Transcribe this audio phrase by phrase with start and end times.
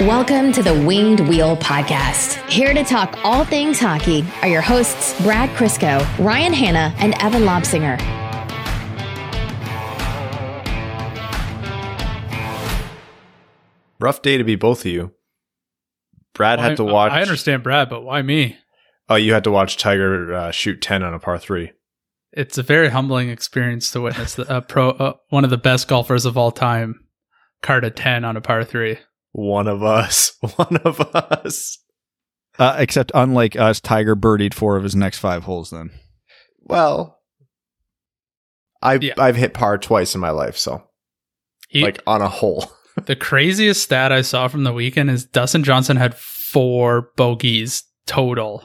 [0.00, 2.42] Welcome to the Winged Wheel Podcast.
[2.48, 7.42] Here to talk all things hockey are your hosts, Brad Crisco, Ryan Hanna, and Evan
[7.42, 8.00] Lobsinger.
[14.00, 15.12] Rough day to be both of you.
[16.32, 17.12] Brad had to watch.
[17.12, 18.56] I understand Brad, but why me?
[19.10, 21.72] Oh, you had to watch Tiger uh, shoot ten on a par three.
[22.32, 25.88] It's a very humbling experience to witness the, uh, pro, uh, one of the best
[25.88, 27.04] golfers of all time,
[27.60, 28.96] card a ten on a par three.
[29.32, 30.32] One of us.
[30.56, 31.78] One of us.
[32.58, 35.70] Uh, except unlike us, Tiger birdied four of his next five holes.
[35.70, 35.90] Then,
[36.62, 37.18] Well,
[38.82, 39.14] I've Yeah.
[39.18, 40.82] I've hit par twice in my life, so
[41.68, 42.70] He, like on a hole.
[43.06, 48.64] the craziest stat I saw from the weekend is Dustin Johnson had four bogeys total.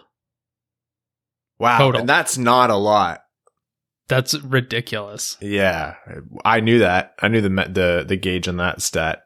[1.60, 2.02] Wow, Total.
[2.02, 3.22] and that's not a lot.
[4.08, 5.38] That's ridiculous.
[5.42, 5.96] Yeah,
[6.44, 7.14] I knew that.
[7.22, 9.24] I knew the the the gauge on that stat.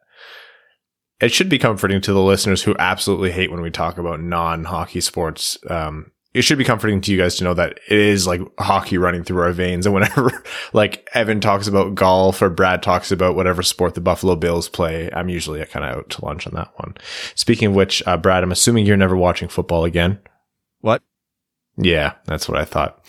[1.21, 4.63] It should be comforting to the listeners who absolutely hate when we talk about non
[4.63, 5.57] hockey sports.
[5.69, 8.97] Um, it should be comforting to you guys to know that it is like hockey
[8.97, 9.85] running through our veins.
[9.85, 14.35] And whenever like Evan talks about golf or Brad talks about whatever sport the Buffalo
[14.35, 16.95] Bills play, I'm usually kind of out to lunch on that one.
[17.35, 20.19] Speaking of which, uh, Brad, I'm assuming you're never watching football again.
[20.81, 21.01] what?
[21.77, 23.03] Yeah, that's what I thought.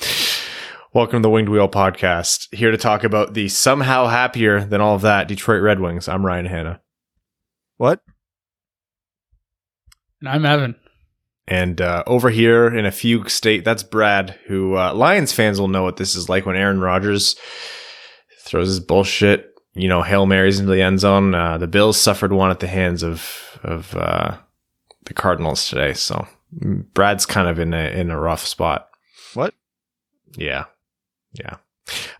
[0.92, 2.52] Welcome to the Winged Wheel podcast.
[2.54, 6.08] Here to talk about the somehow happier than all of that Detroit Red Wings.
[6.08, 6.80] I'm Ryan Hanna.
[7.80, 8.02] What?
[10.20, 10.76] And I'm Evan.
[11.48, 15.68] And uh, over here in a fugue state, that's Brad, who uh, Lions fans will
[15.68, 17.36] know what this is like when Aaron Rodgers
[18.44, 21.34] throws his bullshit, you know, Hail Marys into the end zone.
[21.34, 24.36] Uh, the Bills suffered one at the hands of of uh,
[25.06, 25.94] the Cardinals today.
[25.94, 26.28] So
[26.62, 28.90] mm, Brad's kind of in a in a rough spot.
[29.32, 29.54] What?
[30.36, 30.66] Yeah.
[31.32, 31.56] Yeah.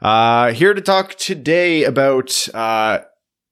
[0.01, 3.01] Uh, here to talk today about, uh,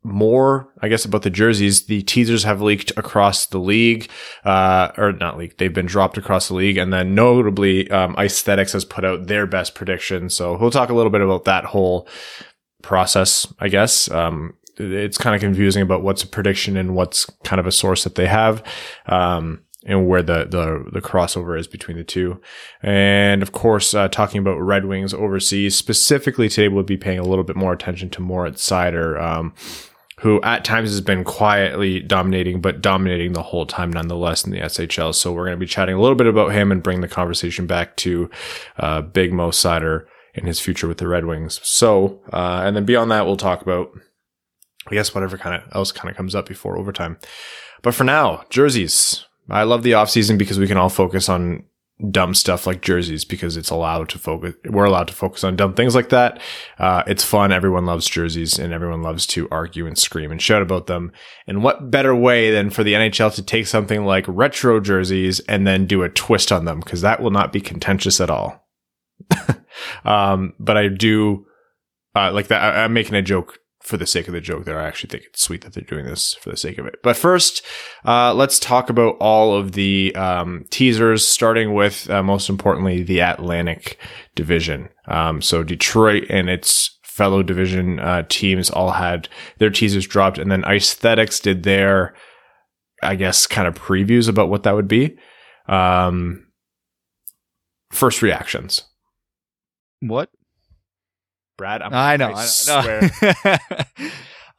[0.03, 1.87] more, I guess, about the jerseys.
[1.87, 4.11] The teasers have leaked across the league,
[4.45, 5.59] uh, or not leaked.
[5.59, 6.77] They've been dropped across the league.
[6.77, 10.31] And then notably, um, Icethetics has put out their best prediction.
[10.31, 12.09] So we'll talk a little bit about that whole
[12.83, 14.11] process, I guess.
[14.11, 18.05] Um, it's kind of confusing about what's a prediction and what's kind of a source
[18.05, 18.63] that they have.
[19.07, 22.41] Um, and where the, the, the crossover is between the two.
[22.83, 27.25] And of course, uh, talking about Red Wings overseas, specifically today, we'll be paying a
[27.25, 29.55] little bit more attention to Moritz Seider, um,
[30.21, 34.59] who at times has been quietly dominating, but dominating the whole time nonetheless in the
[34.59, 35.15] SHL.
[35.15, 37.67] So we're going to be chatting a little bit about him and bring the conversation
[37.67, 38.29] back to
[38.79, 41.61] uh, Big Mo Seider and his future with the Red Wings.
[41.63, 43.91] So, uh, and then beyond that, we'll talk about,
[44.89, 47.19] I guess, whatever kind of else kind of comes up before overtime.
[47.83, 49.25] But for now, jerseys.
[49.51, 51.65] I love the off season because we can all focus on
[52.11, 54.55] dumb stuff like jerseys because it's allowed to focus.
[54.65, 56.41] We're allowed to focus on dumb things like that.
[56.79, 57.51] Uh, it's fun.
[57.51, 61.13] Everyone loves jerseys and everyone loves to argue and scream and shout about them.
[61.47, 65.67] And what better way than for the NHL to take something like retro jerseys and
[65.67, 66.83] then do a twist on them?
[66.83, 68.65] Cause that will not be contentious at all.
[70.05, 71.47] um, but I do,
[72.15, 72.63] uh, like that.
[72.63, 74.79] I, I'm making a joke for the sake of the joke there.
[74.79, 76.97] I actually think it's sweet that they're doing this for the sake of it.
[77.03, 77.65] But first,
[78.05, 83.21] uh, let's talk about all of the um, teasers, starting with uh, most importantly the
[83.21, 83.99] Atlantic
[84.35, 84.89] Division.
[85.07, 89.29] Um, so Detroit and its fellow division uh, teams all had
[89.59, 92.15] their teasers dropped, and then Icethetics did their,
[93.03, 95.19] I guess, kind of previews about what that would be.
[95.67, 96.47] Um,
[97.91, 98.85] first reactions,
[100.01, 100.31] What?
[101.59, 101.83] Brad.
[101.83, 102.33] I'm, I know.
[102.33, 103.11] I, swear.
[103.21, 103.57] know.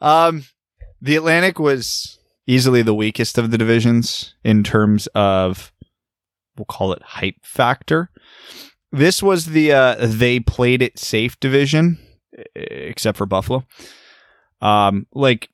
[0.00, 0.44] um,
[1.02, 5.72] the Atlantic was easily the weakest of the divisions in terms of,
[6.56, 8.10] we'll call it hype factor.
[8.92, 11.98] This was the uh, they played it safe division,
[12.54, 13.64] except for Buffalo.
[14.60, 15.48] Um, like,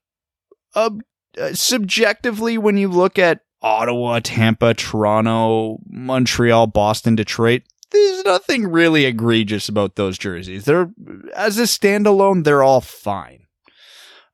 [0.74, 0.90] uh,
[1.38, 9.04] uh, subjectively, when you look at Ottawa, Tampa, Toronto, Montreal, Boston, Detroit, there's nothing really
[9.04, 10.64] egregious about those jerseys.
[10.64, 10.90] They're
[11.34, 13.46] as a standalone, they're all fine.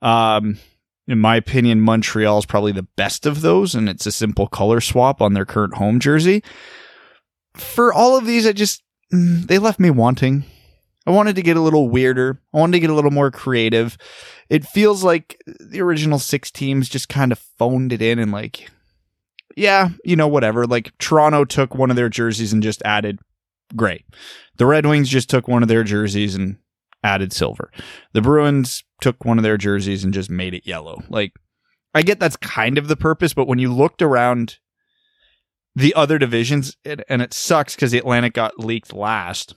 [0.01, 0.59] Um,
[1.07, 4.81] in my opinion, Montreal is probably the best of those, and it's a simple color
[4.81, 6.43] swap on their current home jersey.
[7.55, 8.83] For all of these, I just
[9.13, 10.45] mm, they left me wanting.
[11.07, 12.41] I wanted to get a little weirder.
[12.55, 13.99] I wanted to get a little more creative.
[14.49, 18.71] It feels like the original six teams just kind of phoned it in and like,
[19.57, 20.67] yeah, you know, whatever.
[20.67, 23.19] Like Toronto took one of their jerseys and just added
[23.77, 24.05] gray.
[24.57, 26.59] The Red Wings just took one of their jerseys and
[27.03, 27.71] added silver.
[28.13, 31.03] The Bruins took one of their jerseys and just made it yellow.
[31.09, 31.33] Like,
[31.95, 34.59] I get that's kind of the purpose, but when you looked around
[35.75, 39.55] the other divisions, it, and it sucks because the Atlantic got leaked last.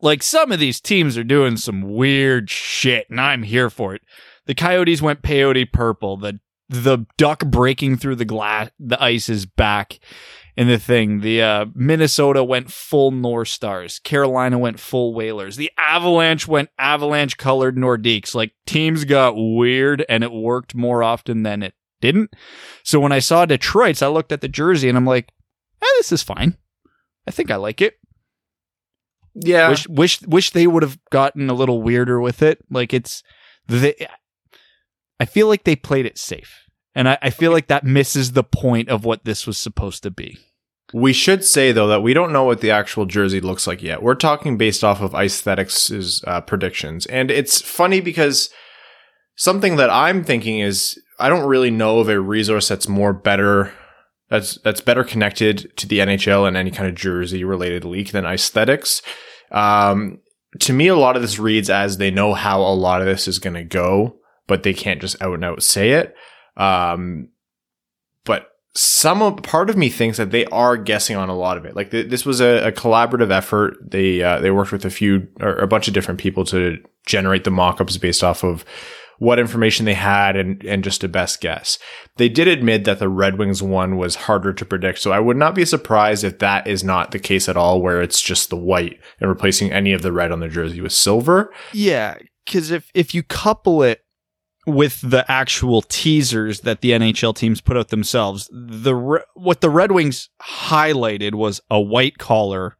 [0.00, 4.02] Like, some of these teams are doing some weird shit, and I'm here for it.
[4.46, 6.16] The Coyotes went peyote purple.
[6.16, 10.00] The the duck breaking through the glass, the ice is back
[10.56, 11.20] in the thing.
[11.20, 13.98] The uh, Minnesota went full North Stars.
[13.98, 15.56] Carolina went full Whalers.
[15.56, 18.34] The Avalanche went Avalanche colored Nordiques.
[18.34, 22.32] Like teams got weird and it worked more often than it didn't.
[22.82, 25.30] So when I saw Detroit's, I looked at the jersey and I'm like,
[25.82, 26.56] eh, this is fine.
[27.26, 27.94] I think I like it.
[29.34, 29.68] Yeah.
[29.68, 32.64] Wish wish wish they would have gotten a little weirder with it.
[32.70, 33.22] Like it's
[33.66, 33.94] they
[35.20, 36.65] I feel like they played it safe.
[36.96, 40.10] And I, I feel like that misses the point of what this was supposed to
[40.10, 40.38] be.
[40.94, 44.02] We should say though that we don't know what the actual jersey looks like yet.
[44.02, 48.50] We're talking based off of Icethetics' uh, predictions, and it's funny because
[49.36, 53.72] something that I'm thinking is I don't really know of a resource that's more better
[54.30, 58.24] that's that's better connected to the NHL and any kind of jersey related leak than
[58.24, 59.02] Icethetics.
[59.50, 60.20] Um,
[60.60, 63.28] to me, a lot of this reads as they know how a lot of this
[63.28, 64.16] is going to go,
[64.46, 66.14] but they can't just out and out say it.
[66.56, 67.28] Um,
[68.24, 71.64] but some of, part of me thinks that they are guessing on a lot of
[71.64, 71.74] it.
[71.74, 73.76] Like th- this was a, a, collaborative effort.
[73.82, 77.44] They uh, they worked with a few or a bunch of different people to generate
[77.44, 78.64] the mock-ups based off of
[79.18, 81.78] what information they had and and just a best guess.
[82.16, 85.36] They did admit that the Red Wings one was harder to predict, so I would
[85.36, 88.56] not be surprised if that is not the case at all, where it's just the
[88.56, 91.52] white and replacing any of the red on the jersey with silver.
[91.72, 94.02] Yeah, because if if you couple it
[94.66, 99.92] with the actual teasers that the NHL teams put out themselves, the what the Red
[99.92, 102.76] Wings highlighted was a white collar,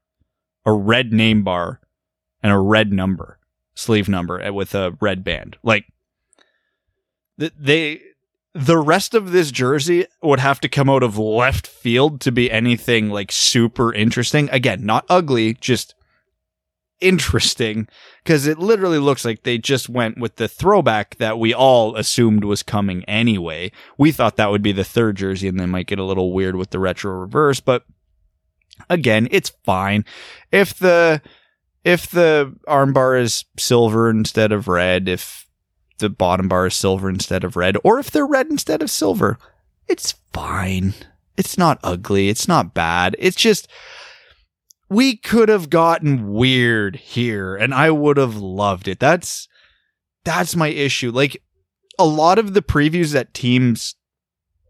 [0.64, 1.80] a red name bar,
[2.42, 3.38] and a red number
[3.76, 5.56] sleeve number eh, with a red band.
[5.62, 5.84] Like
[7.38, 8.00] they
[8.54, 12.50] the rest of this jersey would have to come out of left field to be
[12.50, 14.48] anything like super interesting.
[14.50, 15.94] Again, not ugly, just
[17.00, 17.86] interesting
[18.26, 22.42] because it literally looks like they just went with the throwback that we all assumed
[22.42, 23.70] was coming anyway.
[23.96, 26.56] We thought that would be the third jersey and they might get a little weird
[26.56, 27.84] with the retro reverse, but
[28.90, 30.04] again, it's fine.
[30.50, 31.22] If the
[31.84, 35.46] if the armbar is silver instead of red, if
[35.98, 39.38] the bottom bar is silver instead of red, or if they're red instead of silver,
[39.86, 40.94] it's fine.
[41.36, 42.28] It's not ugly.
[42.28, 43.14] It's not bad.
[43.20, 43.68] It's just
[44.88, 49.00] we could have gotten weird here and I would have loved it.
[49.00, 49.48] That's
[50.24, 51.10] that's my issue.
[51.10, 51.42] Like
[51.98, 53.94] a lot of the previews that teams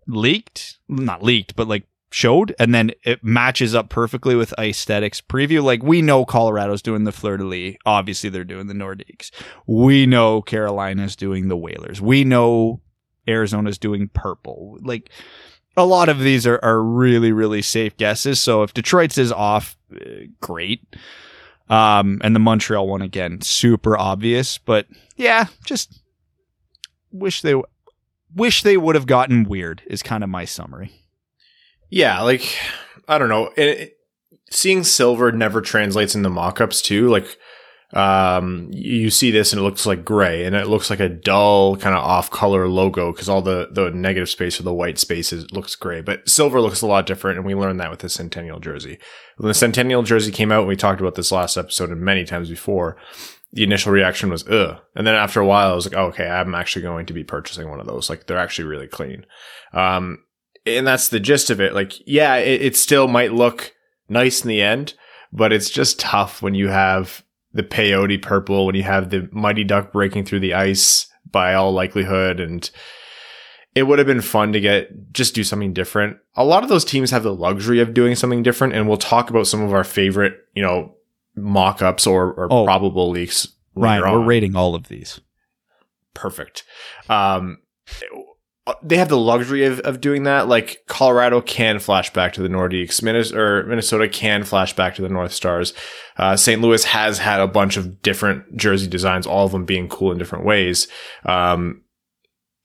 [0.07, 5.63] leaked, not leaked, but like showed and then it matches up perfectly with icethetics preview.
[5.63, 9.31] Like we know colorado's doing the fleur-de-lis obviously they're doing the nordiques.
[9.67, 12.01] We know carolina's doing the whalers.
[12.01, 12.81] We know
[13.29, 14.79] arizona's doing purple.
[14.81, 15.11] Like
[15.77, 18.41] a lot of these are, are really, really safe guesses.
[18.41, 20.83] So if Detroit's is off, uh, great.
[21.69, 24.87] Um, and the Montreal one again, super obvious, but
[25.17, 26.03] yeah, just
[27.11, 27.61] wish they,
[28.35, 30.93] wish they would have gotten weird is kind of my summary.
[31.91, 32.23] Yeah.
[32.23, 32.57] Like,
[33.09, 33.51] I don't know.
[33.57, 33.97] It, it,
[34.51, 37.09] seeing silver never translates into mockups too.
[37.09, 37.37] Like,
[37.93, 41.77] um, you see this and it looks like gray and it looks like a dull
[41.77, 45.51] kind of off color logo because all the, the negative space or the white spaces
[45.53, 47.39] looks gray, but silver looks a lot different.
[47.39, 48.99] And we learned that with the Centennial jersey.
[49.37, 52.25] When the Centennial jersey came out, and we talked about this last episode and many
[52.25, 52.97] times before.
[53.53, 54.81] The initial reaction was, ugh.
[54.97, 57.25] And then after a while, I was like, oh, okay, I'm actually going to be
[57.25, 58.11] purchasing one of those.
[58.11, 59.25] Like they're actually really clean.
[59.73, 60.25] Um,
[60.67, 61.73] and that's the gist of it.
[61.73, 63.73] Like, yeah, it, it still might look
[64.09, 64.95] nice in the end,
[65.33, 67.23] but it's just tough when you have
[67.57, 71.73] the peyote purple when you have the mighty duck breaking through the ice by all
[71.73, 72.71] likelihood and
[73.75, 76.19] it would have been fun to get just do something different.
[76.35, 79.29] A lot of those teams have the luxury of doing something different and we'll talk
[79.31, 80.95] about some of our favorite, you know,
[81.35, 83.49] mock-ups or, or oh, probable leaks.
[83.75, 85.21] Right, we're rating all of these.
[86.15, 86.65] Perfect.
[87.11, 87.59] Um,
[88.83, 90.49] they have the luxury of, of doing that.
[90.49, 95.33] Like Colorado can flash back to the Nordiques, Minnesota, can flash back to the North
[95.33, 95.73] Stars.
[96.17, 96.61] Uh, St.
[96.61, 100.19] Louis has had a bunch of different jersey designs, all of them being cool in
[100.19, 100.89] different ways.
[101.25, 101.83] Um,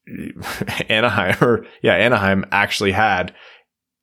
[0.89, 3.34] Anaheim, or yeah, Anaheim actually had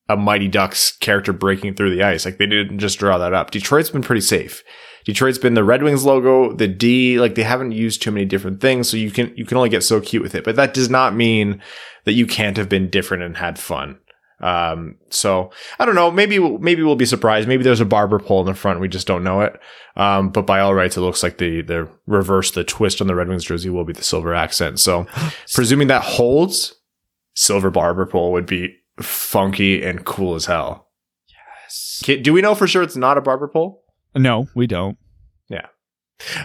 [0.09, 2.25] a Mighty Ducks character breaking through the ice.
[2.25, 3.50] Like they didn't just draw that up.
[3.50, 4.62] Detroit's been pretty safe.
[5.09, 8.61] Detroit's been the Red Wings logo, the D, like they haven't used too many different
[8.61, 8.91] things.
[8.91, 11.15] So you can, you can only get so cute with it, but that does not
[11.15, 11.62] mean
[12.05, 13.99] that you can't have been different and had fun.
[14.43, 16.11] Um, so I don't know.
[16.11, 17.49] Maybe, maybe we'll be surprised.
[17.49, 18.81] Maybe there's a barber pole in the front.
[18.81, 19.59] We just don't know it.
[19.97, 23.15] Um, but by all rights, it looks like the, the reverse, the twist on the
[23.15, 24.79] Red Wings jersey will be the silver accent.
[24.79, 25.07] So
[25.55, 26.75] presuming that holds,
[27.35, 30.91] silver barber pole would be funky and cool as hell.
[31.31, 32.03] Yes.
[32.23, 33.85] Do we know for sure it's not a barber pole?
[34.19, 34.99] No, we don't.
[35.49, 35.67] Yeah.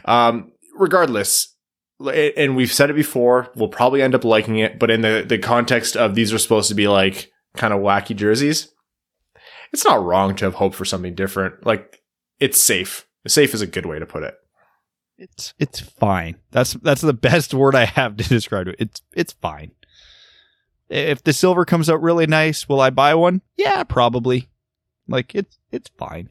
[0.06, 1.56] Um, regardless,
[2.00, 5.38] and we've said it before, we'll probably end up liking it, but in the, the
[5.38, 8.70] context of these are supposed to be like kind of wacky jerseys,
[9.72, 11.66] it's not wrong to have hope for something different.
[11.66, 12.02] Like
[12.40, 13.08] it's safe.
[13.28, 14.36] Safe is a good way to put it.
[15.18, 16.36] It's it's fine.
[16.52, 18.76] That's that's the best word I have to describe it.
[18.80, 19.72] It's it's fine.
[20.90, 23.42] If the silver comes out really nice, will I buy one?
[23.58, 24.50] Yeah, probably.
[25.08, 26.30] Like it's it's fine.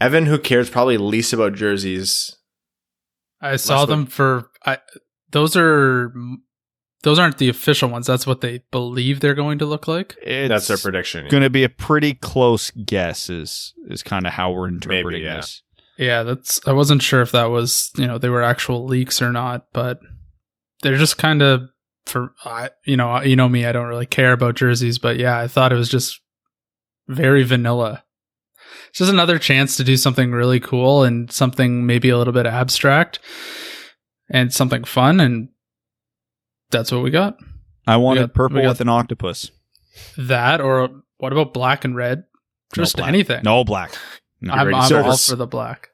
[0.00, 2.34] Evan, who cares probably least about jerseys.
[3.40, 4.78] I saw them for I
[5.30, 6.12] those are
[7.02, 8.06] those aren't the official ones.
[8.06, 10.16] That's what they believe they're going to look like.
[10.22, 11.28] It's That's their prediction.
[11.28, 13.30] going to be a pretty close guess.
[13.30, 15.36] Is is kind of how we're interpreting Maybe, yeah.
[15.36, 15.62] this.
[15.96, 19.32] Yeah, that's I wasn't sure if that was, you know, they were actual leaks or
[19.32, 20.00] not, but
[20.82, 21.68] they're just kind of
[22.06, 25.38] for I you know, you know me, I don't really care about jerseys, but yeah,
[25.38, 26.20] I thought it was just
[27.08, 28.04] very vanilla.
[28.90, 32.46] It's just another chance to do something really cool and something maybe a little bit
[32.46, 33.20] abstract
[34.28, 35.48] and something fun and
[36.70, 37.36] that's what we got.
[37.86, 39.50] I wanted got- purple with an octopus.
[40.16, 42.24] That or what about black and red?
[42.72, 43.08] Just black.
[43.08, 43.42] anything.
[43.44, 43.92] No black.
[44.40, 44.54] No.
[44.54, 45.90] I'm, ready I'm all for the black.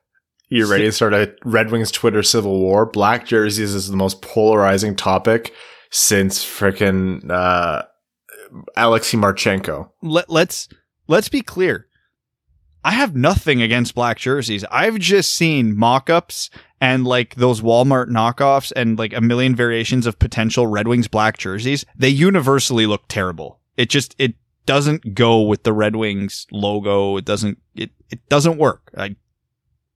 [0.48, 2.86] you're ready to start a Red Wings Twitter civil war?
[2.86, 5.52] Black jerseys is the most polarizing topic
[5.90, 7.82] since frickin' uh,
[8.76, 9.90] Alexei Marchenko.
[10.02, 10.68] Let, let's
[11.08, 11.85] let's be clear.
[12.86, 14.64] I have nothing against black jerseys.
[14.70, 16.50] I've just seen mock-ups
[16.80, 21.36] and like those Walmart knockoffs and like a million variations of potential Red Wings black
[21.36, 21.84] jerseys.
[21.96, 23.58] They universally look terrible.
[23.76, 24.34] It just it
[24.66, 27.16] doesn't go with the Red Wings logo.
[27.16, 28.92] It doesn't it it doesn't work.
[28.96, 29.16] I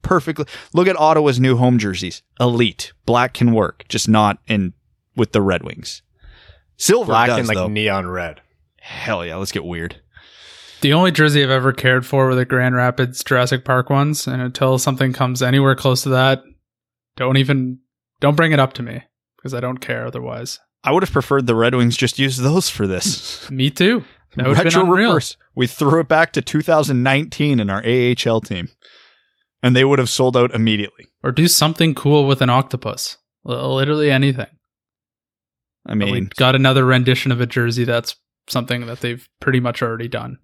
[0.03, 2.25] perfectly look at Ottawa's new home jerseys.
[2.41, 2.93] Elite.
[3.07, 4.73] Black can work, just not in
[5.15, 6.03] with the Red Wings.
[6.77, 7.69] Silver Black does and like though.
[7.69, 8.41] neon red.
[8.81, 10.01] Hell yeah, let's get weird.
[10.81, 14.41] The only jersey I've ever cared for were the Grand Rapids Jurassic Park ones, and
[14.41, 16.43] until something comes anywhere close to that,
[17.17, 17.79] don't even
[18.21, 19.03] don't bring it up to me
[19.37, 20.59] because I don't care otherwise.
[20.83, 23.51] I would have preferred the Red Wings just use those for this.
[23.51, 24.05] Me too.
[24.37, 25.09] That would been Retro unreal.
[25.11, 25.37] reverse.
[25.55, 28.69] We threw it back to 2019 in our AHL team,
[29.63, 31.09] and they would have sold out immediately.
[31.23, 33.19] Or do something cool with an octopus.
[33.45, 34.47] Literally anything.
[35.85, 38.17] I mean, got another rendition of a jersey that's
[38.49, 40.39] something that they've pretty much already done.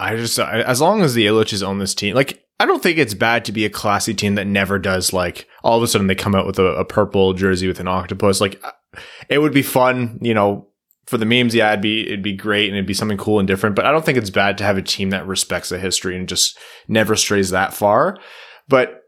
[0.00, 2.98] I just, I, as long as the Ilitches own this team, like, I don't think
[2.98, 6.06] it's bad to be a classy team that never does, like, all of a sudden
[6.06, 8.40] they come out with a, a purple jersey with an octopus.
[8.40, 8.72] Like, uh,
[9.28, 10.68] it would be fun, you know,
[11.06, 11.54] for the memes.
[11.54, 13.76] Yeah, it'd be, it'd be great and it'd be something cool and different.
[13.76, 16.28] But I don't think it's bad to have a team that respects the history and
[16.28, 16.58] just
[16.88, 18.16] never strays that far.
[18.68, 19.02] But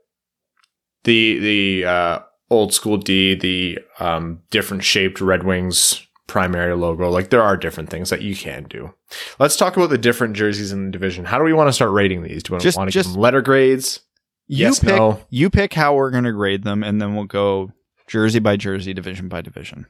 [1.05, 2.19] the, the, uh,
[2.51, 7.89] old school D, the, um, different shaped Red Wings primary logo, like, there are different
[7.91, 8.93] things that you can do.
[9.39, 11.25] Let's talk about the different jerseys in the division.
[11.25, 12.43] How do we want to start rating these?
[12.43, 14.01] Do we Just- want to give just- them letter grades?
[14.49, 15.21] you yes, pick no.
[15.29, 17.73] you pick how we're going to grade them, and then we'll go
[18.07, 19.87] jersey by jersey, division by division.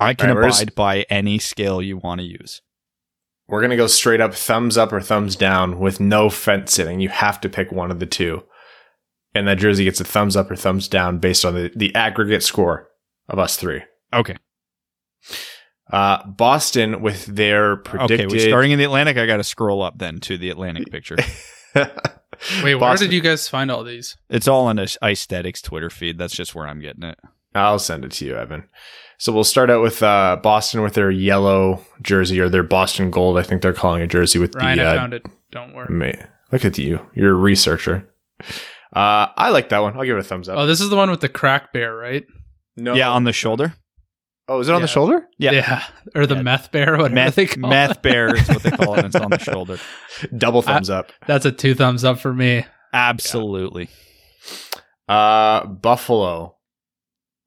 [0.00, 2.62] I can right, we're just- abide by any scale you want to use.
[3.48, 7.00] We're gonna go straight up thumbs up or thumbs down with no fence sitting.
[7.00, 8.42] You have to pick one of the two,
[9.34, 12.42] and that jersey gets a thumbs up or thumbs down based on the, the aggregate
[12.42, 12.88] score
[13.28, 13.82] of us three.
[14.12, 14.36] Okay.
[15.90, 18.20] Uh, Boston with their predicted.
[18.22, 19.16] Okay, we're starting in the Atlantic.
[19.16, 21.16] I got to scroll up then to the Atlantic picture.
[21.74, 21.84] Wait,
[22.62, 24.16] where Boston- did you guys find all these?
[24.28, 26.18] It's all on this Icethetics Twitter feed.
[26.18, 27.18] That's just where I'm getting it.
[27.54, 28.64] I'll send it to you, Evan.
[29.18, 33.38] So we'll start out with uh, Boston with their yellow jersey or their Boston gold.
[33.38, 34.84] I think they're calling a jersey with Ryan, the.
[34.84, 35.24] I Uh, found it.
[35.52, 35.86] Don't worry.
[35.88, 36.18] Mate,
[36.52, 37.00] look at you.
[37.14, 38.06] You're a researcher.
[38.94, 39.96] Uh, I like that one.
[39.96, 40.58] I'll give it a thumbs up.
[40.58, 42.24] Oh, this is the one with the crack bear, right?
[42.76, 43.74] no, Yeah, on the shoulder.
[44.48, 45.26] Oh, is it on the shoulder?
[45.38, 45.50] Yeah.
[45.52, 45.84] Yeah.
[46.14, 46.42] Or the Yeah.
[46.42, 48.02] meth bear, whatever Meth, they call meth it.
[48.02, 48.98] bear is what they call it.
[48.98, 49.78] and It's on the shoulder.
[50.36, 51.10] Double thumbs up.
[51.26, 52.64] That's a two thumbs up for me.
[52.92, 53.88] Absolutely.
[55.08, 56.56] Uh, Buffalo.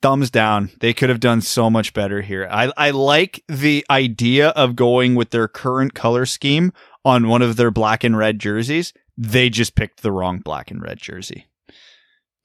[0.01, 0.71] Thumbs down.
[0.79, 2.47] They could have done so much better here.
[2.49, 6.71] I, I like the idea of going with their current color scheme
[7.03, 8.93] on one of their black and red jerseys.
[9.17, 11.47] They just picked the wrong black and red jersey.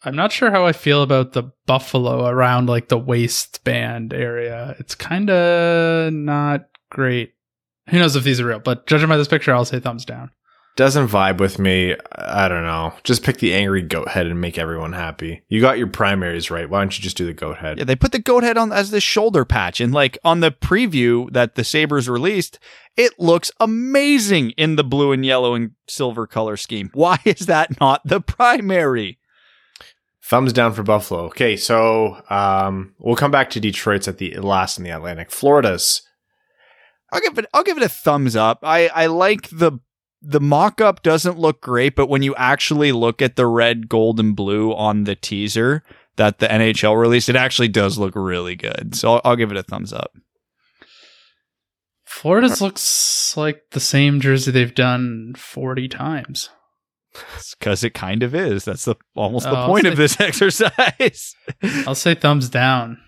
[0.04, 4.76] I'm not sure how I feel about the buffalo around like the waistband area.
[4.78, 7.34] It's kind of not great.
[7.88, 8.58] Who knows if these are real?
[8.58, 10.30] But judging by this picture, I'll say thumbs down.
[10.76, 11.94] Doesn't vibe with me.
[12.16, 12.94] I don't know.
[13.04, 15.42] Just pick the angry goat head and make everyone happy.
[15.48, 16.68] You got your primaries right.
[16.68, 17.78] Why don't you just do the goat head?
[17.78, 19.80] Yeah, they put the goat head on as the shoulder patch.
[19.80, 22.58] And like on the preview that the Sabres released,
[22.96, 26.90] it looks amazing in the blue and yellow and silver color scheme.
[26.92, 29.18] Why is that not the primary?
[30.24, 31.24] Thumbs down for Buffalo.
[31.26, 35.30] Okay, so um, we'll come back to Detroit's at the last in the Atlantic.
[35.30, 36.00] Florida's.
[37.12, 38.60] I'll give it I'll give it a thumbs up.
[38.62, 39.80] I, I like the
[40.22, 44.18] the mock up doesn't look great, but when you actually look at the red, gold,
[44.18, 45.82] and blue on the teaser,
[46.16, 48.94] that the NHL released, it actually does look really good.
[48.96, 50.12] So I'll, I'll give it a thumbs up.
[52.06, 56.48] Florida's looks like the same jersey they've done 40 times.
[57.58, 58.64] Because it kind of is.
[58.64, 61.34] That's the almost the Oh, point I'll of this exercise.
[61.86, 62.98] I'll say thumbs down.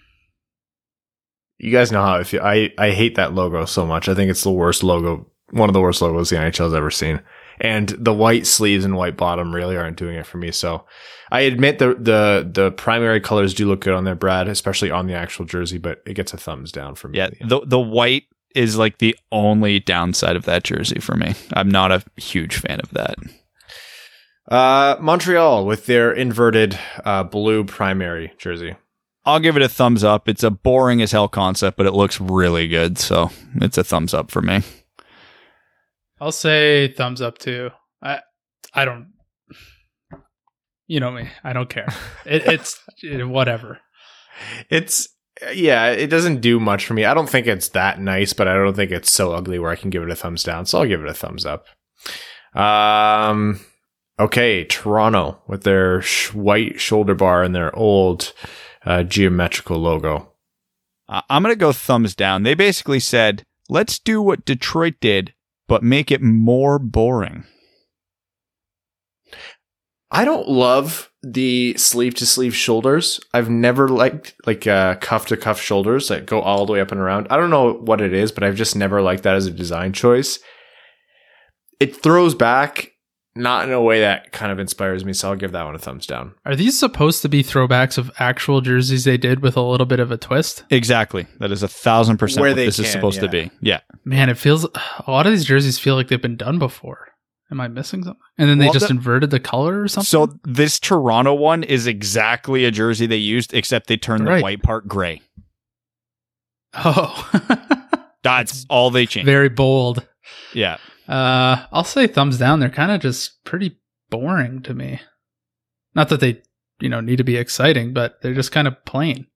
[1.59, 2.43] You guys know how I feel.
[2.43, 4.09] I, I hate that logo so much.
[4.09, 7.23] I think it's the worst logo, one of the worst logos the NHL's ever seen.
[7.59, 10.51] And the white sleeves and white bottom really aren't doing it for me.
[10.53, 10.85] So
[11.33, 15.07] I admit the the the primary colors do look good on there, Brad, especially on
[15.07, 17.17] the actual jersey, but it gets a thumbs down for me.
[17.17, 21.35] yeah, the the white is like the only downside of that jersey for me.
[21.55, 23.17] I'm not a huge fan of that.
[24.49, 28.77] Uh, Montreal with their inverted uh, blue primary jersey.
[29.25, 30.29] I'll give it a thumbs up.
[30.29, 34.15] It's a boring as hell concept, but it looks really good, so it's a thumbs
[34.15, 34.63] up for me.
[36.21, 37.71] I'll say thumbs up too.
[38.01, 38.21] I
[38.73, 39.13] I don't
[40.87, 41.29] you know me.
[41.43, 41.89] I don't care.
[42.25, 43.81] It, it's it, whatever.
[44.71, 45.09] It's
[45.53, 47.05] yeah, it doesn't do much for me.
[47.05, 49.77] I don't think it's that nice, but I don't think it's so ugly where I
[49.77, 50.67] can give it a thumbs down.
[50.67, 51.67] So I'll give it a thumbs up.
[52.55, 53.61] Um,
[54.19, 58.33] okay, Toronto with their sh- white shoulder bar and their old
[58.85, 60.33] uh, geometrical logo.
[61.09, 62.43] Uh, I'm going to go thumbs down.
[62.43, 65.35] They basically said, let's do what Detroit did,
[65.69, 67.45] but make it more boring.
[70.11, 73.19] I don't love the sleeve to sleeve shoulders.
[73.35, 76.93] I've never liked like uh, cuff to cuff shoulders that go all the way up
[76.93, 77.27] and around.
[77.29, 79.93] I don't know what it is, but I've just never liked that as a design
[79.93, 80.39] choice.
[81.81, 82.93] It throws back,
[83.37, 85.13] not in a way that kind of inspires me.
[85.13, 86.35] So I'll give that one a thumbs down.
[86.45, 90.01] Are these supposed to be throwbacks of actual jerseys they did with a little bit
[90.01, 90.65] of a twist?
[90.71, 91.27] Exactly.
[91.39, 93.51] That is a thousand percent Where what they this is can, supposed to be.
[93.61, 93.81] Yeah.
[94.05, 97.09] Man, it feels a lot of these jerseys feel like they've been done before.
[97.51, 98.21] Am I missing something?
[98.39, 100.05] And then they Well, just the- inverted the color or something.
[100.07, 104.63] So this Toronto one is exactly a jersey they used, except they turned the white
[104.65, 105.21] part gray.
[106.75, 107.31] oh,
[108.23, 109.27] That's all they changed.
[109.27, 110.05] very bold.
[110.53, 110.79] yeah.
[111.09, 112.61] Uh, I'll say thumbs down.
[112.61, 113.79] They're kind of just pretty
[114.11, 115.01] boring to me.
[115.95, 116.43] Not that they,
[116.81, 119.27] you know, need to be exciting, but they're just kind of plain.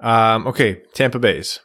[0.00, 1.60] Um, okay, Tampa Bay's.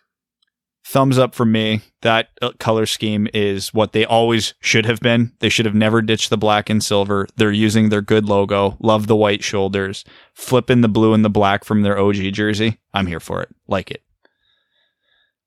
[0.88, 1.82] Thumbs up for me.
[2.02, 5.34] That uh, color scheme is what they always should have been.
[5.39, 7.28] They should have never ditched the black and silver.
[7.38, 8.78] They're using their good logo.
[8.80, 10.06] Love the white shoulders.
[10.36, 12.78] Flipping the blue and the black from their OG jersey.
[12.93, 13.50] I'm here for it.
[13.67, 14.04] Like it.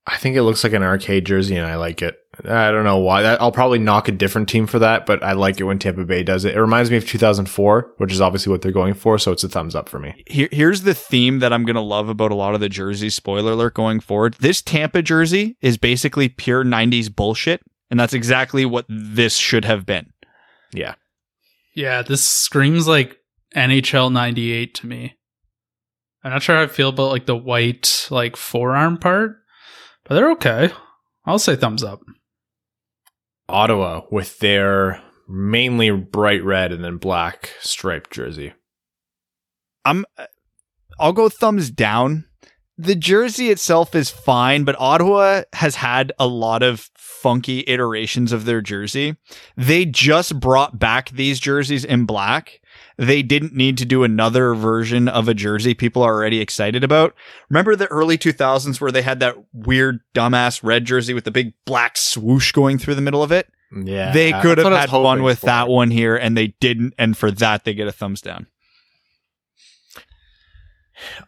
[0.09, 2.19] I think it looks like an arcade jersey, and I like it.
[2.45, 3.23] I don't know why.
[3.23, 6.05] That, I'll probably knock a different team for that, but I like it when Tampa
[6.05, 6.55] Bay does it.
[6.55, 9.49] It reminds me of 2004, which is obviously what they're going for, so it's a
[9.49, 10.23] thumbs up for me.
[10.27, 13.15] Here, here's the theme that I'm going to love about a lot of the jerseys.
[13.15, 14.35] Spoiler alert going forward.
[14.41, 17.63] This Tampa jersey is basically pure 90s bullshit.
[17.91, 20.13] And that's exactly what this should have been.
[20.73, 20.95] Yeah.
[21.75, 23.17] Yeah, this screams like
[23.55, 25.17] NHL 98 to me.
[26.23, 29.37] I'm not sure how I feel about like the white like forearm part,
[30.05, 30.71] but they're okay.
[31.25, 32.01] I'll say thumbs up.
[33.49, 38.53] Ottawa with their mainly bright red and then black striped jersey.
[39.85, 40.05] I'm
[40.99, 42.25] I'll go thumbs down.
[42.77, 48.45] The jersey itself is fine, but Ottawa has had a lot of funky iterations of
[48.45, 49.17] their jersey.
[49.57, 52.61] They just brought back these jerseys in black.
[52.99, 57.15] They didn't need to do another version of a jersey people are already excited about.
[57.49, 61.55] Remember the early 2000s where they had that weird dumbass red jersey with the big
[61.65, 63.49] black swoosh going through the middle of it?
[63.73, 64.13] Yeah.
[64.13, 65.47] they could have what I was had one with for.
[65.47, 68.47] that one here and they didn't and for that they get a thumbs down.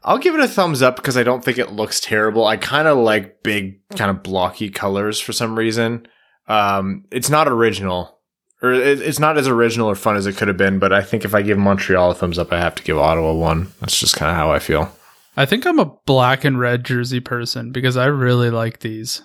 [0.03, 2.47] I'll give it a thumbs up because I don't think it looks terrible.
[2.47, 6.07] I kind of like big, kind of blocky colors for some reason.
[6.49, 8.19] Um, it's not original,
[8.63, 10.79] or it's not as original or fun as it could have been.
[10.79, 13.33] But I think if I give Montreal a thumbs up, I have to give Ottawa
[13.33, 13.73] one.
[13.81, 14.95] That's just kind of how I feel.
[15.37, 19.23] I think I'm a black and red jersey person because I really like these.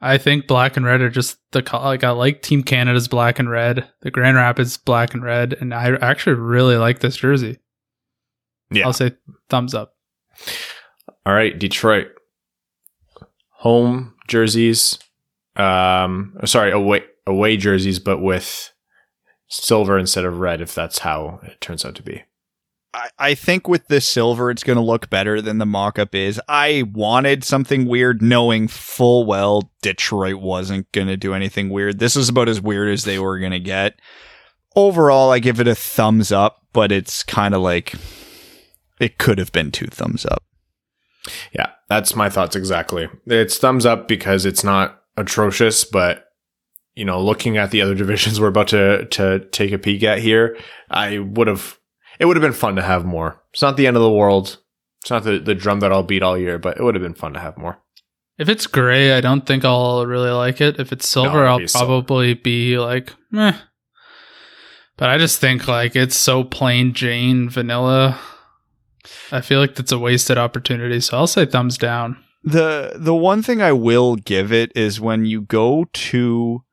[0.00, 3.50] I think black and red are just the like I like Team Canada's black and
[3.50, 7.58] red, the Grand Rapids black and red, and I actually really like this jersey.
[8.70, 8.86] Yeah.
[8.86, 9.16] I'll say
[9.48, 9.96] thumbs up.
[11.26, 12.08] All right, Detroit.
[13.50, 15.00] Home jerseys.
[15.56, 18.72] Um, sorry, away away jerseys, but with
[19.48, 20.60] silver instead of red.
[20.60, 22.24] If that's how it turns out to be.
[22.94, 26.14] I, I think with the silver, it's going to look better than the mock up
[26.14, 26.40] is.
[26.48, 31.98] I wanted something weird, knowing full well Detroit wasn't going to do anything weird.
[31.98, 34.00] This is about as weird as they were going to get.
[34.74, 37.94] Overall, I give it a thumbs up, but it's kind of like
[39.00, 40.44] it could have been two thumbs up.
[41.52, 43.08] Yeah, that's my thoughts exactly.
[43.26, 46.27] It's thumbs up because it's not atrocious, but
[46.98, 50.18] you know, looking at the other divisions we're about to to take a peek at
[50.18, 50.58] here,
[50.90, 51.78] I would have
[52.18, 53.40] it would have been fun to have more.
[53.52, 54.58] It's not the end of the world.
[55.02, 57.14] It's not the, the drum that I'll beat all year, but it would have been
[57.14, 57.78] fun to have more.
[58.36, 60.80] If it's gray, I don't think I'll really like it.
[60.80, 61.86] If it's silver, it'll I'll be silver.
[61.86, 63.56] probably be like, meh.
[64.96, 68.18] But I just think like it's so plain Jane vanilla.
[69.30, 71.00] I feel like that's a wasted opportunity.
[71.00, 72.16] So I'll say thumbs down.
[72.42, 76.64] the the one thing I will give it is when you go to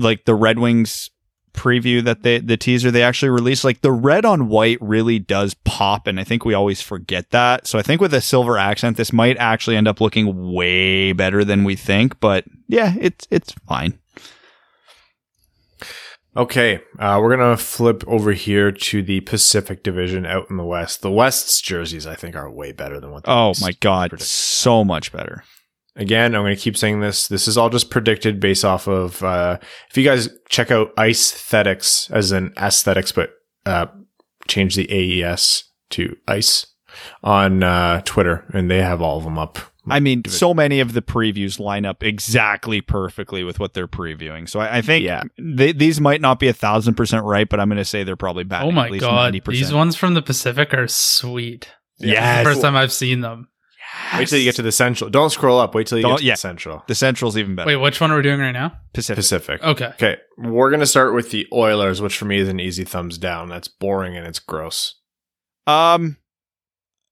[0.00, 1.10] like the Red Wings
[1.52, 5.52] preview that they the teaser they actually released like the red on white really does
[5.64, 7.66] pop and I think we always forget that.
[7.66, 11.44] So I think with a silver accent this might actually end up looking way better
[11.44, 13.98] than we think, but yeah, it's it's fine.
[16.36, 21.02] Okay, uh, we're gonna flip over here to the Pacific Division out in the West.
[21.02, 23.24] The West's jerseys, I think, are way better than what.
[23.24, 24.28] The Oh my god, predicted.
[24.28, 25.42] so much better.
[25.96, 27.28] Again, I'm gonna keep saying this.
[27.28, 29.22] This is all just predicted based off of.
[29.22, 29.58] Uh,
[29.90, 33.30] if you guys check out Icethetics as in aesthetics, but
[33.66, 33.86] uh,
[34.48, 34.88] change the
[35.24, 36.66] AES to ice
[37.22, 39.58] on uh, Twitter, and they have all of them up.
[39.88, 44.48] I mean, so many of the previews line up exactly perfectly with what they're previewing.
[44.48, 45.22] So I, I think Yeah.
[45.38, 48.14] they, these might not be a thousand percent right, but I'm going to say they're
[48.14, 48.64] probably bad.
[48.64, 49.44] oh my at least god, 90%.
[49.52, 51.68] these ones from the Pacific are sweet.
[51.98, 52.44] Yes.
[52.44, 53.48] First time I've seen them.
[54.18, 55.08] Wait till you get to the central.
[55.10, 55.74] Don't scroll up.
[55.74, 56.32] Wait till you Don't- get to yeah.
[56.34, 56.84] the central.
[56.88, 57.66] The Central's even better.
[57.68, 58.72] Wait, which one are we doing right now?
[58.92, 59.16] Pacific.
[59.16, 59.62] Pacific.
[59.62, 59.86] Okay.
[59.86, 63.48] Okay, we're gonna start with the Oilers, which for me is an easy thumbs down.
[63.48, 64.96] That's boring and it's gross.
[65.66, 66.16] Um,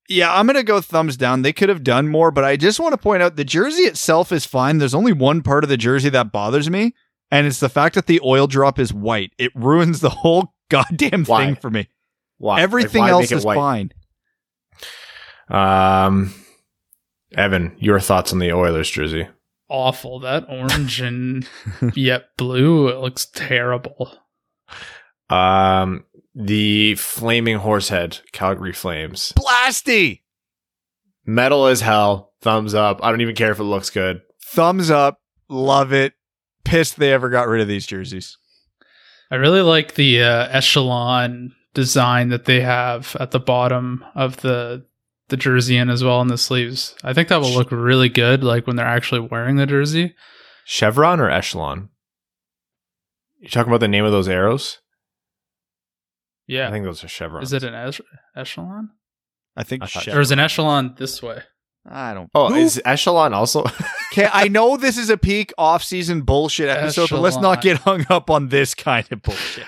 [0.08, 1.42] yeah, I'm going to go thumbs down.
[1.42, 4.32] They could have done more, but I just want to point out the jersey itself
[4.32, 4.78] is fine.
[4.78, 6.94] There's only one part of the jersey that bothers me,
[7.30, 9.32] and it's the fact that the oil drop is white.
[9.38, 11.44] It ruins the whole goddamn Why?
[11.44, 11.88] thing for me.
[12.38, 12.62] Why?
[12.62, 13.56] Everything Like, why else make it is white?
[13.56, 13.92] fine.
[15.50, 16.34] Um,
[17.34, 19.28] Evan, your thoughts on the Oilers jersey?
[19.68, 20.20] Awful.
[20.20, 21.48] That orange and
[21.94, 24.12] yet blue it looks terrible.
[25.30, 30.22] Um, the flaming horsehead Calgary Flames, Blasty!
[31.26, 32.32] metal as hell.
[32.40, 33.00] Thumbs up.
[33.02, 34.22] I don't even care if it looks good.
[34.42, 35.20] Thumbs up.
[35.48, 36.14] Love it.
[36.64, 38.38] Pissed they ever got rid of these jerseys.
[39.30, 44.86] I really like the uh, echelon design that they have at the bottom of the
[45.28, 46.94] the jersey in as well in the sleeves.
[47.04, 50.14] I think that will look really good, like when they're actually wearing the jersey.
[50.64, 51.88] Chevron or echelon?
[53.40, 54.78] You talking about the name of those arrows?
[56.46, 57.48] Yeah, I think those are chevrons.
[57.48, 58.00] is it an ech-
[58.34, 58.90] echelon
[59.56, 59.82] I think.
[59.82, 61.42] I thought- or is an echelon this way?
[61.90, 62.28] I don't.
[62.34, 63.64] Oh, Who- is echelon also?
[64.10, 68.06] Okay, I know this is a peak off-season bullshit episode, but let's not get hung
[68.08, 69.66] up on this kind of bullshit.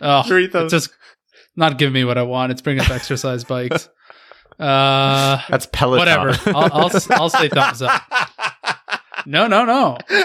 [0.00, 0.90] Oh, Three it's just
[1.54, 2.50] not giving me what I want.
[2.50, 3.88] It's bringing up exercise bikes.
[4.58, 5.98] Uh, That's Peloton.
[5.98, 6.50] whatever.
[6.56, 8.02] I'll, I'll I'll say thumbs up.
[9.26, 9.96] No, no, no.
[10.06, 10.24] I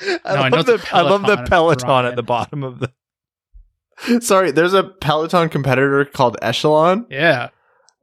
[0.00, 2.62] No, I love know the it's a I love the Peloton, Peloton at the bottom
[2.62, 4.20] of the.
[4.20, 7.06] Sorry, there's a Peloton competitor called Echelon.
[7.10, 7.48] Yeah.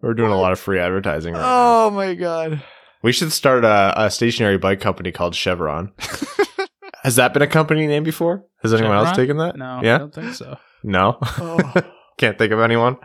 [0.01, 1.85] We're doing a lot of free advertising right now.
[1.85, 2.61] Oh my god!
[3.01, 5.93] We should start a, a stationary bike company called Chevron.
[7.03, 8.43] Has that been a company name before?
[8.63, 9.55] Has anyone else taken that?
[9.55, 9.95] No, yeah?
[9.95, 10.57] I don't think so.
[10.83, 11.17] No.
[11.21, 11.83] Oh.
[12.17, 12.97] Can't think of anyone.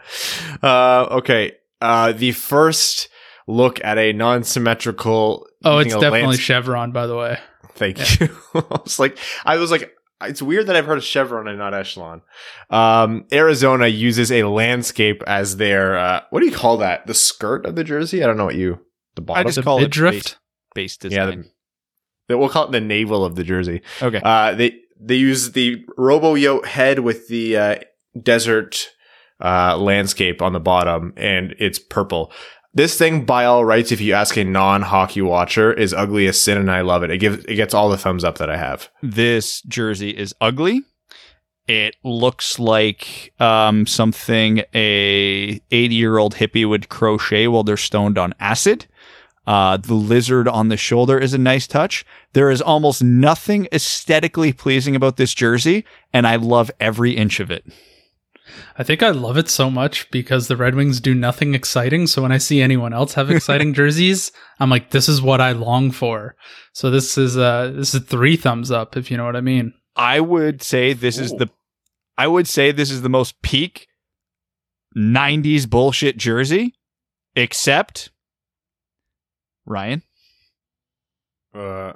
[0.62, 1.52] Uh, okay.
[1.80, 3.08] Uh, the first
[3.46, 5.46] look at a non-symmetrical.
[5.64, 7.38] Oh, it's definitely lands- Chevron, by the way.
[7.74, 8.28] Thank you.
[8.54, 9.92] I was like, I was like,
[10.22, 12.20] it's weird that I've heard of Chevron and not Echelon.
[12.68, 17.06] Um, Arizona uses a landscape as their, uh, what do you call that?
[17.06, 18.22] The skirt of the jersey?
[18.22, 18.80] I don't know what you,
[19.14, 19.40] the bottom.
[19.40, 20.36] I just The call it midriff?
[20.74, 21.32] base, base yeah,
[22.28, 23.80] the, we'll call it the navel of the jersey.
[24.02, 24.20] okay.
[24.22, 27.76] Uh, they, they use the robo yoke head with the, uh,
[28.20, 28.90] desert,
[29.40, 32.32] uh, landscape on the bottom and it's purple.
[32.72, 36.56] This thing, by all rights, if you ask a non-hockey watcher, is ugly as sin,
[36.56, 37.10] and I love it.
[37.10, 38.88] It gives it gets all the thumbs up that I have.
[39.02, 40.82] this jersey is ugly.
[41.66, 48.18] It looks like um, something a 80 year old hippie would crochet while they're stoned
[48.18, 48.86] on acid.
[49.46, 52.04] Uh, the lizard on the shoulder is a nice touch.
[52.34, 57.50] There is almost nothing aesthetically pleasing about this jersey, and I love every inch of
[57.50, 57.64] it.
[58.78, 62.06] I think I love it so much because the Red Wings do nothing exciting.
[62.06, 65.52] So when I see anyone else have exciting jerseys, I'm like, this is what I
[65.52, 66.34] long for.
[66.72, 69.74] So this is uh this is three thumbs up, if you know what I mean.
[69.96, 71.50] I would say this is the
[72.16, 73.86] I would say this is the most peak
[74.96, 76.74] 90s bullshit jersey
[77.36, 78.10] except
[79.66, 80.02] Ryan
[81.54, 81.92] Uh,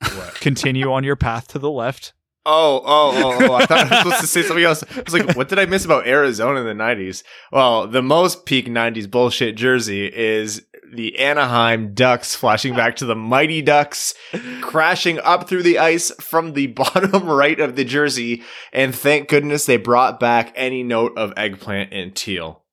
[0.00, 0.34] what?
[0.40, 2.12] continue on your path to the left.
[2.46, 3.54] Oh, oh, oh, oh, oh!
[3.54, 4.82] I thought I was supposed to say something else.
[4.96, 7.22] I was like, what did I miss about Arizona in the '90s?
[7.52, 13.14] Well, the most peak '90s bullshit jersey is the Anaheim Ducks, flashing back to the
[13.14, 14.14] Mighty Ducks,
[14.62, 18.42] crashing up through the ice from the bottom right of the jersey.
[18.72, 22.64] And thank goodness they brought back any note of eggplant and teal.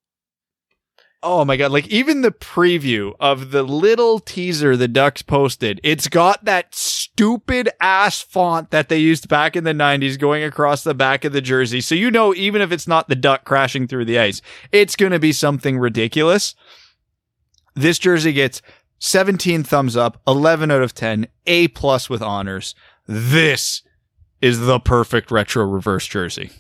[1.24, 6.08] Oh my god, like even the preview of the little teaser the Ducks posted, it's
[6.08, 6.76] got that
[7.18, 11.34] stupid ass font that they used back in the 90s going across the back of
[11.34, 11.82] the jersey.
[11.82, 14.40] So you know even if it's not the duck crashing through the ice,
[14.72, 16.54] it's going to be something ridiculous.
[17.74, 18.62] This jersey gets
[19.00, 22.76] 17 thumbs up, 11 out of 10, A plus with honors.
[23.08, 23.82] This
[24.40, 26.52] is the perfect retro reverse jersey.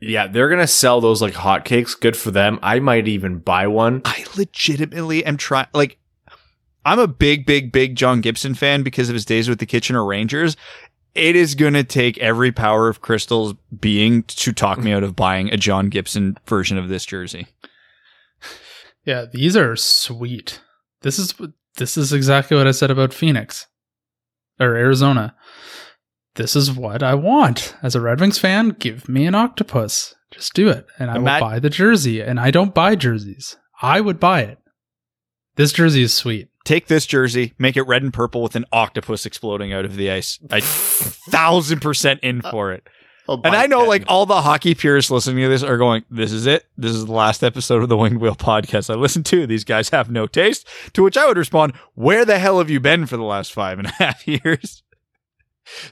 [0.00, 1.98] Yeah, they're gonna sell those like hotcakes.
[1.98, 2.58] Good for them.
[2.62, 4.00] I might even buy one.
[4.06, 5.66] I legitimately am trying.
[5.74, 5.98] Like,
[6.84, 10.04] I'm a big, big, big John Gibson fan because of his days with the Kitchener
[10.04, 10.56] Rangers.
[11.14, 15.16] It is going to take every power of Crystal's being to talk me out of
[15.16, 17.48] buying a John Gibson version of this jersey.
[19.04, 20.60] Yeah, these are sweet.
[21.02, 21.34] This is
[21.76, 23.66] this is exactly what I said about Phoenix
[24.60, 25.34] or Arizona.
[26.34, 28.70] This is what I want as a Red Wings fan.
[28.70, 30.14] Give me an octopus.
[30.30, 32.20] Just do it, and I will buy the jersey.
[32.20, 33.56] And I don't buy jerseys.
[33.82, 34.58] I would buy it.
[35.56, 36.49] This jersey is sweet.
[36.64, 40.10] Take this jersey, make it red and purple with an octopus exploding out of the
[40.10, 40.38] ice.
[40.50, 42.86] I thousand percent in for it.
[43.28, 46.46] And I know, like, all the hockey purists listening to this are going, This is
[46.46, 46.66] it.
[46.76, 49.46] This is the last episode of the Winged Wheel podcast I listened to.
[49.46, 50.66] These guys have no taste.
[50.94, 53.78] To which I would respond, Where the hell have you been for the last five
[53.78, 54.82] and a half years?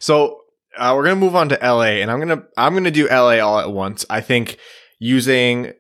[0.01, 0.41] So
[0.77, 3.61] uh, we're gonna move on to LA, and I'm gonna I'm gonna do LA all
[3.61, 4.05] at once.
[4.11, 4.59] I think
[4.99, 5.73] using,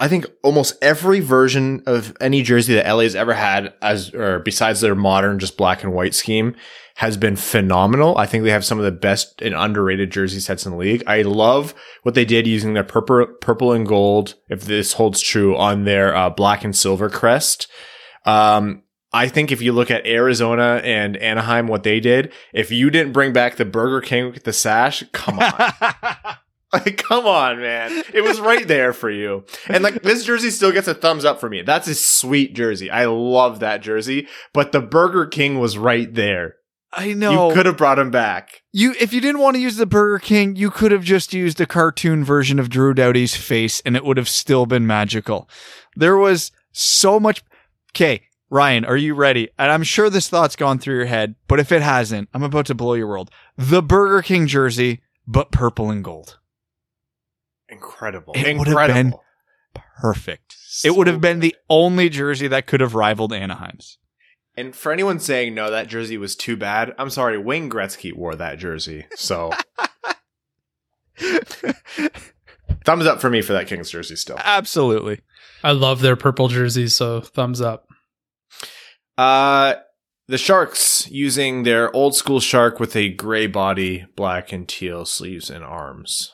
[0.00, 4.80] I think almost every version of any jersey that LA's ever had, as or besides
[4.80, 6.56] their modern just black and white scheme,
[6.96, 8.18] has been phenomenal.
[8.18, 11.04] I think they have some of the best and underrated jersey sets in the league.
[11.06, 15.56] I love what they did using their purple purple and gold, if this holds true,
[15.56, 17.68] on their uh, black and silver crest.
[18.24, 22.90] Um, I think if you look at Arizona and Anaheim, what they did, if you
[22.90, 26.34] didn't bring back the Burger King with the sash, come on.
[26.74, 28.02] like, come on, man.
[28.12, 29.44] It was right there for you.
[29.68, 31.62] And like, this jersey still gets a thumbs up for me.
[31.62, 32.90] That's a sweet jersey.
[32.90, 36.56] I love that jersey, but the Burger King was right there.
[36.96, 37.48] I know.
[37.48, 38.62] You could have brought him back.
[38.72, 41.60] You, if you didn't want to use the Burger King, you could have just used
[41.60, 45.48] a cartoon version of Drew Doughty's face and it would have still been magical.
[45.96, 47.42] There was so much.
[47.90, 49.48] Okay, Ryan, are you ready?
[49.58, 52.66] And I'm sure this thought's gone through your head, but if it hasn't, I'm about
[52.66, 53.30] to blow your world.
[53.56, 56.38] The Burger King jersey, but purple and gold.
[57.74, 58.34] Incredible.
[58.34, 59.24] It would have been Incredible.
[60.00, 60.54] Perfect.
[60.84, 63.98] It would have been the only jersey that could have rivaled Anaheim's.
[64.56, 67.36] And for anyone saying no, that jersey was too bad, I'm sorry.
[67.38, 69.50] Wayne Gretzky wore that jersey, so
[72.84, 74.16] thumbs up for me for that Kings jersey.
[74.16, 75.20] Still, Absolutely.
[75.62, 77.86] I love their purple jerseys, so thumbs up.
[79.18, 79.74] uh,
[80.28, 85.50] the Sharks using their old school shark with a gray body, black and teal sleeves
[85.50, 86.33] and arms.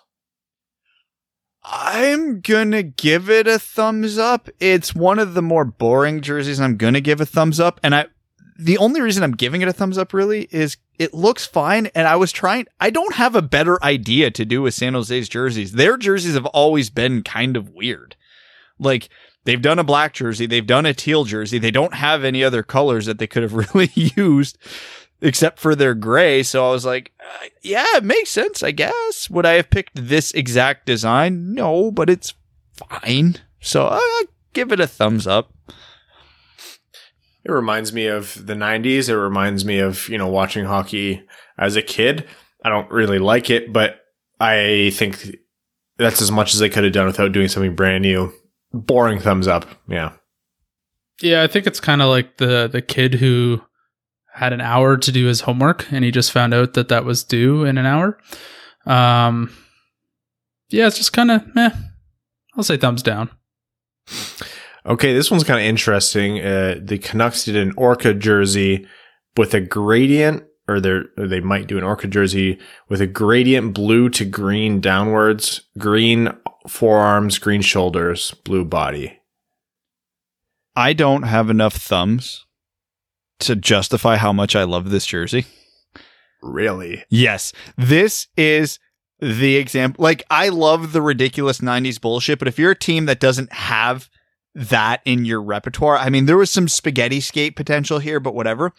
[1.62, 4.49] I'm gonna give it a thumbs up.
[4.61, 6.61] It's one of the more boring jerseys.
[6.61, 8.07] I'm gonna give a thumbs up, and I.
[8.59, 12.07] The only reason I'm giving it a thumbs up really is it looks fine, and
[12.07, 12.66] I was trying.
[12.79, 15.73] I don't have a better idea to do with San Jose's jerseys.
[15.73, 18.16] Their jerseys have always been kind of weird.
[18.79, 19.09] Like
[19.44, 21.59] they've done a black jersey, they've done a teal jersey.
[21.59, 24.59] They don't have any other colors that they could have really used
[25.23, 26.42] except for their gray.
[26.42, 27.12] So I was like,
[27.62, 29.29] yeah, it makes sense, I guess.
[29.31, 31.55] Would I have picked this exact design?
[31.55, 32.35] No, but it's
[32.75, 33.37] fine.
[33.61, 35.53] So I I give it a thumbs up.
[37.45, 39.09] It reminds me of the 90s.
[39.09, 41.23] It reminds me of, you know, watching hockey
[41.57, 42.27] as a kid.
[42.62, 44.01] I don't really like it, but
[44.38, 45.37] I think
[45.97, 48.33] that's as much as they could have done without doing something brand new.
[48.73, 49.66] Boring thumbs up.
[49.88, 50.12] Yeah.
[51.23, 53.62] Yeah, I think it's kind of like the the kid who
[54.33, 57.25] had an hour to do his homework and he just found out that that was
[57.25, 58.19] due in an hour.
[58.87, 59.55] Um,
[60.69, 61.71] yeah, it's just kind of meh.
[62.57, 63.31] I'll say thumbs down.
[64.87, 66.40] Okay, this one's kind of interesting.
[66.40, 68.87] Uh, the Canucks did an Orca jersey
[69.37, 73.75] with a gradient, or, they're, or they might do an Orca jersey with a gradient
[73.75, 76.33] blue to green downwards, green
[76.66, 79.19] forearms, green shoulders, blue body.
[80.75, 82.47] I don't have enough thumbs
[83.40, 85.46] to justify how much I love this jersey.
[86.42, 87.05] Really?
[87.11, 88.79] Yes, this is
[89.20, 90.03] the example.
[90.03, 94.09] Like, I love the ridiculous 90s bullshit, but if you're a team that doesn't have
[94.55, 95.96] that in your repertoire.
[95.96, 98.72] I mean, there was some spaghetti skate potential here, but whatever.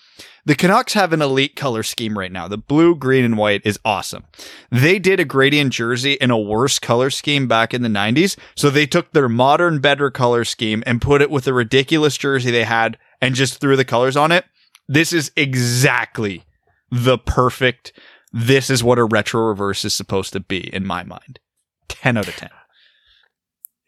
[0.45, 2.47] The Canucks have an elite color scheme right now.
[2.47, 4.25] The blue, green, and white is awesome.
[4.69, 8.37] They did a gradient jersey in a worse color scheme back in the 90s.
[8.55, 12.51] So they took their modern, better color scheme and put it with a ridiculous jersey
[12.51, 14.45] they had and just threw the colors on it.
[14.91, 16.43] This is exactly
[16.91, 17.93] the perfect,
[18.33, 21.39] this is what a retro reverse is supposed to be in my mind.
[21.87, 22.49] 10 out of 10.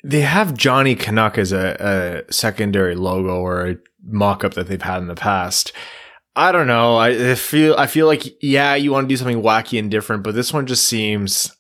[0.06, 4.82] They have Johnny Canuck as a, a secondary logo or a mock up that they've
[4.82, 5.74] had in the past.
[6.38, 6.96] I don't know.
[6.96, 10.24] I, I feel I feel like yeah, you want to do something wacky and different,
[10.24, 11.54] but this one just seems.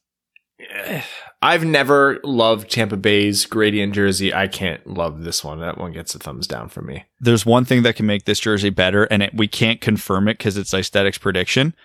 [0.59, 1.01] Eh.
[1.43, 4.33] I've never loved Tampa Bay's gradient jersey.
[4.33, 5.59] I can't love this one.
[5.59, 7.03] That one gets a thumbs down for me.
[7.19, 10.37] There's one thing that can make this jersey better, and it, we can't confirm it
[10.37, 11.75] because it's Icethetics prediction.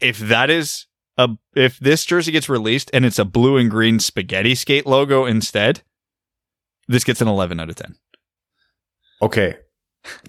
[0.00, 0.86] If that is
[1.18, 5.26] a, if this jersey gets released and it's a blue and green spaghetti skate logo
[5.26, 5.82] instead,
[6.88, 7.94] this gets an 11 out of 10.
[9.20, 9.56] Okay.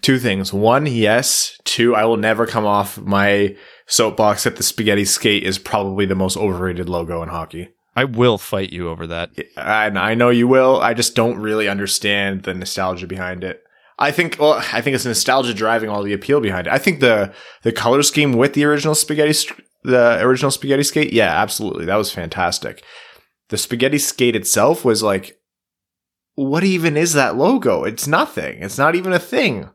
[0.01, 0.51] Two things.
[0.51, 1.58] One, yes.
[1.63, 3.55] Two, I will never come off my
[3.88, 7.69] soapbox that the spaghetti skate is probably the most overrated logo in hockey.
[7.95, 9.31] I will fight you over that.
[9.55, 10.81] And I know you will.
[10.81, 13.62] I just don't really understand the nostalgia behind it.
[13.97, 16.73] I think, well, I think it's nostalgia driving all the appeal behind it.
[16.73, 19.34] I think the, the color scheme with the original spaghetti,
[19.84, 21.86] the original spaghetti skate, yeah, absolutely.
[21.86, 22.84] That was fantastic.
[23.49, 25.38] The spaghetti skate itself was like,
[26.34, 27.86] what even is that logo?
[27.86, 28.62] It's nothing.
[28.62, 29.69] It's not even a thing.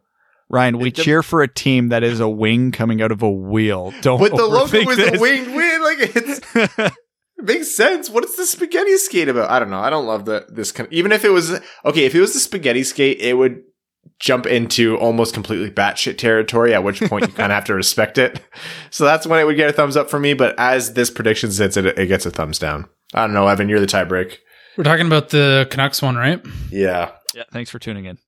[0.51, 3.31] Ryan, we It cheer for a team that is a wing coming out of a
[3.31, 3.95] wheel.
[4.03, 5.19] Don't But the logo overthink is this.
[5.19, 5.81] a winged wing.
[5.81, 6.93] Like it's
[7.41, 8.09] it makes sense.
[8.11, 9.51] What is the spaghetti skate about?
[9.51, 9.81] I don't know.
[9.81, 10.89] I don't love the this kind.
[10.93, 13.63] even if it was okay, if it was the spaghetti skate, it would
[14.19, 16.75] jump into almost completely batshit territory.
[16.75, 18.41] At which point you kind of have to respect it.
[18.93, 20.35] So that's when it would get a thumbs up for me.
[20.35, 22.87] But as this prediction sits, it it gets a thumbs down.
[23.15, 23.69] I don't know, Evan.
[23.69, 24.39] You're the tiebreak.
[24.77, 26.45] We're talking about the Canucks one, right?
[26.71, 27.13] Yeah.
[27.35, 28.19] yeah, thanks for tuning in.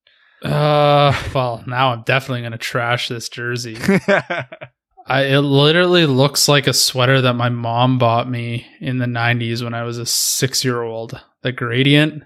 [0.43, 3.77] Uh, well, now I'm definitely going to trash this jersey.
[5.07, 9.63] I it literally looks like a sweater that my mom bought me in the 90s
[9.63, 11.21] when I was a 6-year-old.
[11.43, 12.23] The gradient?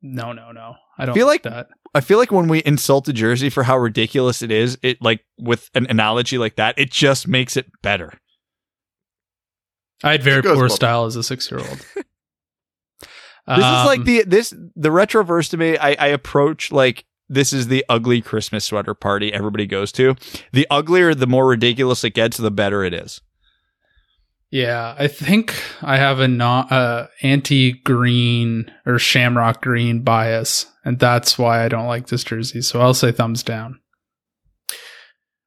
[0.00, 0.74] No, no, no.
[0.98, 1.68] I don't Feel like like- that.
[1.94, 5.24] I feel like when we insult a jersey for how ridiculous it is, it like
[5.38, 8.12] with an analogy like that, it just makes it better.
[10.04, 11.86] I had very poor both- style as a 6-year-old.
[13.46, 15.78] This is like Um, the this the retroverse to me.
[15.78, 20.16] I, I approach like this is the ugly Christmas sweater party everybody goes to.
[20.52, 23.20] The uglier, the more ridiculous it gets, the better it is.
[24.50, 30.98] Yeah, I think I have a not uh, anti green or shamrock green bias, and
[30.98, 32.62] that's why I don't like this jersey.
[32.62, 33.78] So I'll say thumbs down.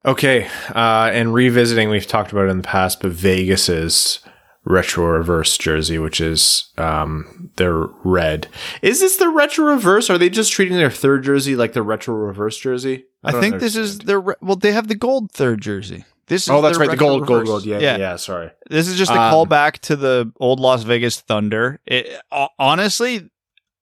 [0.05, 0.47] Okay.
[0.69, 4.19] Uh, and revisiting, we've talked about it in the past, but Vegas's
[4.63, 8.47] retro reverse jersey, which is um, their red.
[8.81, 10.09] Is this the retro reverse?
[10.09, 13.05] Are they just treating their third jersey like the retro reverse jersey?
[13.23, 14.55] I, don't think this is their re- well.
[14.55, 16.05] They have the gold third jersey.
[16.27, 16.89] This is Oh, that's right.
[16.89, 17.65] The gold, gold, gold.
[17.65, 17.97] Yeah, yeah.
[17.97, 18.51] yeah sorry.
[18.69, 21.79] This is just a Um, callback to the old Las Vegas Thunder.
[21.85, 22.07] It,
[22.57, 23.29] honestly,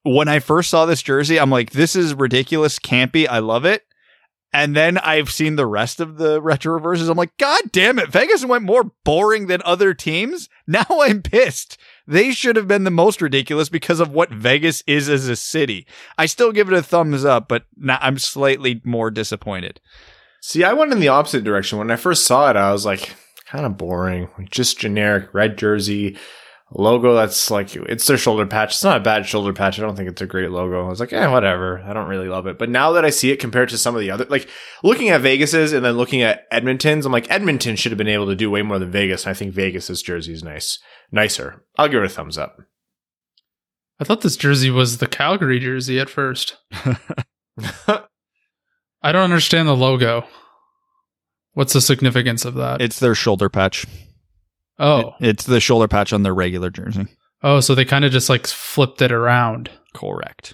[0.03, 3.27] when I first saw this jersey, I'm like, this is ridiculous, campy.
[3.29, 3.83] I love it.
[4.51, 7.07] And then I've seen the rest of the retro reverses.
[7.07, 8.09] I'm like, God damn it.
[8.09, 10.49] Vegas went more boring than other teams.
[10.69, 11.79] Now I'm pissed.
[12.05, 15.87] They should have been the most ridiculous because of what Vegas is as a city.
[16.15, 19.81] I still give it a thumbs up, but now I'm slightly more disappointed.
[20.41, 21.79] See, I went in the opposite direction.
[21.79, 23.15] When I first saw it, I was like,
[23.47, 24.29] kind of boring.
[24.51, 26.17] Just generic red jersey
[26.71, 27.15] logo.
[27.15, 28.73] That's like, it's their shoulder patch.
[28.73, 29.79] It's not a bad shoulder patch.
[29.79, 30.85] I don't think it's a great logo.
[30.85, 31.79] I was like, eh, whatever.
[31.81, 32.57] I don't really love it.
[32.57, 34.47] But now that I see it compared to some of the other, like
[34.83, 38.27] looking at Vegas's and then looking at Edmonton's, I'm like, Edmonton should have been able
[38.27, 39.25] to do way more than Vegas.
[39.25, 40.79] And I think Vegas's jersey is nice,
[41.11, 41.63] nicer.
[41.77, 42.57] I'll give it a thumbs up.
[43.99, 46.55] I thought this jersey was the Calgary jersey at first.
[49.01, 50.25] I don't understand the logo.
[51.53, 52.81] What's the significance of that?
[52.81, 53.85] It's their shoulder patch.
[54.79, 57.07] Oh, It- it's the shoulder patch on their regular jersey.
[57.43, 59.69] oh, so they kind of just like flipped it around.
[59.93, 60.53] Correct.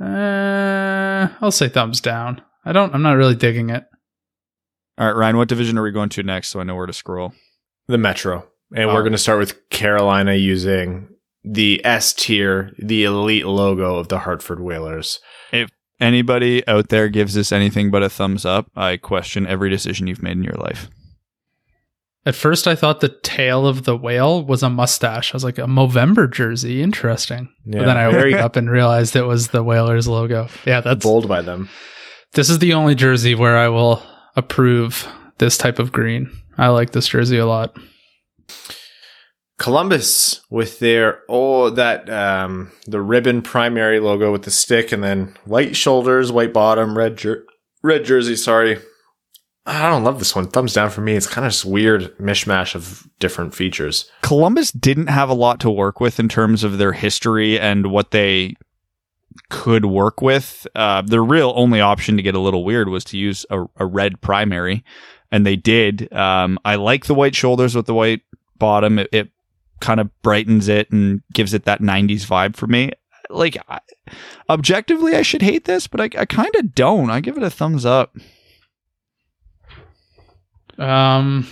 [0.00, 2.40] Uh, I'll say thumbs down.
[2.64, 2.94] I don't.
[2.94, 3.84] I'm not really digging it.
[4.98, 6.92] All right, Ryan, what division are we going to next so I know where to
[6.92, 7.32] scroll?
[7.88, 8.46] the Metro.
[8.74, 8.94] And Oh.
[8.94, 11.08] we're going to start with Carolina using
[11.42, 15.18] the S tier, the elite logo of the Hartford Whalers.
[15.52, 20.06] If anybody out there gives this anything but a thumbs up, I question every decision
[20.06, 20.88] you've made in your life.
[22.26, 25.32] At first, I thought the tail of the whale was a mustache.
[25.32, 26.82] I was like, a Movember jersey.
[26.82, 27.48] Interesting.
[27.64, 30.48] Yeah, but then I woke up and realized it was the Whalers logo.
[30.66, 31.70] Yeah, that's bold by them.
[32.32, 34.02] This is the only jersey where I will
[34.36, 35.08] approve
[35.38, 36.30] this type of green.
[36.58, 37.74] I like this jersey a lot.
[39.58, 45.34] Columbus with their oh that um the ribbon primary logo with the stick and then
[45.44, 47.44] white shoulders, white bottom, red jer-
[47.82, 48.36] red jersey.
[48.36, 48.78] Sorry,
[49.70, 50.48] I don't love this one.
[50.48, 51.14] Thumbs down for me.
[51.14, 54.10] It's kind of just weird mishmash of different features.
[54.22, 58.10] Columbus didn't have a lot to work with in terms of their history and what
[58.10, 58.56] they
[59.48, 60.66] could work with.
[60.74, 63.86] Uh, the real only option to get a little weird was to use a, a
[63.86, 64.84] red primary,
[65.30, 66.12] and they did.
[66.12, 68.22] Um, I like the white shoulders with the white
[68.58, 68.98] bottom.
[68.98, 69.28] It, it
[69.78, 72.90] kind of brightens it and gives it that 90s vibe for me.
[73.28, 73.78] Like, I,
[74.48, 77.10] objectively, I should hate this, but I, I kind of don't.
[77.10, 78.16] I give it a thumbs up.
[80.80, 81.46] Um,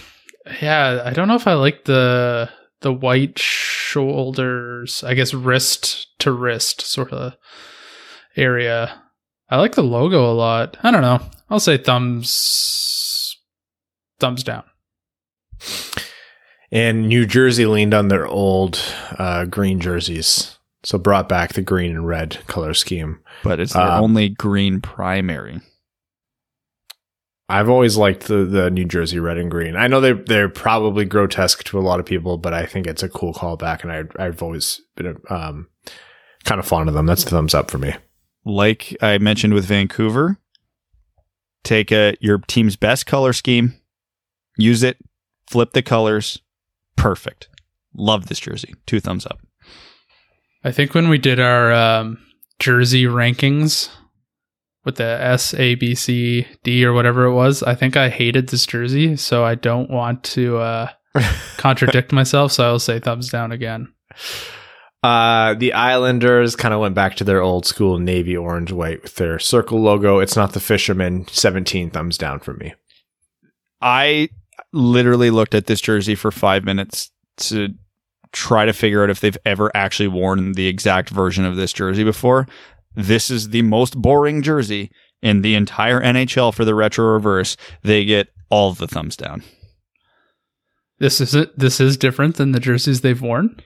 [0.62, 2.50] yeah, I don't know if I like the
[2.80, 5.04] the white shoulders.
[5.04, 7.34] I guess wrist to wrist sort of
[8.36, 9.02] area.
[9.50, 10.76] I like the logo a lot.
[10.82, 11.20] I don't know.
[11.50, 13.36] I'll say thumbs
[14.18, 14.64] thumbs down.
[16.70, 18.78] And New Jersey leaned on their old
[19.18, 23.20] uh, green jerseys, so brought back the green and red color scheme.
[23.42, 25.60] But it's their Um, only green primary.
[27.48, 29.74] I've always liked the the New Jersey red and green.
[29.76, 33.02] I know they they're probably grotesque to a lot of people, but I think it's
[33.02, 35.68] a cool callback, and I I've always been um
[36.44, 37.06] kind of fond of them.
[37.06, 37.94] That's the thumbs up for me.
[38.44, 40.38] like I mentioned with Vancouver,
[41.64, 43.74] take a your team's best color scheme,
[44.56, 44.98] use it,
[45.46, 46.40] flip the colors,
[46.96, 47.48] perfect.
[47.94, 48.74] Love this jersey.
[48.86, 49.40] Two thumbs up.
[50.64, 52.18] I think when we did our um,
[52.58, 53.88] jersey rankings
[54.84, 58.48] with the S, A, B, C, D, or whatever it was, I think I hated
[58.48, 60.88] this jersey, so I don't want to uh,
[61.56, 62.52] contradict myself.
[62.52, 63.92] So I'll say thumbs down again.
[65.02, 69.14] Uh, the Islanders kind of went back to their old school navy orange white with
[69.14, 70.18] their circle logo.
[70.18, 71.26] It's not the fisherman.
[71.28, 72.74] Seventeen thumbs down for me.
[73.80, 74.28] I
[74.72, 77.74] literally looked at this jersey for five minutes to
[78.32, 82.04] try to figure out if they've ever actually worn the exact version of this jersey
[82.04, 82.46] before.
[82.94, 84.90] This is the most boring jersey
[85.22, 87.56] in the entire NHL for the retro reverse.
[87.82, 89.42] They get all the thumbs down.
[90.98, 91.56] This is it.
[91.58, 93.56] This is different than the jerseys they've worn.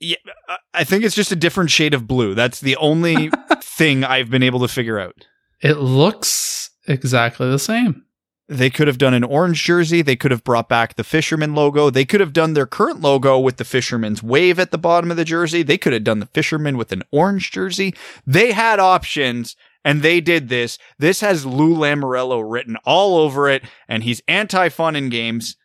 [0.00, 0.16] Yeah,
[0.48, 2.34] I- I think it's just a different shade of blue.
[2.34, 5.14] That's the only thing I've been able to figure out.
[5.62, 8.04] It looks exactly the same.
[8.50, 10.02] They could have done an orange jersey.
[10.02, 11.88] They could have brought back the fisherman logo.
[11.88, 15.16] They could have done their current logo with the fisherman's wave at the bottom of
[15.16, 15.62] the jersey.
[15.62, 17.94] They could have done the fisherman with an orange jersey.
[18.26, 20.78] They had options and they did this.
[20.98, 25.56] This has Lou Lamoriello written all over it and he's anti fun in games.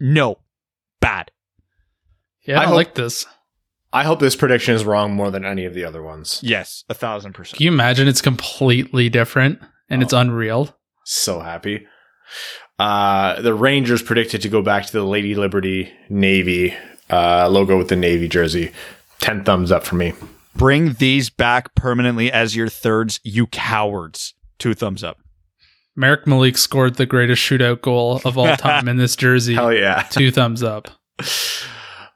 [0.00, 0.38] No,
[1.00, 1.32] bad.
[2.46, 3.26] Yeah, I, I hope- like this.
[3.92, 6.40] I hope this prediction is wrong more than any of the other ones.
[6.42, 7.56] Yes, a thousand percent.
[7.56, 10.18] Can you imagine it's completely different and it's oh.
[10.18, 10.76] unreal?
[11.04, 11.86] So happy.
[12.78, 16.74] Uh, the Rangers predicted to go back to the Lady Liberty Navy
[17.10, 18.72] uh, logo with the Navy jersey.
[19.20, 20.12] Ten thumbs up for me.
[20.54, 24.34] Bring these back permanently as your thirds, you cowards.
[24.58, 25.18] Two thumbs up.
[25.94, 29.54] Marek Malik scored the greatest shootout goal of all time in this jersey.
[29.54, 30.02] Hell yeah.
[30.10, 30.88] Two thumbs up.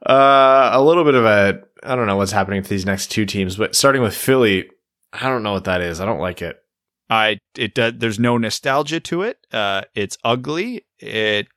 [0.06, 3.24] Uh, a little bit of a I don't know what's happening to these next two
[3.24, 4.68] teams, but starting with Philly,
[5.12, 6.00] I don't know what that is.
[6.00, 6.62] I don't like it.
[7.11, 7.94] I it does.
[7.98, 9.46] There's no nostalgia to it.
[9.52, 10.86] Uh, it's ugly.
[10.98, 11.48] It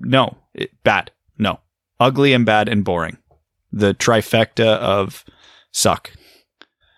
[0.00, 1.12] no, it, bad.
[1.38, 1.60] No,
[1.98, 3.18] ugly and bad and boring.
[3.72, 5.24] The trifecta of
[5.70, 6.10] suck.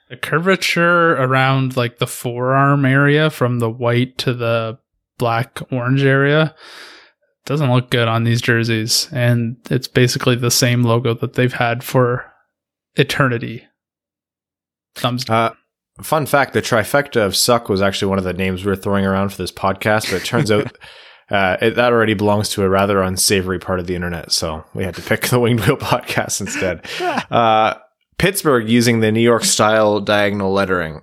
[0.08, 4.78] The curvature around like the forearm area from the white to the
[5.18, 6.54] black orange area
[7.44, 9.08] doesn't look good on these jerseys.
[9.12, 12.30] And it's basically the same logo that they've had for
[12.94, 13.64] eternity.
[14.94, 15.52] Thumbs down.
[15.52, 15.54] Uh,
[16.00, 19.04] fun fact: the trifecta of suck was actually one of the names we were throwing
[19.04, 20.76] around for this podcast, but it turns out.
[21.30, 24.84] Uh, it, that already belongs to a rather unsavory part of the internet, so we
[24.84, 26.84] had to pick the Winged Wheel podcast instead.
[27.30, 27.78] Uh,
[28.18, 31.00] Pittsburgh using the New York style diagonal lettering.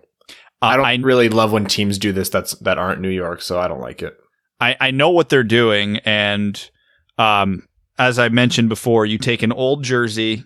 [0.61, 2.29] I don't I, really love when teams do this.
[2.29, 4.15] That's that aren't New York, so I don't like it.
[4.59, 6.69] I I know what they're doing, and
[7.17, 7.67] um,
[7.97, 10.43] as I mentioned before, you take an old jersey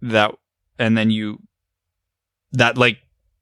[0.00, 0.34] that,
[0.78, 1.40] and then you
[2.52, 2.98] that like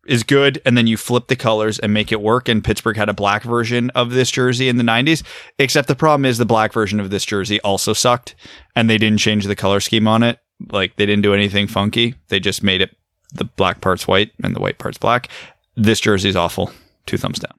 [0.08, 2.48] is good, and then you flip the colors and make it work.
[2.48, 5.22] And Pittsburgh had a black version of this jersey in the '90s,
[5.58, 8.34] except the problem is the black version of this jersey also sucked,
[8.74, 10.38] and they didn't change the color scheme on it.
[10.70, 12.14] Like they didn't do anything funky.
[12.28, 12.96] They just made it
[13.32, 15.28] the black parts white and the white parts black.
[15.76, 16.72] This jersey's awful.
[17.06, 17.54] Two thumbs down.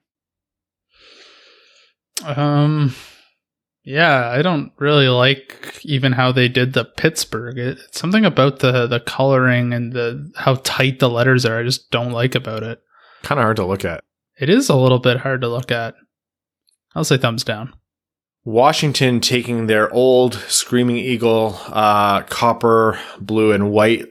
[2.38, 2.94] Um,
[3.82, 7.58] yeah, I don't really like even how they did the Pittsburgh.
[7.58, 11.58] It, it's something about the the coloring and the how tight the letters are.
[11.58, 12.80] I just don't like about it.
[13.22, 14.04] Kind of hard to look at.
[14.38, 15.94] It is a little bit hard to look at.
[16.94, 17.74] I'll say thumbs down.
[18.44, 24.06] Washington taking their old Screaming Eagle uh, copper, blue, and white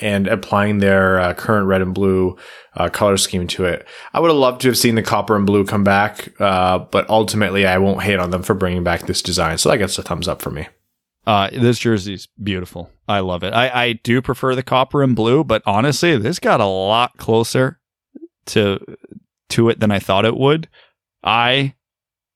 [0.00, 2.36] and applying their uh, current red and blue
[2.74, 3.86] uh, color scheme to it.
[4.12, 7.08] I would have loved to have seen the copper and blue come back, uh, but
[7.08, 9.58] ultimately I won't hate on them for bringing back this design.
[9.58, 10.68] So that gets a thumbs up for me.
[11.26, 12.90] Uh, this jersey's beautiful.
[13.08, 13.54] I love it.
[13.54, 17.80] I, I do prefer the copper and blue, but honestly, this got a lot closer
[18.46, 18.78] to
[19.50, 20.68] to it than I thought it would.
[21.22, 21.74] I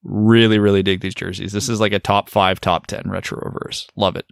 [0.02, 1.52] really, really dig these jerseys.
[1.52, 3.86] This is like a top five, top ten retro reverse.
[3.96, 4.26] Love it.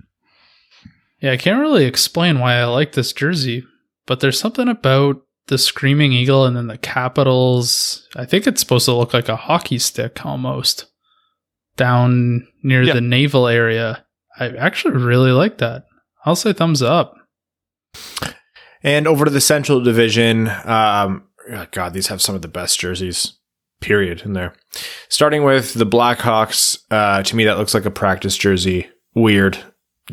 [1.21, 3.64] Yeah, I can't really explain why I like this jersey,
[4.07, 8.07] but there's something about the Screaming Eagle and then the Capitals.
[8.17, 10.87] I think it's supposed to look like a hockey stick almost
[11.77, 12.95] down near Yeah.
[12.95, 14.05] the navel area.
[14.39, 15.85] I actually really like that.
[16.25, 17.14] I'll say thumbs up.
[18.83, 20.49] And over to the Central Division.
[20.64, 23.33] Um, oh God, these have some of the best jerseys.
[23.81, 24.23] Period.
[24.25, 24.55] In there,
[25.11, 26.79] starting with the Blackhawks.
[26.91, 28.89] Uh, to me, that looks like a practice jersey.
[29.14, 29.59] Weird.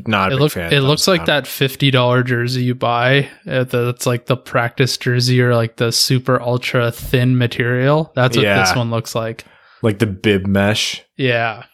[0.08, 0.74] Not a It, big look, fan.
[0.74, 3.30] it looks like that fifty dollar jersey you buy.
[3.46, 8.12] That's like the practice jersey or like the super ultra thin material.
[8.16, 9.46] That's what this one looks like.
[9.82, 11.04] like the bib mesh.
[11.18, 11.66] Yeah,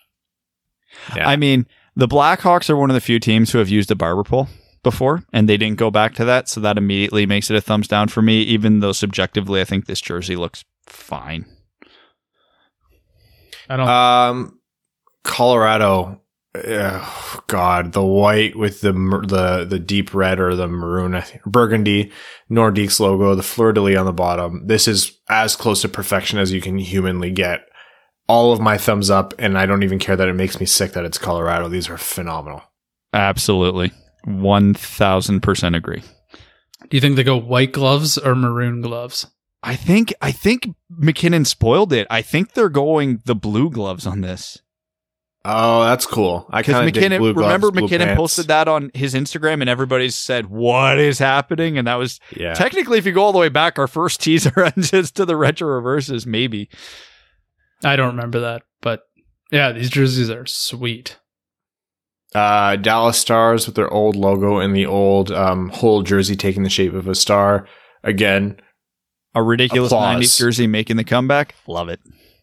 [1.16, 1.30] Yeah.
[1.30, 1.66] I mean,
[1.96, 4.50] the Blackhawks are one of the few teams who have used a barber pole
[4.84, 7.88] before, and they didn't go back to that, so that immediately makes it a thumbs
[7.88, 8.42] down for me.
[8.42, 11.46] Even though subjectively, I think this jersey looks fine.
[13.70, 13.88] I don't.
[13.88, 14.60] Um,
[15.24, 16.22] Colorado.
[16.56, 21.44] Ugh, God, the white with the the the deep red or the maroon, I think,
[21.44, 22.12] burgundy
[22.50, 24.66] Nordiques logo, the fleur de lis on the bottom.
[24.66, 27.62] This is as close to perfection as you can humanly get.
[28.28, 30.94] All of my thumbs up, and I don't even care that it makes me sick
[30.94, 31.68] that it's Colorado.
[31.68, 32.64] These are phenomenal.
[33.14, 33.92] Absolutely,
[34.24, 36.02] one thousand percent agree.
[36.02, 39.28] do you think they go white gloves or maroon gloves?
[39.62, 42.08] I think I think MacKinnon spoiled it.
[42.10, 44.58] I think they're going the blue gloves on this
[45.46, 46.46] Oh, that's cool.
[46.50, 47.20] I because kind of MacKinnon.
[47.20, 48.18] blue gloves, remember, blue MacKinnon pants.
[48.20, 52.54] posted that on his Instagram, and everybody said, "What is happening?" And that was Yeah,
[52.54, 55.38] technically, if you go all the way back, our first teaser on just to the
[55.38, 56.70] retro reverses, maybe.
[57.84, 59.04] I don't remember that, but
[59.52, 61.18] yeah, these jerseys are sweet.
[62.36, 66.70] uh, Dallas Stars with their old logo and the old um, whole jersey taking the
[66.70, 67.66] shape of a star.
[68.04, 68.60] Again,
[69.36, 70.18] A ridiculous Applause.
[70.24, 71.56] 90s jersey making the comeback.
[71.66, 72.00] Love it.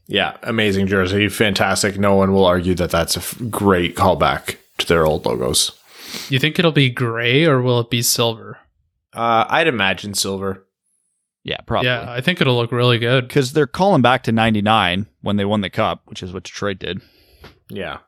[0.08, 1.98] Yeah, amazing jersey, fantastic.
[1.98, 5.72] No one will argue that that's a f- great callback to their old logos.
[6.28, 8.58] You think it'll be gray or will it be silver?
[9.12, 10.66] Uh, I'd imagine silver.
[11.42, 11.88] Yeah, probably.
[11.88, 13.26] Yeah, I think it'll look really good.
[13.28, 16.78] Because they're calling back to 99 when they won the cup, which is what Detroit
[16.78, 17.00] did.
[17.68, 17.98] Yeah.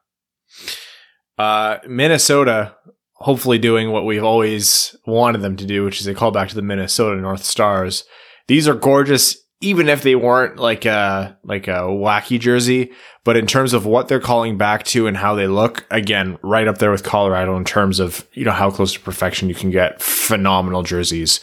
[1.36, 2.74] Uh, Minnesota,
[3.14, 6.54] hopefully doing what we've always wanted them to do, which is a call back to
[6.54, 8.04] the Minnesota North Stars.
[8.48, 12.92] These are gorgeous, even if they weren't like a like a wacky jersey.
[13.24, 16.68] But in terms of what they're calling back to and how they look, again, right
[16.68, 19.70] up there with Colorado in terms of you know how close to perfection you can
[19.70, 20.00] get.
[20.00, 21.40] Phenomenal jerseys.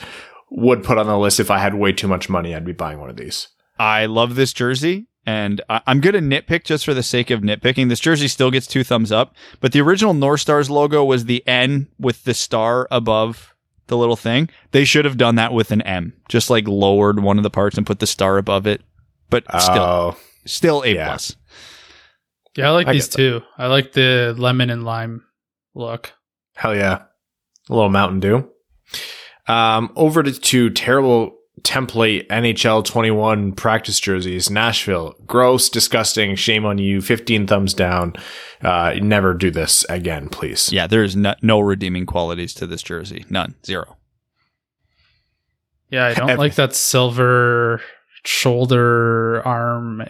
[0.51, 2.55] Would put on the list if I had way too much money.
[2.55, 3.49] I'd be buying one of these.
[3.77, 7.89] I love this jersey, and I'm going to nitpick just for the sake of nitpicking.
[7.89, 11.45] This jersey still gets two thumbs up, but the original North Stars logo was the
[11.47, 13.54] N with the star above
[13.87, 14.49] the little thing.
[14.71, 17.77] They should have done that with an M, just like lowered one of the parts
[17.77, 18.81] and put the star above it.
[19.29, 21.05] But still, Oh, still A yeah.
[21.07, 21.35] plus.
[22.55, 23.41] Yeah, I like I these too.
[23.57, 25.23] I like the lemon and lime
[25.73, 26.13] look.
[26.55, 27.03] Hell yeah.
[27.69, 28.49] A little Mountain Dew.
[29.47, 34.49] Um, over to, to terrible template NHL 21 practice jerseys.
[34.49, 35.15] Nashville.
[35.25, 36.35] Gross, disgusting.
[36.35, 37.01] Shame on you.
[37.01, 38.13] 15 thumbs down.
[38.61, 40.71] Uh, never do this again, please.
[40.71, 43.25] Yeah, there's no, no redeeming qualities to this jersey.
[43.29, 43.55] None.
[43.65, 43.97] Zero.
[45.89, 47.81] Yeah, I don't Ev- like that silver
[48.25, 50.03] shoulder arm,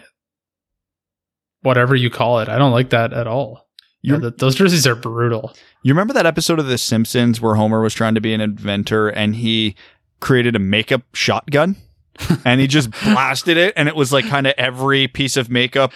[1.62, 2.48] whatever you call it.
[2.48, 3.66] I don't like that at all.
[4.02, 5.54] Yeah, You're- th- those jerseys are brutal.
[5.82, 9.08] You remember that episode of The Simpsons where Homer was trying to be an inventor
[9.08, 9.76] and he
[10.20, 11.76] created a makeup shotgun
[12.44, 15.92] and he just blasted it and it was like kind of every piece of makeup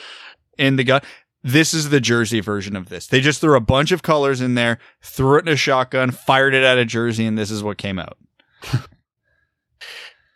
[0.59, 1.01] in the gun.
[1.43, 3.07] This is the Jersey version of this.
[3.07, 6.55] They just threw a bunch of colors in there, threw it in a shotgun, fired
[6.55, 8.19] it at a jersey, and this is what came out.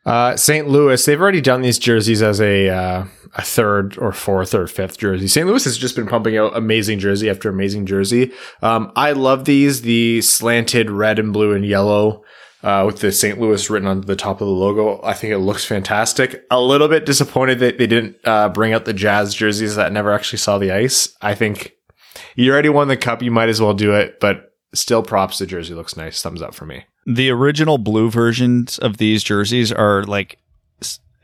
[0.06, 0.68] Uh, St.
[0.68, 3.06] Louis, they've already done these jerseys as a uh,
[3.36, 5.26] a third or fourth or fifth jersey.
[5.26, 5.46] St.
[5.46, 8.32] Louis has just been pumping out amazing jersey after amazing jersey.
[8.62, 12.22] Um, I love these, the slanted red and blue and yellow
[12.64, 13.38] uh, with the St.
[13.38, 15.00] Louis written on the top of the logo.
[15.04, 16.46] I think it looks fantastic.
[16.50, 20.10] A little bit disappointed that they didn't uh, bring out the Jazz jerseys that never
[20.10, 21.14] actually saw the ice.
[21.20, 21.74] I think
[22.34, 25.38] you already won the cup, you might as well do it, but still props.
[25.38, 26.22] The jersey looks nice.
[26.22, 26.86] Thumbs up for me.
[27.06, 30.38] The original blue versions of these jerseys are like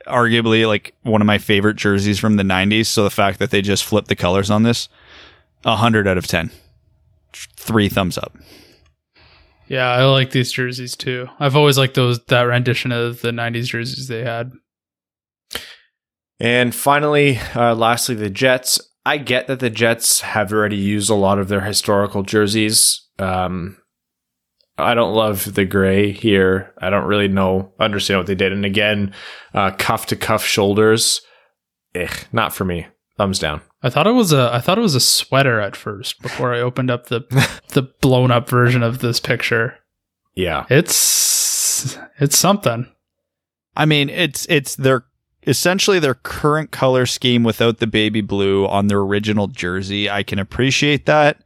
[0.07, 2.87] arguably like one of my favorite jerseys from the 90s.
[2.87, 4.91] So the fact that they just flipped the colors on this,
[5.65, 6.51] a hundred out of ten.
[7.33, 8.37] Three thumbs up.
[9.71, 11.29] Yeah, I like these jerseys too.
[11.39, 14.51] I've always liked those that rendition of the '90s jerseys they had.
[16.41, 18.81] And finally, uh, lastly, the Jets.
[19.07, 23.09] I get that the Jets have already used a lot of their historical jerseys.
[23.21, 23.77] Um,
[24.77, 26.75] I don't love the gray here.
[26.79, 28.53] I don't really know, understand what they did.
[28.53, 29.15] And again,
[29.55, 31.21] uh, cuff to cuff shoulders.
[31.95, 32.89] Eh, not for me.
[33.21, 33.61] Thumbs down.
[33.83, 36.61] I thought it was a I thought it was a sweater at first before I
[36.61, 37.21] opened up the
[37.69, 39.77] the blown up version of this picture.
[40.35, 40.65] Yeah.
[40.71, 42.91] It's it's something.
[43.77, 45.05] I mean, it's it's their
[45.47, 50.09] essentially their current color scheme without the baby blue on their original jersey.
[50.09, 51.43] I can appreciate that.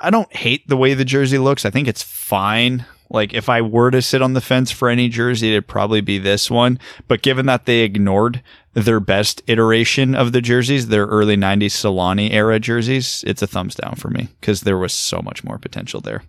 [0.00, 1.64] I don't hate the way the jersey looks.
[1.64, 2.84] I think it's fine.
[3.10, 6.18] Like if I were to sit on the fence for any jersey, it'd probably be
[6.18, 6.80] this one.
[7.06, 8.42] But given that they ignored
[8.84, 13.74] their best iteration of the jerseys, their early 90s Selanne era jerseys, it's a thumbs
[13.74, 16.22] down for me because there was so much more potential there.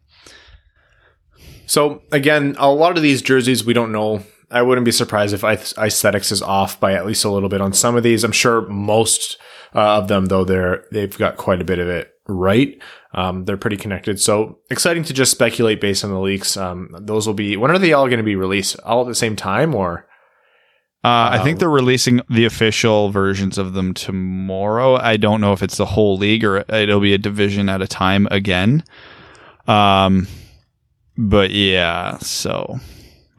[1.66, 4.24] So again, a lot of these jerseys we don't know.
[4.50, 7.74] I wouldn't be surprised if Icethetics is off by at least a little bit on
[7.74, 8.24] some of these.
[8.24, 9.38] I'm sure most
[9.76, 12.82] uh, of them, though, they're they've got quite a bit of it right.
[13.14, 14.22] Um, they're pretty connected.
[14.22, 16.56] So exciting to just speculate based on the leaks.
[16.56, 18.80] Um, those will be when are they all going to be released?
[18.86, 20.07] All at the same time, or
[21.04, 24.96] uh, I think they're releasing the official versions of them tomorrow.
[24.96, 27.88] I don't know if it's the whole league or it'll be a division at a
[27.88, 28.84] time again.
[29.68, 30.28] Um,
[31.18, 32.80] but yeah, so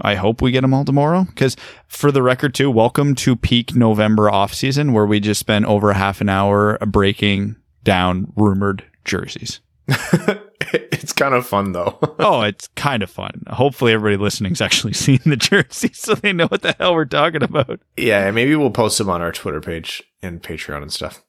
[0.01, 1.25] I hope we get them all tomorrow.
[1.25, 1.57] Because
[1.89, 5.93] for the record, too, welcome to peak November off season where we just spent over
[5.93, 9.61] half an hour breaking down rumored jerseys.
[10.93, 11.99] it's kind of fun though.
[12.19, 13.43] oh, it's kind of fun.
[13.49, 17.43] Hopefully, everybody listening's actually seen the jersey so they know what the hell we're talking
[17.43, 17.81] about.
[17.97, 21.23] Yeah, maybe we'll post them on our Twitter page and Patreon and stuff.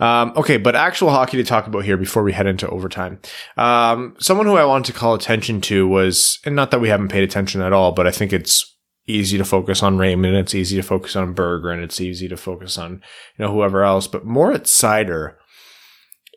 [0.00, 3.20] Um, okay, but actual hockey to talk about here before we head into overtime.
[3.56, 7.08] Um, someone who I wanted to call attention to was, and not that we haven't
[7.08, 8.72] paid attention at all, but I think it's
[9.06, 12.36] easy to focus on Raymond, it's easy to focus on Berger, and it's easy to
[12.36, 13.02] focus on
[13.38, 14.06] you know whoever else.
[14.06, 15.34] But Moritz Seider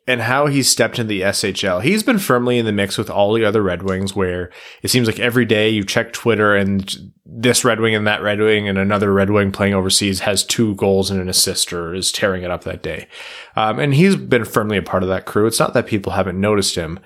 [0.10, 1.84] and how he's stepped into the SHL.
[1.84, 4.50] He's been firmly in the mix with all the other Red Wings where
[4.82, 8.40] it seems like every day you check Twitter and this Red Wing and that Red
[8.40, 12.12] Wing and another Red Wing playing overseas has two goals and an assist or is
[12.12, 13.08] tearing it up that day.
[13.56, 15.46] Um, and he's been firmly a part of that crew.
[15.46, 17.00] It's not that people haven't noticed him,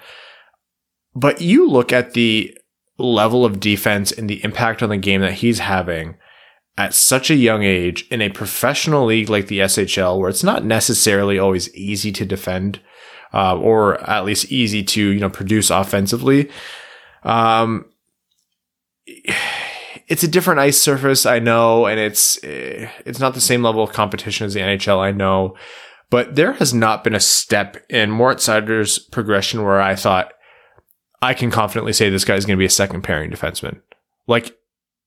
[1.14, 2.58] but you look at the
[2.97, 6.16] level of defense and the impact on the game that he's having
[6.78, 10.64] at such a young age in a professional league like the SHL, where it's not
[10.64, 12.80] necessarily always easy to defend
[13.34, 16.50] uh, or at least easy to you know produce offensively.
[17.24, 17.86] Um,
[20.08, 23.94] it's a different ice surface, I know, and it's it's not the same level of
[23.94, 25.56] competition as the NHL, I know,
[26.10, 30.34] but there has not been a step in Moritz Seider's progression where I thought
[31.22, 33.82] I can confidently say this guy's going to be a second pairing defenseman.
[34.28, 34.56] Like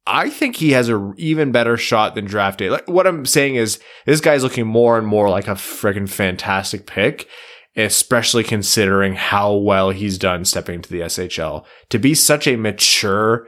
[0.06, 2.70] I think he has a even better shot than draft day.
[2.70, 6.86] Like what I'm saying is this guy's looking more and more like a freaking fantastic
[6.86, 7.28] pick
[7.76, 11.64] especially considering how well he's done stepping into the SHL.
[11.90, 13.46] To be such a mature,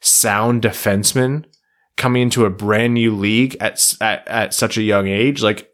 [0.00, 1.44] sound defenseman
[1.96, 5.70] coming into a brand new league at, at, at such a young age, like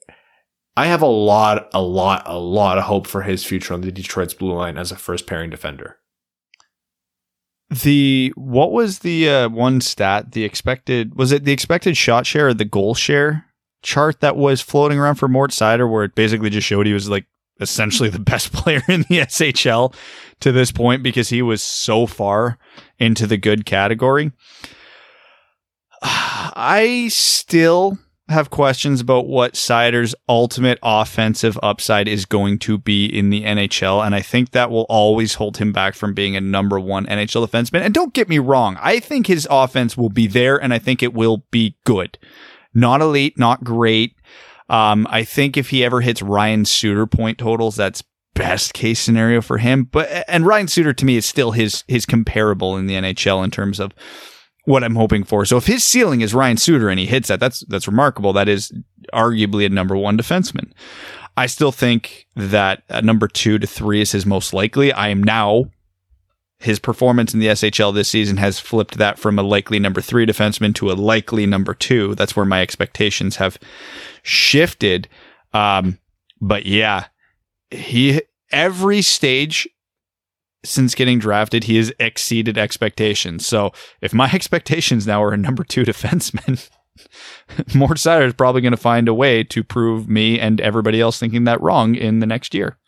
[0.76, 3.92] I have a lot, a lot, a lot of hope for his future on the
[3.92, 5.98] Detroit's blue line as a first pairing defender.
[7.70, 10.32] The what was the uh, one stat?
[10.32, 13.46] The expected was it the expected shot share or the goal share
[13.82, 17.08] chart that was floating around for Mort Seider, where it basically just showed he was
[17.08, 17.26] like
[17.60, 19.94] essentially the best player in the SHL
[20.40, 22.58] to this point because he was so far
[22.98, 24.32] into the good category.
[26.02, 27.98] I still
[28.28, 34.04] have questions about what Seider's ultimate offensive upside is going to be in the NHL.
[34.04, 37.46] And I think that will always hold him back from being a number one NHL
[37.46, 37.82] defenseman.
[37.82, 38.78] And don't get me wrong.
[38.80, 42.18] I think his offense will be there and I think it will be good.
[42.72, 44.16] Not elite, not great.
[44.68, 48.02] Um, I think if he ever hits Ryan Suter point totals, that's
[48.34, 49.84] best case scenario for him.
[49.84, 53.50] But and Ryan Suter to me is still his his comparable in the NHL in
[53.50, 53.92] terms of
[54.64, 55.44] what I'm hoping for.
[55.44, 58.32] So if his ceiling is Ryan Suter and he hits that, that's that's remarkable.
[58.32, 58.72] That is
[59.12, 60.72] arguably a number one defenseman.
[61.36, 64.92] I still think that number two to three is his most likely.
[64.92, 65.66] I am now
[66.58, 70.24] his performance in the SHL this season has flipped that from a likely number three
[70.24, 72.14] defenseman to a likely number two.
[72.14, 73.58] That's where my expectations have
[74.22, 75.08] shifted.
[75.52, 75.98] Um,
[76.40, 77.06] but yeah,
[77.70, 79.68] he every stage
[80.64, 83.46] since getting drafted, he has exceeded expectations.
[83.46, 86.68] So if my expectations now are a number two defenseman,
[87.74, 91.18] Mort Seider is probably going to find a way to prove me and everybody else
[91.18, 92.78] thinking that wrong in the next year.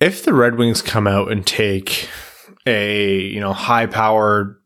[0.00, 2.08] If the Red Wings come out and take
[2.66, 4.56] a you know high powered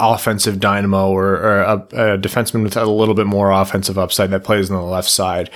[0.00, 4.42] offensive dynamo or, or a, a, defenseman with a little bit more offensive upside that
[4.42, 5.50] plays on the left side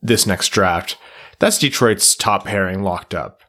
[0.00, 0.96] this next draft,
[1.38, 3.40] that's Detroit's top pairing locked up.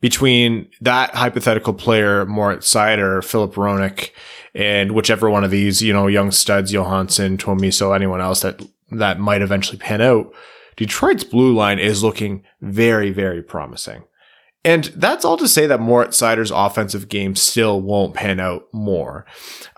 [0.00, 4.10] Between that hypothetical player, Moritz Seider, Filip Hronek,
[4.52, 8.60] and whichever one of these, you know, young studs, Johansson, Tuomisto, anyone else that,
[8.90, 10.32] that might eventually pan out,
[10.76, 14.02] Detroit's blue line is looking very, very promising.
[14.64, 19.26] And that's all to say that Moritz Seider's offensive game still won't pan out more.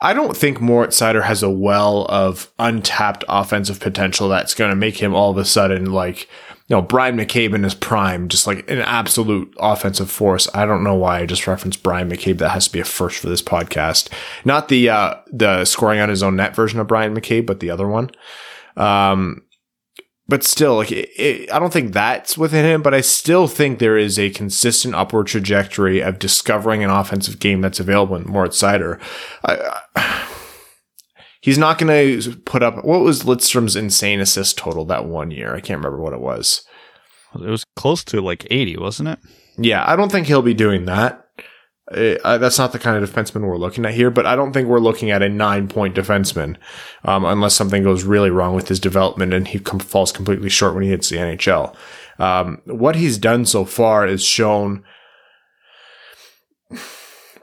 [0.00, 4.76] I don't think Moritz Seider has a well of untapped offensive potential that's going to
[4.76, 6.28] make him all of a sudden like,
[6.68, 10.48] you know, Bryan McCabe in his prime, just like an absolute offensive force.
[10.52, 12.38] I don't know why I just referenced Bryan McCabe.
[12.38, 14.10] That has to be a first for this podcast.
[14.44, 17.70] Not the, uh, the scoring on his own net version of Bryan McCabe, but the
[17.70, 18.10] other one.
[18.76, 19.43] Um,
[20.26, 22.82] but still, like it, it, I don't think that's within him.
[22.82, 27.60] But I still think there is a consistent upward trajectory of discovering an offensive game
[27.60, 29.00] that's available in Moritz Seider.
[29.44, 30.26] I, I,
[31.40, 35.54] he's not going to put up what was Lidstrom's insane assist total that one year.
[35.54, 36.64] I can't remember what it was.
[37.34, 39.18] It was close to like eighty, wasn't it?
[39.58, 41.23] Yeah, I don't think he'll be doing that.
[41.90, 44.68] Uh, that's not the kind of defenseman we're looking at here, but I don't think
[44.68, 46.56] we're looking at a nine point defenseman
[47.04, 50.74] um, unless something goes really wrong with his development and he com- falls completely short
[50.74, 51.74] when he hits the NHL.
[52.18, 54.82] Um, what he's done so far is shown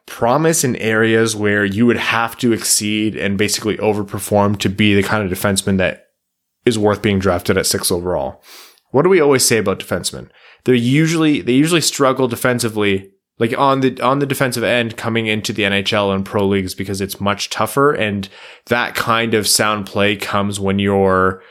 [0.07, 5.03] promise in areas where you would have to exceed and basically overperform to be the
[5.03, 6.07] kind of defenseman that
[6.65, 8.43] is worth being drafted at six overall.
[8.89, 10.29] What do we always say about defensemen?
[10.63, 15.51] They're usually they usually struggle defensively like on the on the defensive end coming into
[15.51, 18.29] the NHL and pro leagues because it's much tougher and
[18.67, 21.41] that kind of sound play comes when you're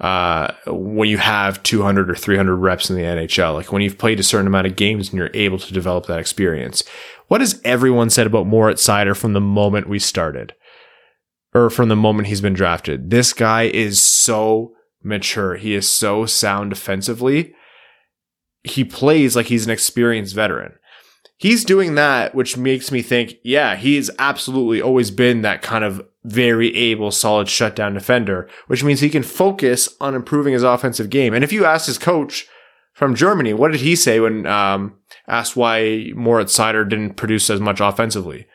[0.00, 4.20] uh, when you have 200 or 300 reps in the NHL, like when you've played
[4.20, 6.84] a certain amount of games and you're able to develop that experience.
[7.26, 10.54] What has everyone said about Moritz Seider from the moment we started?
[11.52, 13.10] Or from the moment he's been drafted?
[13.10, 15.56] This guy is so mature.
[15.56, 17.54] He is so sound defensively.
[18.62, 20.74] He plays like he's an experienced veteran
[21.38, 26.06] he's doing that, which makes me think, yeah, he's absolutely always been that kind of
[26.24, 31.32] very able, solid shutdown defender, which means he can focus on improving his offensive game.
[31.32, 32.46] And if you ask his coach
[32.92, 37.60] from Germany, what did he say when um, asked why Moritz Seider didn't produce as
[37.60, 38.46] much offensively?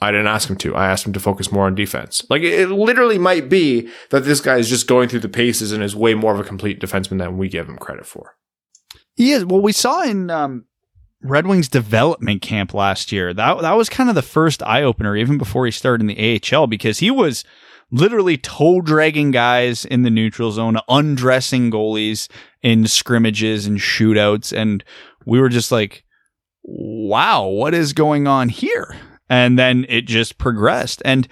[0.00, 0.74] I didn't ask him to.
[0.74, 2.22] I asked him to focus more on defense.
[2.28, 5.82] Like it literally might be that this guy is just going through the paces and
[5.82, 8.36] is way more of a complete defenseman than we give him credit for.
[9.14, 9.46] He is.
[9.46, 10.66] Well, we saw in um,
[11.28, 13.32] Red Wings development camp last year.
[13.32, 16.40] That that was kind of the first eye opener, even before he started in the
[16.54, 17.44] AHL, because he was
[17.90, 22.28] literally toe dragging guys in the neutral zone, undressing goalies
[22.62, 24.84] in scrimmages and shootouts, and
[25.24, 26.04] we were just like,
[26.62, 28.96] "Wow, what is going on here?"
[29.28, 31.28] And then it just progressed, and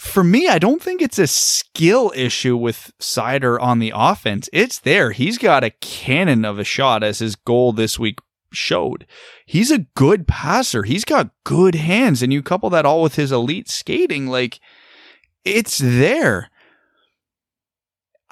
[0.00, 4.48] for me, I don't think it's a skill issue with Seider on the offense.
[4.50, 5.10] It's there.
[5.10, 8.18] He's got a cannon of a shot as his goal this week
[8.52, 9.06] showed.
[9.46, 10.82] He's a good passer.
[10.82, 12.22] He's got good hands.
[12.22, 14.60] And you couple that all with his elite skating, like
[15.44, 16.50] it's there.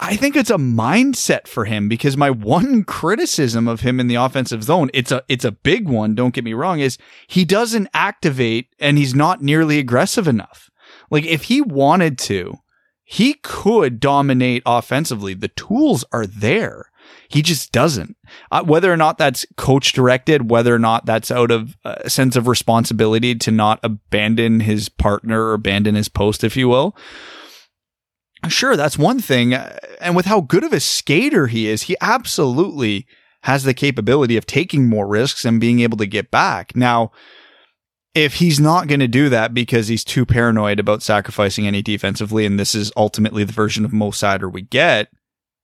[0.00, 4.14] I think it's a mindset for him because my one criticism of him in the
[4.14, 7.88] offensive zone, it's a it's a big one, don't get me wrong, is he doesn't
[7.92, 10.70] activate and he's not nearly aggressive enough.
[11.10, 12.58] Like if he wanted to,
[13.02, 15.34] he could dominate offensively.
[15.34, 16.87] The tools are there.
[17.28, 18.16] He just doesn't.
[18.50, 22.36] Uh, whether or not that's coach directed, whether or not that's out of a sense
[22.36, 26.96] of responsibility to not abandon his partner or abandon his post, if you will.
[28.48, 29.52] Sure, that's one thing.
[29.52, 33.06] Uh, and with how good of a skater he is, he absolutely
[33.42, 36.74] has the capability of taking more risks and being able to get back.
[36.74, 37.12] Now,
[38.14, 42.46] if he's not going to do that because he's too paranoid about sacrificing any defensively,
[42.46, 45.08] and this is ultimately the version of Mo Seider we get,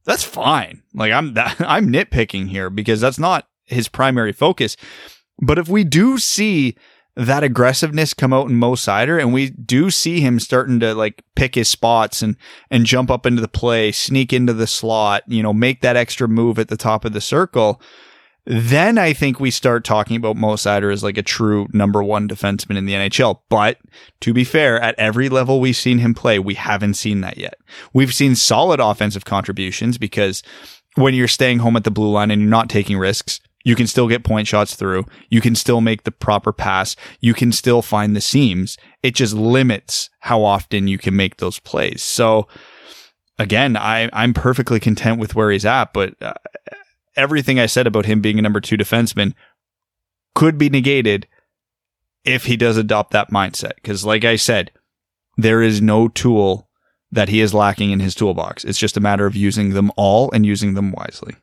[0.05, 0.83] that's fine.
[0.95, 4.77] Like I'm I'm nitpicking here because that's not his primary focus.
[5.41, 6.77] But if we do see
[7.17, 11.23] that aggressiveness come out in Mo Seider and we do see him starting to like
[11.37, 12.37] pick his spots and
[12.71, 16.29] and jump up into the play, sneak into the slot, you know, make that extra
[16.29, 17.81] move at the top of the circle,
[18.47, 22.28] then I think we start talking about Mo Seider as like a true number one
[22.28, 23.40] defenseman in the NHL.
[23.49, 23.78] But
[24.20, 27.55] to be fair, at every level we've seen him play, we haven't seen that yet.
[27.95, 30.42] We've seen solid offensive contributions because
[30.97, 33.86] when you're staying home at the blue line and you're not taking risks, you can
[33.86, 35.07] still get point shots through.
[35.30, 36.97] You can still make the proper pass.
[37.20, 38.76] You can still find the seams.
[39.03, 42.03] It just limits how often you can make those plays.
[42.03, 42.47] So
[43.38, 46.34] again, I, I'm perfectly content with where he's at, but uh,
[47.17, 49.35] everything I said about him being a number two defenseman
[50.35, 51.27] could be negated
[52.25, 53.75] if he does adopt that mindset.
[53.77, 54.71] Because, like I said,
[55.37, 56.69] there is no tool
[57.12, 58.65] that he is lacking in his toolbox.
[58.65, 61.37] It's just a matter of using them all and using them wisely.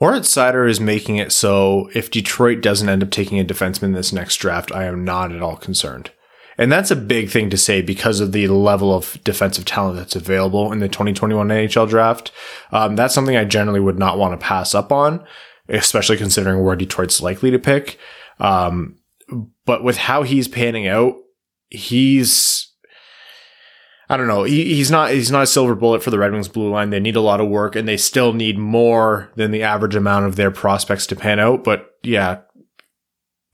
[0.00, 4.12] Moritz Seider is making it so if Detroit doesn't end up taking a defenseman this
[4.12, 6.12] next draft, I am not at all concerned.
[6.58, 10.16] And that's a big thing to say because of the level of defensive talent that's
[10.16, 12.32] available in the 2021 NHL draft.
[12.72, 15.24] Um, that's something I generally would not want to pass up on,
[15.68, 17.98] especially considering where Detroit's likely to pick.
[18.40, 18.96] Um,
[19.64, 21.14] but with how he's panning out,
[21.70, 22.68] he's
[24.10, 24.44] I don't know.
[24.44, 26.90] He, he's not he's not a silver bullet for the Red Wings blue line.
[26.90, 30.24] They need a lot of work and they still need more than the average amount
[30.24, 31.62] of their prospects to pan out.
[31.62, 32.40] But yeah,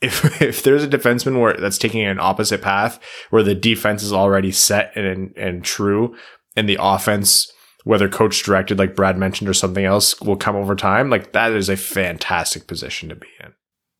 [0.00, 4.12] if if there's a defenseman where that's taking an opposite path where the defense is
[4.12, 6.14] already set and and true
[6.56, 7.50] and the offense
[7.84, 11.52] whether coach directed like Brad mentioned or something else will come over time, like that
[11.52, 13.52] is a fantastic position to be in.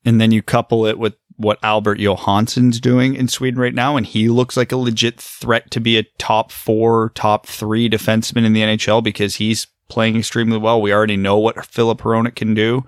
[0.06, 4.06] And then you couple it with what Albert Johansson's doing in Sweden right now, and
[4.06, 8.52] he looks like a legit threat to be a top four, top three defenseman in
[8.52, 10.82] the NHL because he's playing extremely well.
[10.82, 12.84] We already know what Filip Hronek can do.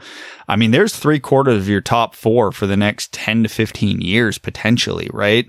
[0.49, 4.01] I mean, there's three quarters of your top four for the next 10 to 15
[4.01, 5.49] years potentially, right?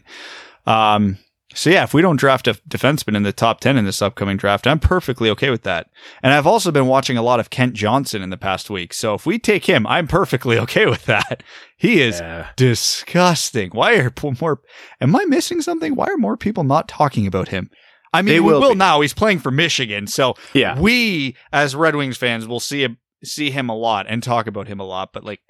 [0.68, 1.18] Um,
[1.56, 4.38] so yeah, if we don't draft a defenseman in the top 10 in this upcoming
[4.38, 5.88] draft, I'm perfectly okay with that.
[6.22, 8.94] And I've also been watching a lot of Kent Johnson in the past week.
[8.94, 11.42] So if we take him, I'm perfectly okay with that.
[11.76, 12.50] He is Yeah.
[12.58, 13.72] disgusting.
[13.72, 14.62] Why are more,
[15.02, 15.96] am I missing something?
[15.96, 17.72] Why are more people not talking about him?
[18.14, 19.02] I mean, They we will now.
[19.02, 20.08] He's playing for Michigan.
[20.08, 20.80] So Yeah.
[20.80, 24.68] we as Red Wings fans will see him, see him a lot and talk about
[24.68, 25.12] him a lot.
[25.14, 25.42] But like,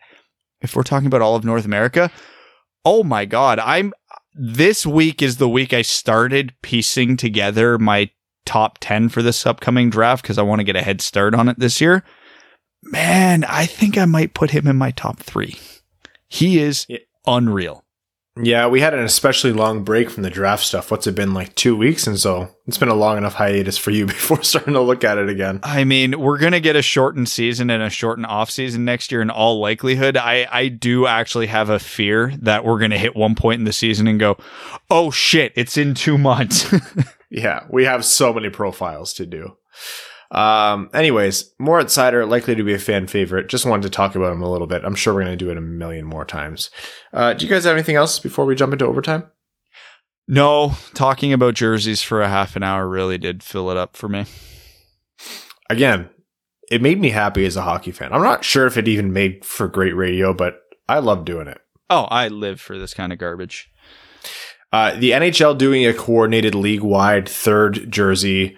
[0.62, 2.12] if we're talking about all of North America,
[2.84, 3.94] oh my God, I'm,
[4.34, 8.10] this week is the week I started piecing together my
[8.46, 11.50] top 10 for this upcoming draft because I want to get a head start on
[11.50, 12.04] it this year.
[12.84, 15.58] Man, I think I might put him in my top three.
[16.28, 17.00] He is Yeah.
[17.26, 17.84] unreal.
[18.42, 20.92] Yeah, we had an especially long break from the draft stuff.
[20.92, 22.08] What's it been like two weeks?
[22.08, 25.18] And so it's been a long enough hiatus for you before starting to look at
[25.18, 25.60] it again.
[25.64, 29.22] I mean, we're gonna get a shortened season and a shortened off season next year
[29.22, 30.18] in all likelihood.
[30.18, 33.74] I, I do actually have a fear that we're gonna hit one point in the
[33.74, 34.38] season and go,
[34.90, 36.74] oh shit, it's in two months.
[37.30, 39.58] Yeah, we have so many profiles to do.
[40.32, 43.48] Um, anyways, Moritz Seider, likely to be a fan favorite.
[43.48, 44.84] Just wanted to talk about him a little bit.
[44.84, 46.70] I'm sure we're going to do it a million more times.
[47.14, 49.30] Uh, do you guys have anything else before we jump into overtime?
[50.28, 54.10] no, talking about jerseys for a half an hour really did fill it up for
[54.10, 54.26] me.
[55.70, 56.10] Again,
[56.70, 58.12] it made me happy as a hockey fan.
[58.12, 60.60] I'm not sure if it even made for great radio, but
[60.90, 61.60] I love doing it.
[61.90, 63.72] Oh, I live for this kind of garbage.
[64.74, 68.58] Uh, the NHL doing a coordinated league wide third jersey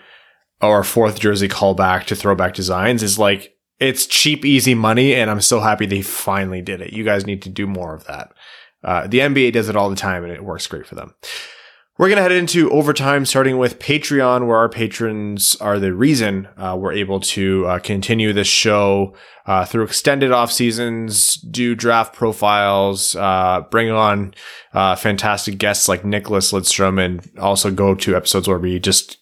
[0.62, 5.16] or fourth jersey callback to throwback designs is like, it's cheap, easy money.
[5.16, 6.93] And I'm so happy they finally did it.
[6.93, 8.34] You guys need to do more of that.
[8.84, 11.14] Uh, the NBA does it all the time and it works great for them.
[11.99, 16.47] We're going to head into overtime, starting with Patreon, where our patrons are the reason
[16.55, 22.16] uh, we're able to uh, continue this show uh, through extended off seasons, do draft
[22.16, 24.34] profiles, uh, bring on
[24.72, 29.18] uh, fantastic guests like Nicklas Lidstrom, and also go to episodes where we just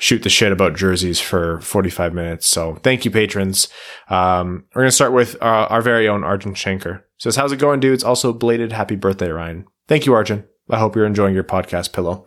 [0.00, 2.46] shoot the shit about jerseys for 45 minutes.
[2.46, 3.68] So thank you, patrons.
[4.08, 7.02] Um, we're going to start with uh, our very own Arjun Shanker.
[7.18, 8.02] Says, how's it going, dudes?
[8.02, 9.66] Also, belated happy birthday, Ryan.
[9.88, 10.44] Thank you, Arjun.
[10.70, 12.24] I hope you're enjoying your podcast pillow.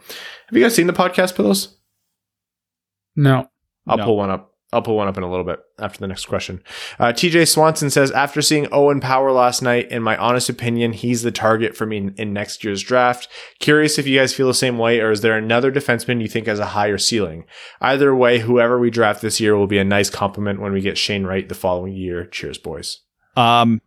[0.48, 1.78] Have you guys seen the podcast pillows?
[3.16, 3.50] No.
[3.88, 4.06] I'll No.
[4.06, 4.53] pull one up.
[4.74, 6.64] I'll pull one up in a little bit after the next question.
[7.00, 11.22] Uh, TJ Swanson says, after seeing Owen Power last night, in my honest opinion, he's
[11.22, 13.28] the target for me in, in next year's draft.
[13.60, 16.48] Curious if you guys feel the same way, or is there another defenseman you think
[16.48, 17.46] has a higher ceiling?
[17.80, 20.98] Either way, whoever we draft this year will be a nice compliment when we get
[20.98, 22.26] Shane Wright the following year.
[22.26, 23.00] Cheers, boys.
[23.38, 23.82] Um,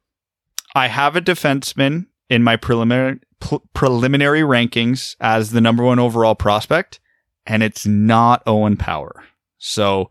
[0.75, 6.35] I have a defenseman in my preliminary pl- preliminary rankings as the number one overall
[6.35, 7.01] prospect,
[7.47, 9.25] and it's not Owen Power.
[9.59, 10.11] So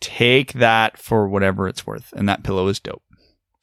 [0.00, 2.12] take that for whatever it's worth.
[2.16, 3.02] And that pillow is dope.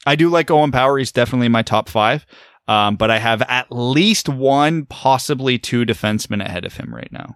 [0.05, 0.97] I do like Owen Power.
[0.97, 2.25] He's definitely in my top five.
[2.67, 7.35] Um, but I have at least one, possibly two defensemen ahead of him right now.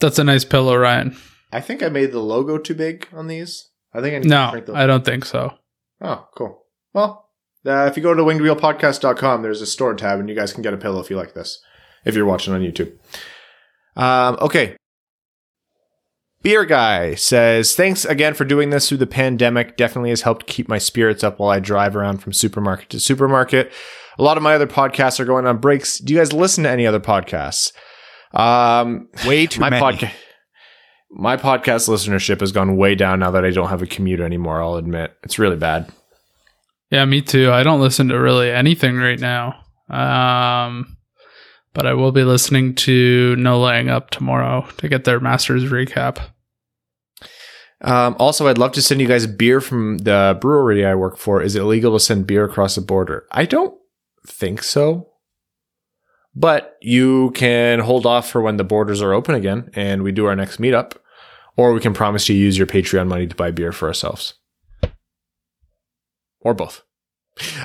[0.00, 1.16] That's a nice pillow, Ryan.
[1.52, 3.70] I think I made the logo too big on these.
[3.94, 5.54] I think I need to No, shrink the- I don't think so.
[6.02, 6.64] Oh, cool.
[6.92, 7.30] Well,
[7.66, 10.74] uh, if you go to wingedwheelpodcast.com, there's a store tab, and you guys can get
[10.74, 11.58] a pillow if you like this,
[12.04, 12.92] if you're watching on YouTube.
[13.96, 14.76] Um, okay.
[16.48, 19.76] Beer Guy says, Thanks again for doing this through the pandemic.
[19.76, 23.70] Definitely has helped keep my spirits up while I drive around from supermarket to supermarket.
[24.18, 25.98] A lot of my other podcasts are going on breaks.
[25.98, 27.72] Do you guys listen to any other podcasts?
[28.32, 29.82] Um, Way too my many.
[29.98, 30.14] podcast
[31.10, 34.62] my podcast listenership has gone way down now that I don't have a commute anymore.
[34.62, 35.92] I'll admit it's really bad.
[36.90, 37.52] Yeah, me too.
[37.52, 39.48] I don't listen to really anything right now.
[39.90, 40.96] Um,
[41.74, 46.20] but I will be listening to No Laying Up tomorrow to get their Masters recap.
[47.80, 51.42] Um, also, I'd love to send you guys beer from the brewery I work for.
[51.42, 53.26] Is it illegal to send beer across the border?
[53.30, 53.74] I don't
[54.26, 55.10] think so.
[56.34, 60.26] But you can hold off for when the borders are open again and we do
[60.26, 60.92] our next meetup.
[61.56, 64.34] Or we can promise to use your Patreon money to buy beer for ourselves.
[66.40, 66.84] Or both.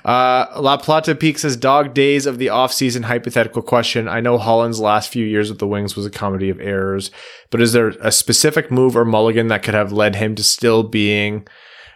[0.05, 4.07] Uh, La Plata Peak says dog days of the off-season hypothetical question.
[4.07, 7.11] I know Holland's last few years with the Wings was a comedy of errors,
[7.49, 10.83] but is there a specific move or mulligan that could have led him to still
[10.83, 11.47] being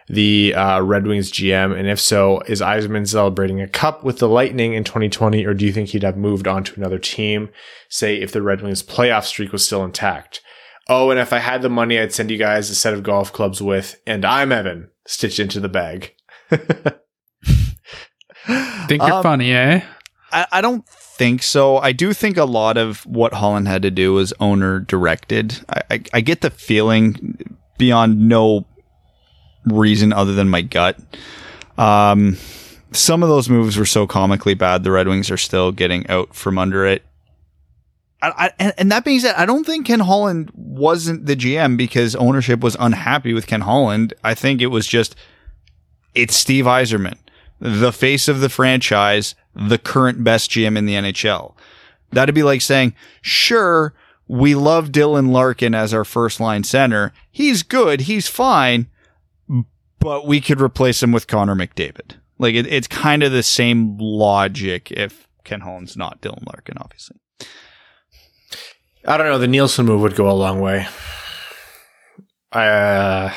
[0.08, 1.78] the uh, Red Wings GM?
[1.78, 5.66] And if so, is Yzerman celebrating a cup with the Lightning in 2020, or do
[5.66, 7.50] you think he'd have moved on to another team?
[7.90, 10.42] Say if the Red Wings playoff streak was still intact.
[10.90, 13.34] Oh, and if I had the money, I'd send you guys a set of golf
[13.34, 16.14] clubs with, and I'm Evan, stitched into the bag.
[18.88, 19.82] Think you're Um, funny, eh?
[20.32, 21.78] I, I don't think so.
[21.78, 25.60] I do think a lot of what Holland had to do was owner directed.
[25.70, 27.38] I, I, I get the feeling
[27.78, 28.66] beyond no
[29.66, 30.98] reason other than my gut.
[31.78, 32.38] Um,
[32.92, 34.84] some of those moves were so comically bad.
[34.84, 37.04] The Red Wings are still getting out from under it.
[38.22, 41.78] I, I, and, and that being said, I don't think Ken Holland wasn't the GM
[41.78, 44.14] because ownership was unhappy with Ken Holland.
[44.24, 45.16] I think it was just
[46.16, 47.18] it's Steve Yzerman,
[47.60, 51.56] the face of the franchise, the current best GM in the NHL.
[52.12, 53.94] That'd be like saying, sure,
[54.28, 57.14] we love Dylan Larkin as our first line center.
[57.32, 58.02] He's good.
[58.02, 58.88] He's fine.
[60.00, 62.16] But we could replace him with Connor McDavid.
[62.38, 67.18] Like it, it's kind of the same logic if Ken Holland's not Dylan Larkin, obviously.
[69.06, 69.40] I don't know.
[69.40, 70.88] The Nielsen move would go a long way.
[72.52, 73.34] Uh,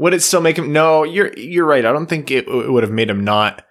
[0.00, 0.72] would it still make him?
[0.72, 1.84] No, you're you're right.
[1.84, 3.64] I don't think it, it would have made him not.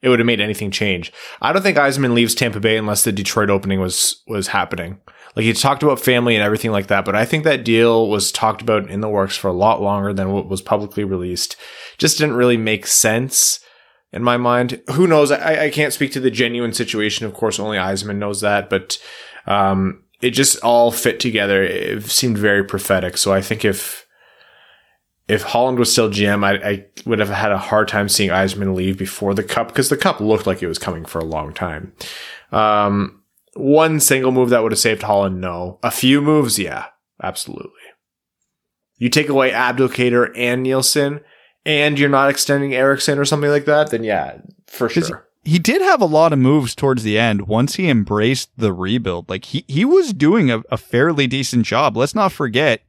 [0.00, 1.12] It would have made anything change.
[1.40, 4.98] I don't think Yzerman leaves Tampa Bay unless the Detroit opening was was happening.
[5.36, 8.32] Like he talked about family and everything like that, but I think that deal was
[8.32, 11.56] talked about in the works for a lot longer than what was publicly released.
[11.98, 13.60] Just didn't really make sense
[14.10, 14.80] in my mind.
[14.92, 15.30] Who knows?
[15.30, 17.26] I, I can't speak to the genuine situation.
[17.26, 18.96] Of course, only Yzerman knows that, but
[19.46, 21.62] um, it just all fit together.
[21.62, 23.18] It seemed very prophetic.
[23.18, 24.03] So I think if
[25.28, 28.74] if Holland was still GM, I, I would have had a hard time seeing Yzerman
[28.74, 31.52] leave before the cup because the cup looked like it was coming for a long
[31.54, 31.92] time.
[32.52, 33.22] Um,
[33.54, 35.78] one single move that would have saved Holland, no.
[35.82, 36.86] A few moves, yeah,
[37.22, 37.70] absolutely.
[38.98, 41.20] You take away Abdelkader and Nielsen,
[41.64, 45.28] and you're not extending Ericsson or something like that, then yeah, for sure.
[45.42, 49.28] He did have a lot of moves towards the end once he embraced the rebuild.
[49.28, 51.96] Like he, he was doing a, a fairly decent job.
[51.96, 52.82] Let's not forget,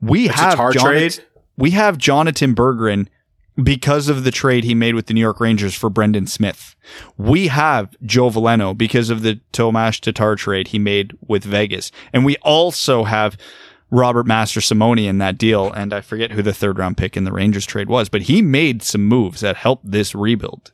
[0.00, 1.24] we The have Jonathan, trade?
[1.60, 3.06] We have Jonathan Berggren
[3.62, 6.74] because of the trade he made with the New York Rangers for Brendan Smith.
[7.18, 11.92] We have Joe Veleno because of the Tomas Tatar trade he made with Vegas.
[12.14, 13.36] And we also have
[13.90, 15.70] Robert Mastrosimone in that deal.
[15.70, 18.40] And I forget who the third round pick in the Rangers trade was, but he
[18.40, 20.72] made some moves that helped this rebuild.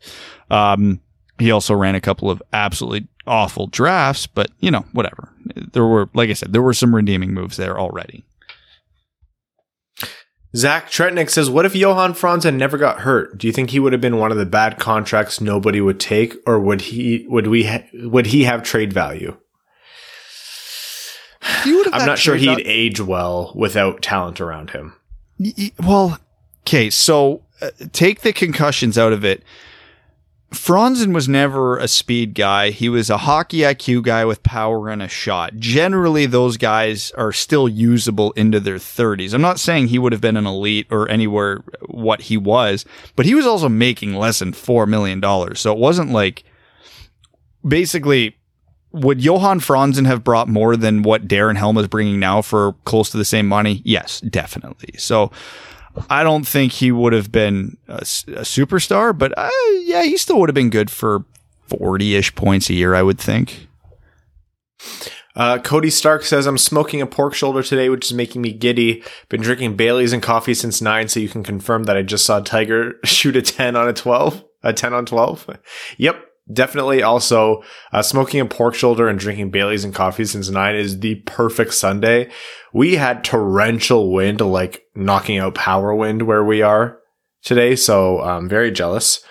[0.53, 1.01] Um,
[1.41, 5.33] he also ran a couple of absolutely awful drafts, but you know, whatever.
[5.73, 8.25] There were, like I said, there were some redeeming moves there already.
[10.57, 13.37] Zach Tretnick says, "What if Johan Franzen never got hurt?
[13.37, 16.35] Do you think he would have been one of the bad contracts nobody would take,
[16.47, 19.37] or would he would we ha- would he have trade value?
[21.93, 24.95] I'm not sure he'd age well without talent around him.
[25.79, 26.19] Well,
[26.67, 29.43] okay, so uh, take the concussions out of it.
[30.53, 32.71] Franzen was never a speed guy.
[32.71, 35.57] He was a hockey IQ guy with power and a shot.
[35.57, 39.35] Generally, those guys are still usable into their 30s.
[39.35, 42.85] I'm not saying he would have been an elite or anywhere what he was,
[43.17, 45.21] but he was also making less than $4 million.
[45.57, 46.45] So it wasn't like
[47.67, 48.37] basically
[48.93, 53.11] would Johan Franzen have brought more than what Darren Helm is bringing now for close
[53.11, 53.83] to the same money?
[53.85, 54.95] Yes, definitely.
[54.97, 55.31] So
[56.11, 59.51] I don't think he would have been a superstar, but uh,
[59.83, 61.25] yeah, he still would have been good for
[61.69, 63.69] 40 ish points a year, I would think.
[65.35, 69.03] Uh, Cody Stark says, I'm smoking a pork shoulder today, which is making me giddy.
[69.29, 72.41] Been drinking Bailey's and coffee since 9, so you can confirm that I just saw
[72.41, 74.45] Tiger shoot a 10 on a 12.
[74.63, 75.59] A 10 on 12?
[75.99, 76.17] yep,
[76.53, 77.03] definitely.
[77.03, 81.17] Also, uh, smoking a pork shoulder and drinking Bailey's and coffee since 9 is the
[81.27, 82.31] perfect Sunday.
[82.73, 86.99] We had torrential wind, like knocking out power wind where we are
[87.43, 89.25] today, so I'm very jealous.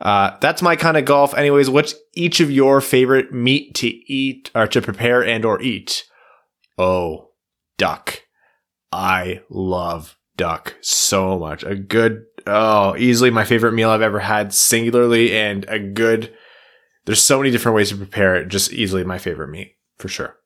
[0.00, 1.34] Uh, that's my kind of golf.
[1.34, 6.04] Anyways, what's each of your favorite meat to eat or to prepare and or eat?
[6.76, 7.30] Oh,
[7.78, 8.22] duck.
[8.92, 11.64] I love duck so much.
[11.64, 16.34] A good oh, easily my favorite meal I've ever had, singularly, and a good.
[17.08, 18.48] There's so many different ways to prepare it.
[18.48, 20.36] Just easily my favorite meat for sure.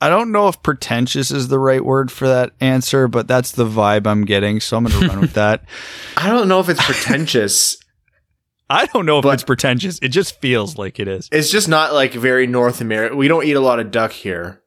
[0.00, 3.66] I don't know if pretentious is the right word for that answer, but that's the
[3.66, 4.58] vibe I'm getting.
[4.58, 5.62] So I'm going to run with that.
[6.16, 7.76] I don't know if it's pretentious.
[8.68, 10.00] I don't know if it's pretentious.
[10.02, 11.28] It just feels like it is.
[11.30, 13.16] it's just not like very North American.
[13.16, 14.62] We don't eat a lot of duck here.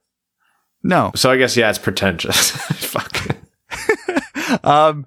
[0.84, 1.12] No.
[1.16, 2.52] So I guess, yeah, it's pretentious.
[2.52, 3.28] Fuck.
[4.64, 5.06] um,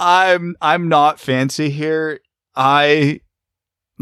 [0.00, 2.18] I'm I'm not fancy here.
[2.56, 3.20] I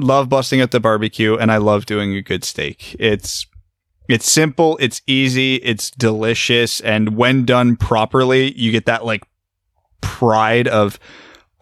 [0.00, 2.96] love busting at the barbecue, and I love doing a good steak.
[2.98, 3.46] It's
[4.08, 9.22] it's simple, it's easy, it's delicious, and when done properly, you get that like
[10.00, 10.98] pride of,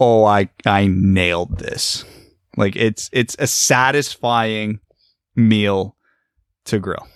[0.01, 2.05] oh, I I nailed this.
[2.57, 4.81] Like it's it's a satisfying
[5.37, 5.97] meal
[6.65, 7.07] to grill.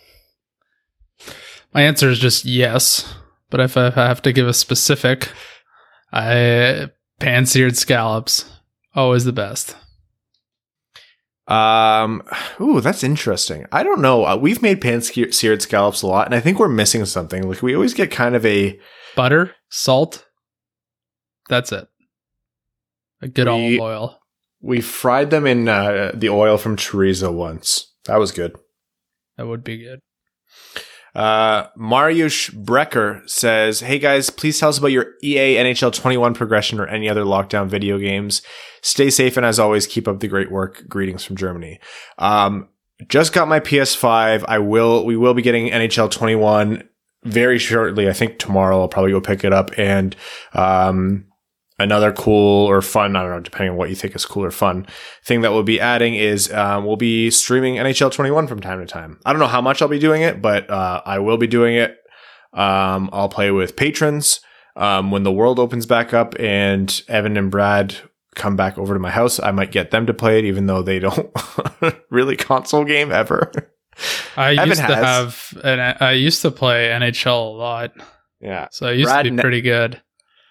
[1.74, 3.14] My answer is just yes.
[3.52, 5.30] But if I have to give a specific,
[6.10, 6.88] I
[7.20, 8.50] pan seared scallops
[8.94, 9.76] always the best.
[11.52, 12.22] Um,
[12.60, 13.66] ooh, that's interesting.
[13.72, 14.24] I don't know.
[14.24, 17.48] Uh, we've made pan seared scallops a lot, and I think we're missing something.
[17.48, 18.78] Like we always get kind of a
[19.14, 20.26] Butter, salt.
[21.48, 21.86] That's it.
[23.20, 24.18] A good We- olive oil.
[24.60, 27.92] we fried them in uh, the oil from chorizo once.
[28.06, 28.56] That was good.
[29.36, 30.00] That would be good.
[31.14, 36.80] Uh, Mariusz Brecker says, Hey guys, please tell us about your EA NHL 21 progression
[36.80, 38.42] or any other lockdown video games.
[38.80, 40.84] Stay safe and as always, keep up the great work.
[40.88, 41.80] Greetings from Germany.
[42.18, 42.68] Um,
[43.08, 44.44] just got my PS5.
[44.48, 46.88] I will, we will be getting NHL 21
[47.24, 48.08] very shortly.
[48.08, 50.16] I think tomorrow I'll probably go pick it up and,
[50.54, 51.26] um,
[51.78, 54.50] another cool or fun, I don't know, depending on what you think is cool or
[54.50, 54.86] fun
[55.24, 58.86] thing that we'll be adding is um, we'll be streaming NHL 21 from time to
[58.86, 59.18] time.
[59.24, 61.74] I don't know how much I'll be doing it, but uh, I will be doing
[61.74, 61.96] it.
[62.52, 64.40] Um, I'll play with patrons
[64.76, 67.96] um, when the world opens back up and Evan and Brad
[68.34, 69.40] come back over to my house.
[69.40, 71.30] I might get them to play it, even though they don't
[72.10, 73.50] really console game ever.
[74.36, 75.04] I Evan used to has.
[75.04, 77.92] have, and I used to play NHL a lot,
[78.40, 78.68] yeah.
[78.70, 80.00] so I used Brad to be pretty good.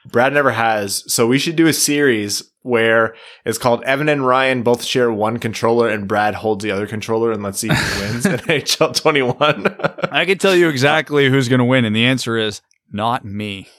[0.05, 1.03] Brad never has.
[1.11, 5.39] So we should do a series where it's called Evan and Ryan both share one
[5.39, 9.75] controller and Brad holds the other controller and let's see who wins in NHL 21.
[10.11, 13.67] I can tell you exactly who's going to win, and the answer is not me.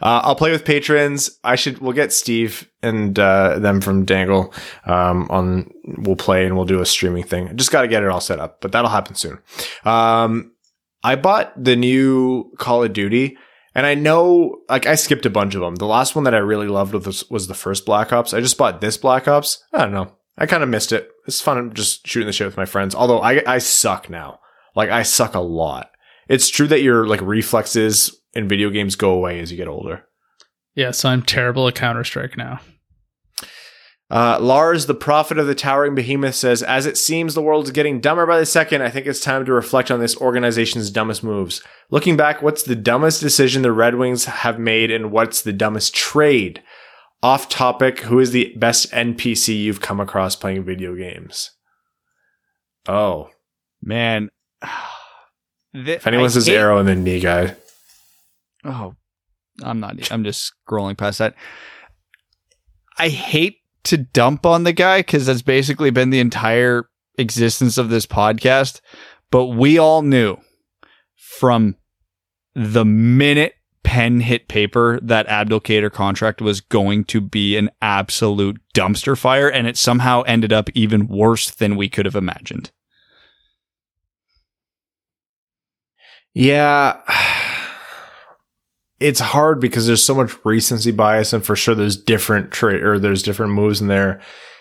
[0.00, 1.38] Uh, I'll play with patrons.
[1.42, 1.80] I should.
[1.80, 5.72] We'll get Steve and uh, them from Dangle um, on.
[5.98, 7.56] We'll play and we'll do a streaming thing.
[7.56, 9.38] Just got to get it all set up, but that'll happen soon.
[9.84, 10.52] Um,
[11.02, 13.38] I bought the new Call of Duty,
[13.76, 15.74] and I know like I skipped a bunch of them.
[15.74, 18.32] The last one that I really loved was was the first Black Ops.
[18.32, 19.62] I just bought this Black Ops.
[19.72, 20.12] I don't know.
[20.38, 21.10] I kind of missed it.
[21.26, 22.94] It's fun just shooting the shit with my friends.
[22.94, 24.40] Although I I suck now.
[24.74, 25.90] Like I suck a lot.
[26.26, 30.04] It's true that your like reflexes in video games go away as you get older.
[30.74, 32.60] Yeah, so I'm terrible at Counter Strike now.
[34.08, 37.70] Uh, Lars, the prophet of the towering behemoth, says, As it seems the world is
[37.72, 41.24] getting dumber by the second, I think it's time to reflect on this organization's dumbest
[41.24, 41.62] moves.
[41.90, 45.94] Looking back, what's the dumbest decision the Red Wings have made, and what's the dumbest
[45.94, 46.62] trade?
[47.22, 51.50] Off topic, who is the best NPC you've come across playing video games?
[52.86, 53.30] Oh.
[53.82, 54.30] Man,
[55.76, 57.54] If anyone says arrow and then knee guy.
[58.64, 58.94] Oh,
[59.62, 60.10] I'm not.
[60.10, 61.34] I'm just scrolling past that.
[62.98, 67.88] I hate to dump on the guy because that's basically been the entire existence of
[67.88, 68.80] this podcast.
[69.30, 70.38] But we all knew
[71.14, 71.76] from
[72.54, 79.16] the minute pen hit paper that Abdelkader contract was going to be an absolute dumpster
[79.16, 82.70] fire, and it somehow ended up even worse than we could have imagined.
[86.34, 87.00] Yeah.
[88.98, 92.98] It's hard because there's so much recency bias and for sure there's different trade or
[92.98, 94.20] there's different moves in there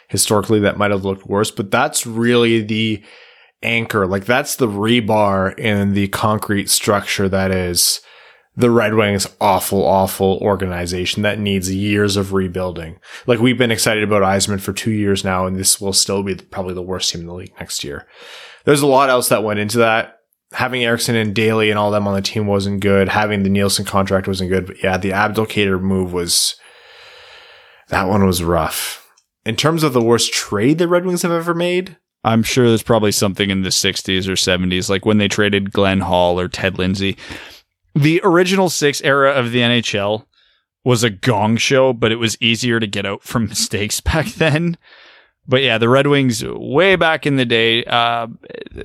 [0.09, 3.03] historically that might have looked worse, but that's really the
[3.63, 4.05] anchor.
[4.05, 8.01] Like that's the rebar in the concrete structure that is
[8.57, 12.99] the Red Wings awful, awful organization that needs years of rebuilding.
[13.27, 16.35] Like we've been excited about Yzerman for two years now, and this will still be
[16.35, 18.07] probably the worst team in the league next year.
[18.63, 20.19] There's a lot else that went into that
[20.55, 23.09] having Ericsson and Daley and all them on the team wasn't good.
[23.09, 24.65] Having the Nielsen contract wasn't good.
[24.65, 26.55] But yeah, the Abdelkader move was
[27.89, 29.05] that one was rough.
[29.45, 32.81] In terms of the worst trade the Red Wings have ever made, I'm sure there's
[32.81, 36.79] probably something in the 60s or 70s, like when they traded Glenn Hall or Ted
[36.79, 37.17] Lindsay.
[37.93, 40.25] The original six era of the NHL
[40.85, 44.77] was a gong show, but it was easier to get out from mistakes back then.
[45.47, 48.27] But yeah, the Red Wings way back in the day uh,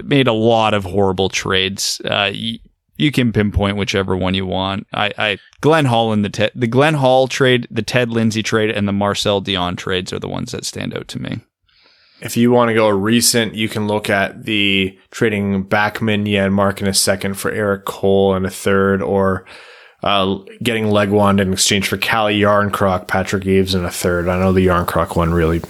[0.05, 2.01] made a lot of horrible trades.
[2.05, 2.59] Uh, y-
[2.97, 4.87] you can pinpoint whichever one you want.
[4.93, 8.71] I, I Glenn Hall and the Ted, the Glenn Hall trade, the Ted Lindsay trade,
[8.71, 11.41] and the Marcel Dionne trades are the ones that stand out to me.
[12.21, 16.87] If you want to go recent, you can look at the trading Backman, Janmark in
[16.87, 19.47] a second for Erik Cole and a third, or
[20.03, 24.29] uh, getting Legwand in exchange for Calle Jarnkrok, Patrick Eaves in a third.
[24.29, 25.63] I know the Jarnkrok one really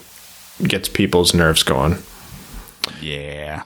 [0.68, 1.98] gets people's nerves going.
[3.00, 3.64] Yeah.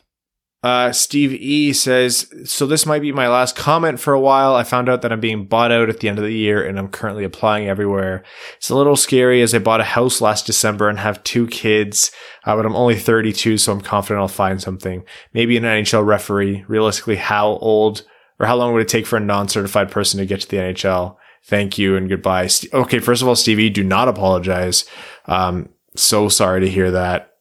[0.65, 4.55] Uh, Steve E says, so this might be my last comment for a while.
[4.55, 6.79] I found out that I'm being bought out at the end of the year and
[6.79, 8.25] I'm currently applying everywhere.
[8.57, 12.11] It's a little scary as I bought a house last December and have two kids,
[12.47, 15.05] uh, but I'm only 32, so I'm confident I'll find something.
[15.35, 16.65] Maybe an NHL referee.
[16.67, 18.05] Realistically, how old
[18.41, 21.17] or how long would it take for a non-certified person to get to the NHL?
[21.45, 22.49] Thank you and goodbye.
[22.73, 23.01] Okay.
[23.01, 24.87] First of all, Stevie, do not apologize.
[25.27, 27.35] Um, so sorry to hear that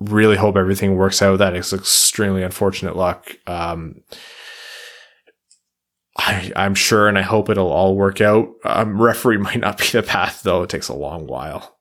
[0.00, 1.38] really hope everything works out.
[1.38, 3.36] That is extremely unfortunate luck.
[3.46, 4.02] Um,
[6.18, 8.48] I, am sure and I hope it'll all work out.
[8.64, 10.62] Um, referee might not be the path though.
[10.62, 11.74] It takes a long while.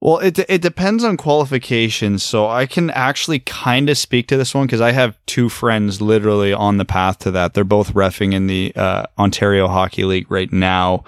[0.00, 2.24] Well, it it depends on qualifications.
[2.24, 6.00] So I can actually kind of speak to this one because I have two friends
[6.00, 7.54] literally on the path to that.
[7.54, 11.04] They're both refing in the uh, Ontario Hockey League right now.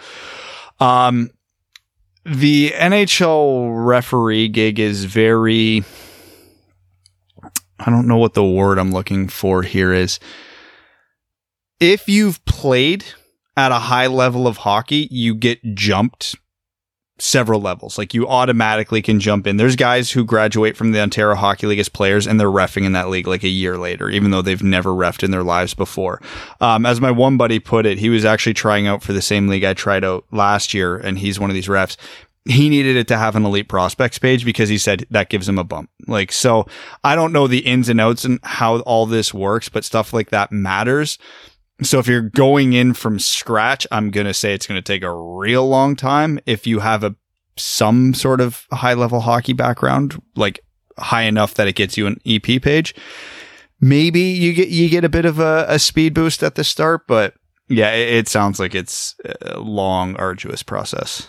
[0.78, 1.30] Um,
[2.24, 5.84] the NHL referee gig is very
[7.78, 10.18] I don't know what the word I'm looking for here is.
[11.80, 13.05] If you've played
[13.56, 16.36] at a high level of hockey, you get jumped
[17.18, 17.96] several levels.
[17.96, 19.56] Like you automatically can jump in.
[19.56, 22.92] There's guys who graduate from the Ontario Hockey League as players and they're refing in
[22.92, 26.20] that league like a year later, even though they've never refed in their lives before.
[26.60, 29.48] Um, as my one buddy put it, he was actually trying out for the same
[29.48, 31.96] league I tried out last year and he's one of these refs
[32.46, 35.58] he needed it to have an elite prospects page because he said that gives him
[35.58, 35.88] a bump.
[36.06, 36.66] Like, so
[37.02, 40.30] I don't know the ins and outs and how all this works, but stuff like
[40.30, 41.18] that matters.
[41.82, 45.02] So if you're going in from scratch, I'm going to say it's going to take
[45.02, 46.38] a real long time.
[46.46, 47.16] If you have a,
[47.56, 50.60] some sort of high level hockey background, like
[50.98, 52.94] high enough that it gets you an EP page,
[53.80, 57.09] maybe you get, you get a bit of a, a speed boost at the start,
[57.09, 57.34] but
[57.68, 61.28] yeah, it, it sounds like it's a long, arduous process.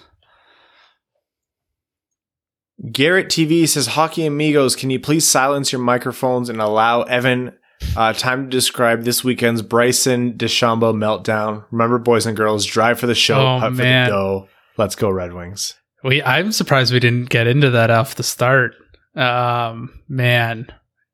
[2.91, 7.57] Garrett TV says, Hockey Amigos, can you please silence your microphones and allow Evan
[7.95, 11.65] uh, time to describe this weekend's Bryson DeChambeau meltdown?
[11.71, 14.47] Remember, boys and girls, drive for the show, oh, putt for the dough.
[14.77, 15.75] Let's go, Red Wings.
[16.03, 18.73] We, I'm surprised we didn't get into that off the start.
[19.15, 20.67] Um, man,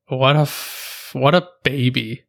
[0.08, 2.24] what a f- what a baby.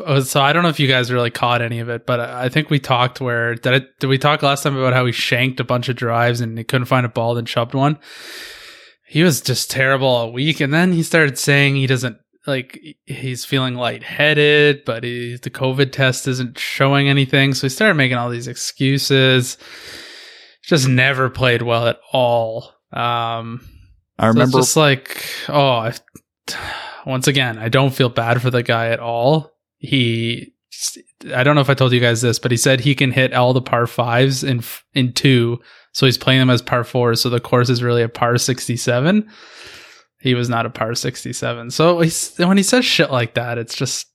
[0.00, 2.48] Oh, so I don't know if you guys really caught any of it, but I
[2.48, 5.60] think we talked where did it, did we talk last time about how he shanked
[5.60, 7.98] a bunch of drives and he couldn't find a ball and shoved one?
[9.06, 12.16] He was just terrible all week, and then he started saying he doesn't
[12.46, 17.94] like he's feeling lightheaded, but he, the COVID test isn't showing anything, so he started
[17.94, 19.56] making all these excuses.
[20.62, 22.72] Just never played well at all.
[22.92, 23.66] Um,
[24.18, 25.94] I remember so just like oh, I,
[27.06, 29.54] once again, I don't feel bad for the guy at all
[29.84, 30.52] he
[31.34, 33.32] I don't know if I told you guys this, but he said he can hit
[33.32, 34.62] all the par fives in
[34.92, 35.60] in two,
[35.92, 37.20] so he's playing them as par fours.
[37.20, 39.28] So the course is really a par sixty seven.
[40.24, 41.70] He was not a par sixty seven.
[41.70, 41.96] So
[42.38, 44.06] when he says shit like that, it's just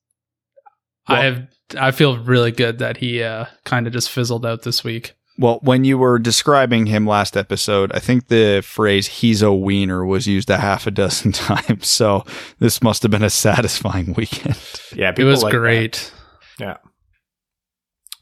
[1.07, 4.63] well, I have I feel really good that he uh, kind of just fizzled out
[4.63, 5.13] this week.
[5.37, 10.03] Well, when you were describing him last episode, I think the phrase "he's a wiener"
[10.03, 11.87] was used a half a dozen times.
[11.87, 12.25] So
[12.57, 14.57] this must have been a satisfying weekend.
[14.95, 16.11] Yeah, it was like great.
[16.57, 16.81] That.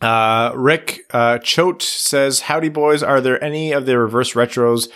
[0.02, 0.50] Yeah.
[0.50, 3.02] Uh, Rick uh, Choate says, "Howdy, boys.
[3.02, 4.90] Are there any of the reverse retros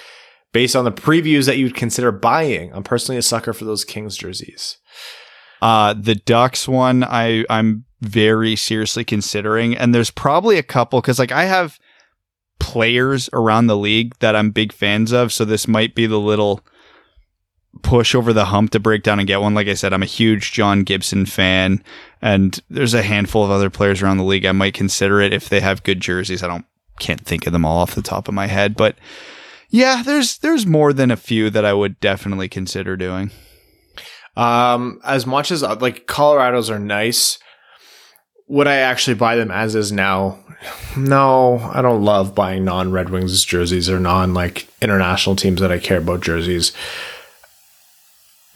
[0.53, 2.73] based on the previews that you'd consider buying?
[2.73, 4.77] I'm personally a sucker for those Kings jerseys."
[5.61, 11.19] Uh, the Ducks one, I I'm very seriously considering, and there's probably a couple because
[11.19, 11.79] like I have
[12.59, 15.33] players around the league that I'm big fans of.
[15.33, 16.61] So this might be the little
[17.81, 19.53] push over the hump to break down and get one.
[19.53, 21.83] Like I said, I'm a huge John Gibson fan,
[22.21, 25.49] and there's a handful of other players around the league I might consider it if
[25.49, 26.43] they have good jerseys.
[26.43, 26.65] I don't
[26.99, 28.95] can't think of them all off the top of my head, but
[29.71, 33.31] yeah, there's there's more than a few that I would definitely consider doing.
[34.35, 37.39] Um, as much as like Colorado's are nice,
[38.47, 40.37] would I actually buy them as is now?
[40.97, 45.71] No, I don't love buying non Red Wings jerseys or non like international teams that
[45.71, 46.73] I care about jerseys.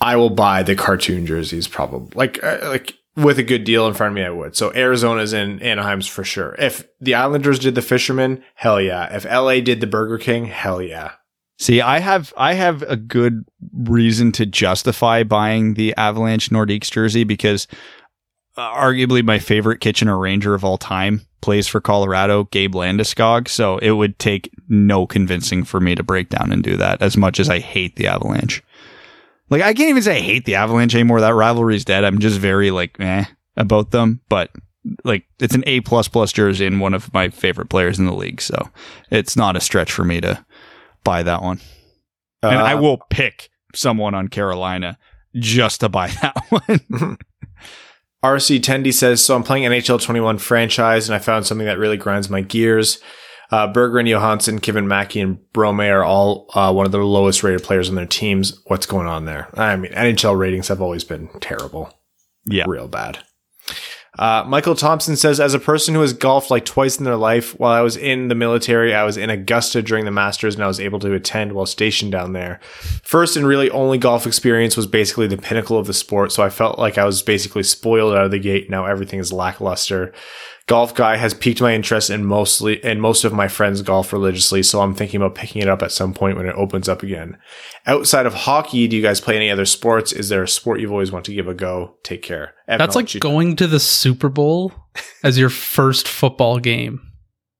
[0.01, 3.93] I will buy the cartoon jerseys probably like uh, like with a good deal in
[3.93, 4.23] front of me.
[4.23, 4.55] I would.
[4.55, 6.55] So Arizona's in Anaheim's for sure.
[6.59, 9.15] If the Islanders did the Fisherman, hell yeah.
[9.15, 11.13] If LA did the Burger King, hell yeah.
[11.57, 17.23] See, I have I have a good reason to justify buying the Avalanche Nordiques jersey
[17.23, 17.67] because
[18.57, 23.47] uh, arguably my favorite Kitchener Ranger of all time, plays for Colorado, Gabe Landeskog.
[23.47, 27.15] So it would take no convincing for me to break down and do that as
[27.15, 28.63] much as I hate the Avalanche.
[29.49, 31.21] Like I can't even say I hate the Avalanche anymore.
[31.21, 32.03] That rivalry's dead.
[32.03, 34.51] I'm just very like eh about them, but
[35.03, 38.13] like it's an A plus plus jersey and one of my favorite players in the
[38.13, 38.41] league.
[38.41, 38.69] So
[39.11, 40.45] it's not a stretch for me to
[41.03, 41.59] buy that one.
[42.43, 44.97] Uh, and I uh, will pick someone on Carolina
[45.35, 47.17] just to buy that one.
[48.23, 51.97] RC Tendy says, so I'm playing NHL 21 franchise and I found something that really
[51.97, 52.99] grinds my gears.
[53.51, 57.63] Uh, Berggren, Johansson, Kevin Mackey, and Brome are all uh, one of the lowest rated
[57.63, 58.61] players on their teams.
[58.65, 59.49] What's going on there?
[59.53, 61.93] I mean, NHL ratings have always been terrible.
[62.45, 62.65] Yeah.
[62.67, 63.19] Real bad.
[64.17, 67.59] Uh, Michael Thompson says, as a person who has golfed like twice in their life,
[67.59, 70.67] while I was in the military, I was in Augusta during the Masters and I
[70.67, 72.61] was able to attend while stationed down there.
[73.03, 76.31] First and really only golf experience was basically the pinnacle of the sport.
[76.31, 78.69] So I felt like I was basically spoiled out of the gate.
[78.69, 80.13] Now everything is lackluster
[80.67, 84.63] golf guy has piqued my interest in mostly and most of my friends golf religiously
[84.63, 87.37] so i'm thinking about picking it up at some point when it opens up again.
[87.85, 90.11] Outside of hockey do you guys play any other sports?
[90.11, 91.97] Is there a sport you've always wanted to give a go?
[92.03, 92.55] Take care.
[92.67, 94.73] Evan, that's like going to the super bowl
[95.23, 96.99] as your first football game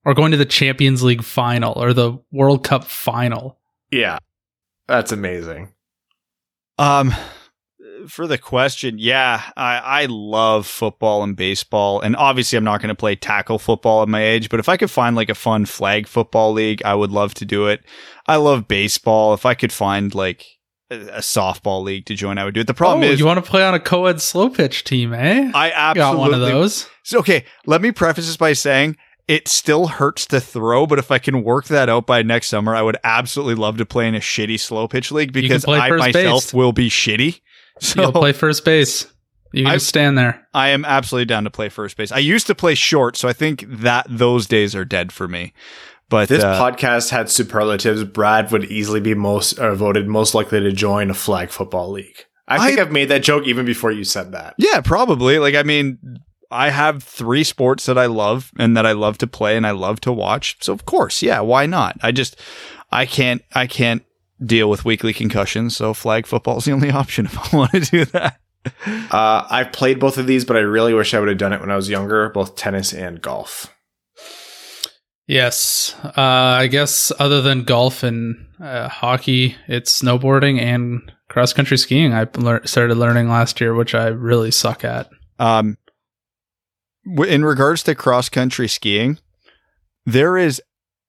[0.04, 3.60] or going to the champions league final or the world cup final.
[3.92, 4.18] Yeah.
[4.88, 5.74] That's amazing.
[6.78, 7.14] Um
[8.08, 12.02] for the question, yeah, I, I love football and baseball.
[12.02, 14.78] And obviously, I'm not going to play tackle football at my age, but if I
[14.78, 17.84] could find like a fun flag football league, I would love to do it.
[18.28, 19.34] I love baseball.
[19.34, 20.46] If I could find like
[20.90, 22.68] a, softball league to join, I would do it.
[22.68, 25.14] The problem oh, is, you want to play on a co ed slow pitch team,
[25.14, 25.52] eh?
[25.54, 26.90] I absolutely got one of those.
[27.04, 31.10] So, okay, let me preface this by saying it still hurts to throw, but if
[31.10, 34.16] I can work that out by next summer, I would absolutely love to play in
[34.16, 36.54] a shitty slow pitch league because I myself base.
[36.54, 37.42] will be shitty.
[37.82, 39.06] So You'll play first base.
[39.52, 40.48] You can I, just stand there.
[40.54, 42.12] I am absolutely down to play first base.
[42.12, 45.54] I used to play short, so I think that those days are dead for me.
[46.10, 48.04] But this uh, podcast had superlatives.
[48.04, 52.26] Brad would easily be most or voted most likely to join a flag football league.
[52.48, 54.56] I think I, have made that joke even before you said that.
[54.58, 55.40] Yeah, probably.
[55.40, 56.20] Like, I mean,
[56.52, 59.72] I have three sports that I love and that I love to play and I
[59.72, 60.58] love to watch.
[60.62, 61.98] So of course, yeah, why not?
[62.04, 62.40] I just,
[62.92, 64.04] I can't, I can't
[64.44, 65.76] deal with weekly concussions.
[65.76, 68.40] So flag football is the only option if I want to do that.
[69.12, 71.62] Uh, I've played both of these, but I really wish I would have done it
[71.62, 73.72] when I was younger, both tennis and golf.
[75.28, 75.96] Yes.
[76.04, 82.14] Uh, I guess other than golf and uh, hockey, it's snowboarding and cross country skiing.
[82.14, 85.10] I lear- started learning last year, which I really suck at.
[85.40, 85.78] Um,
[87.06, 89.20] in regards to cross country skiing,
[90.06, 90.62] there is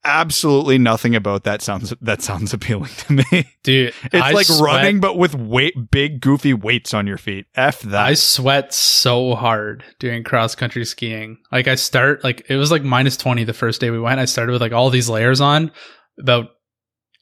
[0.06, 3.24] absolutely nothing about that sounds that sounds appealing to me.
[3.62, 7.46] Dude, it's I like sweat, running but with weight big goofy weights on your feet.
[7.54, 8.06] F that.
[8.06, 11.38] I sweat so hard doing cross country skiing.
[11.50, 14.20] Like I start like it was like minus 20 the first day we went.
[14.20, 15.72] I started with like all these layers on.
[16.18, 16.46] About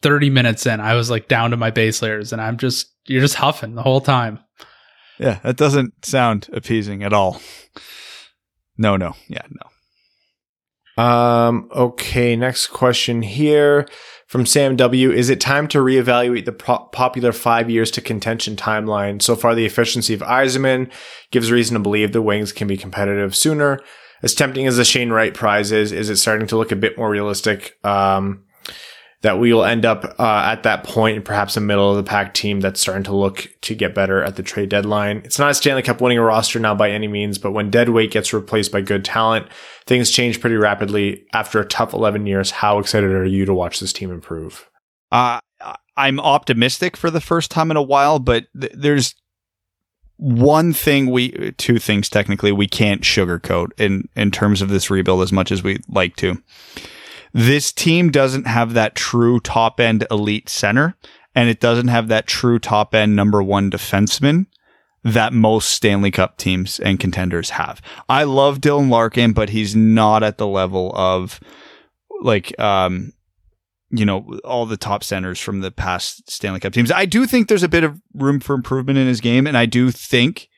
[0.03, 3.23] 30 minutes in, I was like down to my base layers and I'm just you're
[3.23, 4.39] just huffing the whole time.
[5.19, 7.41] Yeah, that doesn't sound appeasing at all.
[8.77, 9.15] No, no.
[9.29, 9.69] Yeah, no.
[10.97, 13.87] Um, okay, next question here
[14.27, 15.11] from Sam W.
[15.11, 19.21] Is it time to reevaluate the popular five years to contention timeline?
[19.21, 20.91] So far, the efficiency of Yzerman
[21.31, 23.81] gives reason to believe the Wings can be competitive sooner.
[24.23, 26.97] As tempting as the Shane Wright prize is, is it starting to look a bit
[26.97, 27.77] more realistic?
[27.85, 28.45] Um,
[29.25, 32.03] that we will end up uh, at that point in perhaps a middle of the
[32.03, 35.23] pack team that's starting to look to get better at the trade deadline.
[35.25, 38.11] It's not a Stanley Cup winning roster now by any means, but when dead weight
[38.11, 39.47] gets replaced by good talent,
[39.87, 41.25] things change pretty rapidly.
[41.33, 44.69] After a tough 11 years, how excited are you to watch this team improve?
[45.11, 45.41] Uh,
[45.97, 49.15] I'm optimistic for the first time in a while, but th- there's
[50.19, 55.23] one thing we, two things technically, we can't sugarcoat in, in terms of this rebuild
[55.23, 56.43] as much as we like to
[57.35, 60.97] this team doesn't have that true top end elite center,
[61.35, 64.47] and it doesn't have that true top end number one defenseman
[65.03, 67.83] that most Stanley Cup teams and contenders have.
[68.09, 71.41] I love Dylan Larkin, but he's not at the level of
[72.23, 73.13] like um
[73.91, 76.93] you know all the top centers from the past Stanley Cup teams.
[76.93, 79.67] I do think there's a bit of room for improvement in his game and I
[79.67, 80.49] do think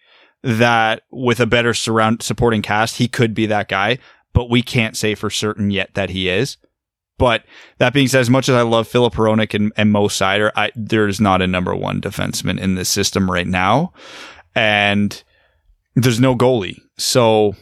[0.42, 3.98] that with a better surround supporting cast, he could be that guy,
[4.32, 6.56] but we can't say for certain yet that he is.
[7.18, 7.44] But
[7.78, 10.70] that being said, as much as I love Filip Hronek and, and Mo Seider, I,
[10.74, 13.92] there's not a number one defenseman in this system right now.
[14.54, 15.22] And
[15.94, 16.78] there's no goalie.
[16.98, 17.54] So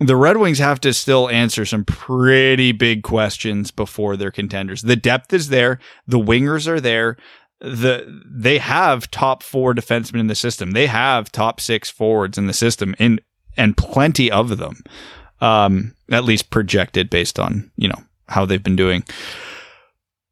[0.00, 4.82] the Red Wings have to still answer some pretty big questions before they're contenders.
[4.82, 5.78] The depth is there.
[6.06, 7.16] The wingers are there.
[7.60, 10.72] The they have top four defensemen in the system.
[10.72, 13.20] They have top six forwards in the system in
[13.56, 14.82] and plenty of them,
[15.40, 19.04] um, at least projected based on you know how they've been doing.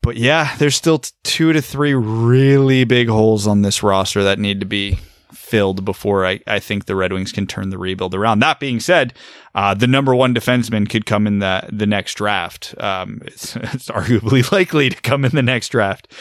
[0.02, 4.60] But yeah, there's still two to three really big holes on this roster that need
[4.60, 4.98] to be
[5.32, 8.40] filled before I, I think the Red Wings can turn the rebuild around.
[8.40, 9.14] That being said,
[9.54, 12.74] uh, the number one defenseman could come in the the next draft.
[12.78, 16.12] Um, it's, it's arguably likely to come in the next draft.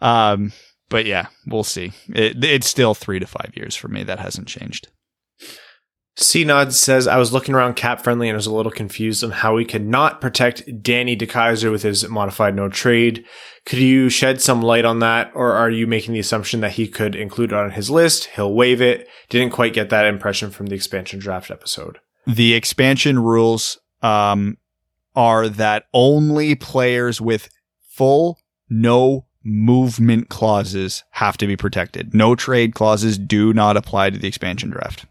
[0.00, 0.52] Um,
[0.88, 1.92] but yeah, we'll see.
[2.08, 4.04] It, it's still three to five years for me.
[4.04, 4.88] That hasn't changed.
[6.18, 9.32] C Nod says, I was looking around cap friendly and was a little confused on
[9.32, 13.26] how we could not protect Danny DeKeyser with his modified no trade.
[13.66, 15.30] Could you shed some light on that?
[15.34, 18.26] Or are you making the assumption that he could include it on his list?
[18.34, 19.08] He'll waive it.
[19.28, 21.98] Didn't quite get that impression from the expansion draft episode.
[22.26, 24.56] The expansion rules um,
[25.14, 27.50] are that only players with
[27.90, 28.38] full
[28.70, 32.14] no movement clauses have to be protected.
[32.14, 35.04] No trade clauses do not apply to the expansion draft.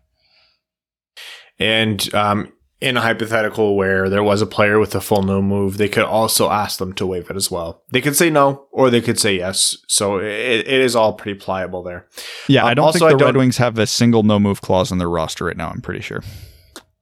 [1.60, 2.52] And um,
[2.82, 6.04] in a hypothetical where there was a player with a full no move, they could
[6.04, 7.84] also ask them to waive it as well.
[7.92, 9.78] They could say no, or they could say yes.
[9.88, 10.28] So it,
[10.68, 12.08] it is all pretty pliable there.
[12.48, 14.62] Yeah, Um, I don't also, think the don't- Red Wings have a single no move
[14.62, 15.70] clause on their roster right now.
[15.70, 16.24] I'm pretty sure.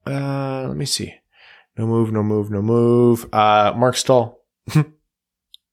[0.05, 1.15] Uh, let me see.
[1.77, 3.25] No move, no move, no move.
[3.33, 4.39] Uh, Marc Staal.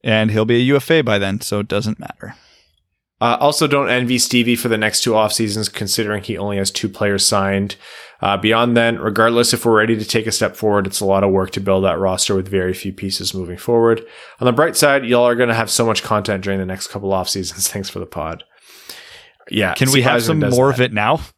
[0.03, 2.35] And he'll be a UFA by then, so it doesn't matter.
[3.21, 6.71] Uh, also, don't envy Stevie for the next two off seasons, considering he only has
[6.71, 7.77] two players signed.
[8.23, 11.25] Uh, beyond then, regardless if we're ready to take a step forward, it's a lot
[11.25, 14.05] of work to build that roster with very few pieces moving forward.
[14.41, 16.89] On the bright side, y'all are going to have so much content during the next
[16.89, 17.69] couple off seasons.
[17.73, 18.45] Thanks for the pod.
[19.51, 21.21] Yeah, Can we have some more of it now?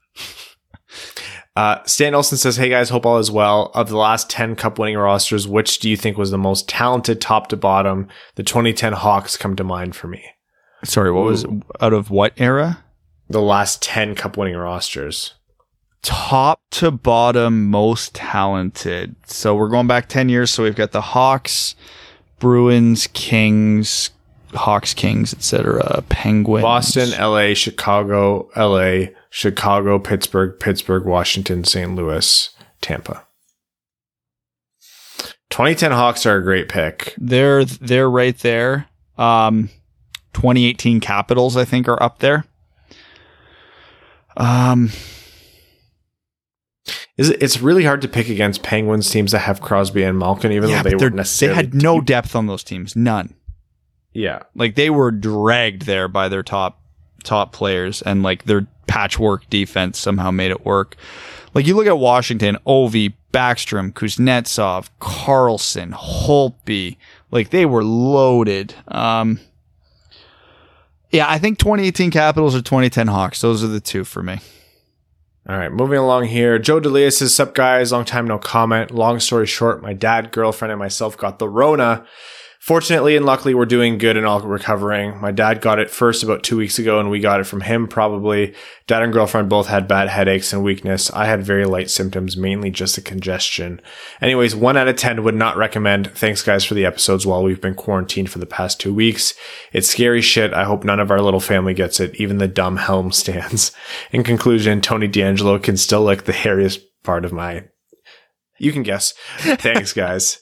[1.54, 3.70] Uh, Stan Olsen says, Hey guys, hope all is well.
[3.74, 7.20] Of the last 10 cup winning rosters, which do you think was the most talented
[7.20, 8.08] top to bottom?
[8.36, 10.24] The 2010 Hawks come to mind for me.
[10.82, 11.44] Sorry, what was
[11.80, 12.82] out of what era?
[13.28, 15.34] The last 10 cup winning rosters.
[16.02, 19.14] Top to bottom most talented.
[19.26, 20.50] So we're going back 10 years.
[20.50, 21.74] So we've got the Hawks,
[22.38, 24.10] Bruins, Kings,
[24.52, 26.02] Hawks, Kings, etc.
[26.08, 26.62] Penguins.
[26.62, 31.94] Boston, LA, Chicago, LA, Chicago, Pittsburgh, Pittsburgh, Washington, St.
[31.94, 32.50] Louis,
[32.80, 33.26] Tampa.
[35.50, 37.14] 2010 Hawks are a great pick.
[37.18, 38.88] They're they're right there.
[39.18, 39.68] Um
[40.32, 42.46] 2018 Capitals I think are up there.
[44.34, 44.90] Um
[47.16, 50.52] Is it, it's really hard to pick against Penguins teams that have Crosby and Malkin,
[50.52, 51.56] even yeah, though they they necessarily.
[51.56, 52.06] had no deep.
[52.06, 52.96] depth on those teams.
[52.96, 53.34] None.
[54.12, 54.42] Yeah.
[54.54, 56.80] Like they were dragged there by their top
[57.24, 60.96] top players and like their patchwork defense somehow made it work.
[61.54, 66.96] Like you look at Washington, Ovi, Backstrom, Kuznetsov, Carlson, Holtby,
[67.30, 68.74] like they were loaded.
[68.88, 69.40] Um
[71.10, 73.42] yeah, I think 2018 Capitals or 2010 Hawks.
[73.42, 74.40] Those are the two for me.
[75.48, 76.56] All right, moving along here.
[76.60, 77.90] Joe Delia says, Sup, guys?
[77.90, 78.92] Long time no comment.
[78.92, 82.06] Long story short, my dad, girlfriend, and myself got the Rona.
[82.62, 85.20] Fortunately and luckily, we're doing good and all recovering.
[85.20, 87.88] My dad got it first about two weeks ago, and we got it from him
[87.88, 88.54] probably.
[88.86, 91.10] Dad and girlfriend both had bad headaches and weakness.
[91.10, 93.80] I had very light symptoms, mainly just a congestion.
[94.20, 96.12] Anyways, one out of 10 would not recommend.
[96.12, 99.34] Thanks, guys, for the episodes while we've been quarantined for the past two weeks.
[99.72, 100.54] It's scary shit.
[100.54, 103.72] I hope none of our little family gets it, even the dumb helm stands.
[104.12, 107.64] In conclusion, Tony DeAngelo can still lick the hairiest part of my.
[108.58, 109.14] You can guess.
[109.40, 110.41] Thanks, guys.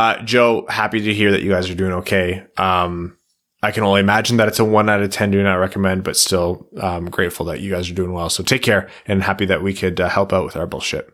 [0.00, 2.42] Uh, Joe, happy to hear that you guys are doing okay.
[2.56, 3.18] Um,
[3.62, 6.16] I can only imagine that it's a one out of 10 do not recommend, but
[6.16, 8.30] still, um, grateful that you guys are doing well.
[8.30, 11.06] So take care and happy that we could uh, help out with our bullshit.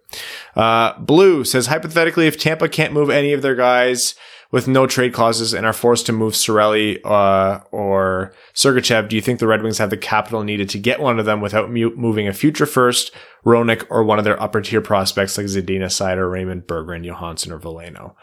[0.55, 4.15] Uh, Blue says, hypothetically, if Tampa can't move any of their guys
[4.53, 9.23] with no trade clauses and are forced to move Cirelli, uh, or Sergachev, do you
[9.23, 12.29] think the Red Wings have the capital needed to get one of them without moving
[12.29, 13.11] a future first,
[13.45, 17.59] Hronek, or one of their upper tier prospects like Zadina Seider, Raymond Berggren, Johansson, or
[17.59, 18.15] Veleno?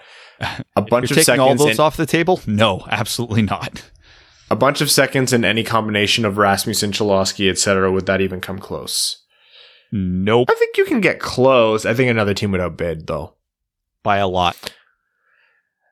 [0.75, 2.41] A bunch of taking all seconds those and- off the table?
[2.47, 3.89] No, absolutely not.
[4.51, 7.91] a bunch of seconds and any combination of Rasmussen, Chalosky, etc.
[7.91, 9.23] Would that even come close?
[9.91, 10.49] Nope.
[10.51, 11.85] I think you can get close.
[11.85, 13.35] I think another team would outbid though.
[14.01, 14.73] By a lot.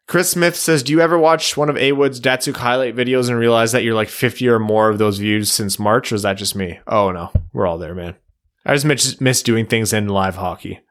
[0.08, 3.38] Chris Smith says, "Do you ever watch one of A Wood's Datsyuk highlight videos and
[3.38, 6.34] realize that you're like 50 or more of those views since March, or is that
[6.34, 6.80] just me?
[6.88, 8.16] Oh no, we're all there, man.
[8.66, 10.82] I just miss, miss doing things in live hockey."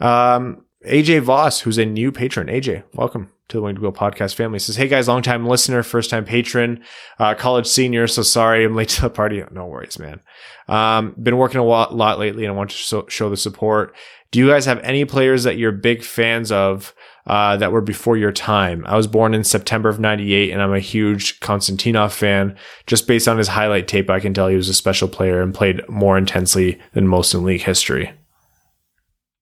[0.00, 2.46] Um, AJ Voss, who's a new patron.
[2.46, 4.58] AJ, welcome to the Winged Wheel podcast family.
[4.58, 6.82] Says, "Hey guys, long time listener, first time patron,
[7.18, 8.06] uh, college senior.
[8.06, 9.42] So sorry I'm late to the party.
[9.50, 10.20] No worries, man.
[10.68, 13.94] Um, been working a lot, lot lately, and I want to so, show the support.
[14.30, 16.94] Do you guys have any players that you're big fans of?"
[17.26, 18.84] uh, that were before your time.
[18.86, 22.56] I was born in September of 98 and I'm a huge Konstantinov fan.
[22.86, 25.52] Just based on his highlight tape, I can tell he was a special player and
[25.52, 28.12] played more intensely than most in league history.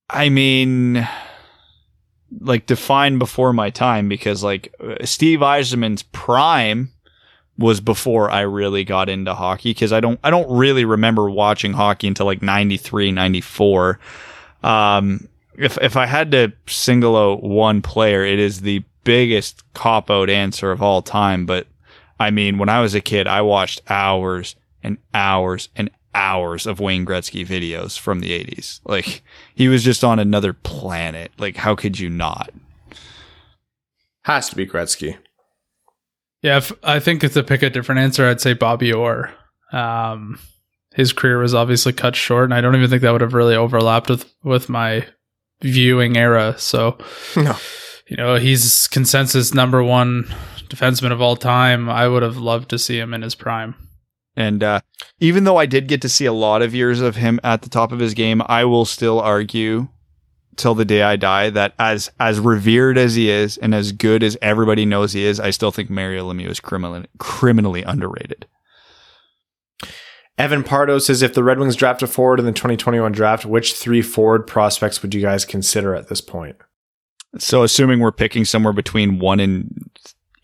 [0.08, 1.06] I mean,
[2.40, 6.90] like defined before my time because like uh, Steve Yzerman's prime
[7.56, 11.72] was before I really got into hockey because I don't I don't really remember watching
[11.72, 13.98] hockey until like 93 94
[14.62, 20.10] um if if I had to single out one player it is the biggest cop
[20.10, 21.66] out answer of all time but
[22.18, 26.78] I mean when I was a kid I watched hours and hours and hours of
[26.80, 29.22] Wayne Gretzky videos from the 80s like
[29.54, 32.50] he was just on another planet like how could you not
[34.22, 35.18] Has to be Gretzky.
[36.42, 39.32] Yeah, if, I think if to pick a different answer, I'd say Bobby Orr.
[39.72, 40.38] Um,
[40.94, 43.56] his career was obviously cut short, and I don't even think that would have really
[43.56, 45.06] overlapped with with my
[45.62, 46.54] viewing era.
[46.58, 46.98] So,
[47.36, 47.56] No.
[48.08, 50.24] you know, he's consensus number one
[50.68, 51.88] defenseman of all time.
[51.88, 53.74] I would have loved to see him in his prime.
[54.36, 54.80] And uh,
[55.20, 57.68] even though I did get to see a lot of years of him at the
[57.68, 59.88] top of his game, I will still argue
[60.56, 64.22] till the day I die that as as revered as he is and as good
[64.22, 68.46] as everybody knows he is, I still think Mario Lemieux is criminally criminally underrated.
[70.36, 73.74] Evan Pardo says if the Red Wings draft a forward in the 2021 draft, which
[73.74, 76.56] three forward prospects would you guys consider at this point?
[77.38, 79.90] So assuming we're picking somewhere between one and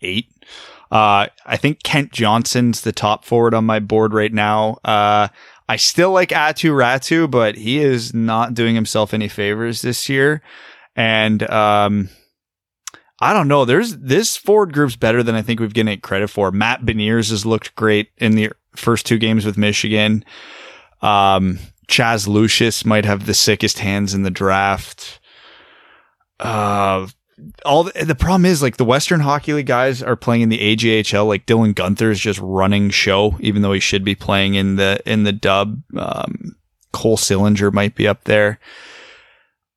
[0.01, 0.30] eight,
[0.91, 4.77] uh, I think Kent Johnson's the top forward on my board right now.
[4.83, 5.29] Uh,
[5.69, 10.41] I still like Aatu Räty, but he is not doing himself any favors this year.
[10.97, 12.09] And um,
[13.21, 13.63] I don't know.
[13.63, 16.51] There's this forward group's better than I think we've given it credit for.
[16.51, 20.25] Matt Beniers has looked great in the first two games with Michigan.
[21.01, 25.21] Um, Chaz Lucius might have the sickest hands in the draft.
[26.39, 27.07] Uh,
[27.65, 30.75] all the, the problem is like the Western Hockey League guys are playing in the
[30.75, 31.27] AJHL.
[31.27, 35.01] Like Dylan Guenther is just running show, even though he should be playing in the
[35.05, 35.81] in the dub.
[35.97, 36.55] Um,
[36.91, 38.59] Cole Sillinger might be up there.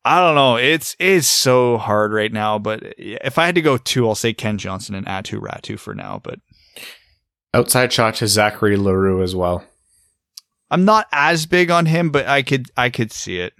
[0.03, 0.57] I don't know.
[0.57, 2.59] It's it's so hard right now.
[2.59, 5.95] But if I had to go two, I'll say Kent Johnson and Aatu Räty for
[5.95, 6.19] now.
[6.23, 6.39] But
[7.55, 9.63] Outside shot to Zachary L'Heureux as well.
[10.69, 13.53] I'm not as big on him, but I could I could see it.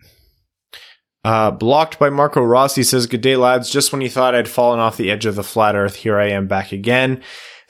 [1.26, 3.72] Uh, blocked by Marco Rossi says, Good day, lads.
[3.72, 6.30] Just when you thought I'd fallen off the edge of the flat earth, here I
[6.30, 7.19] am back again.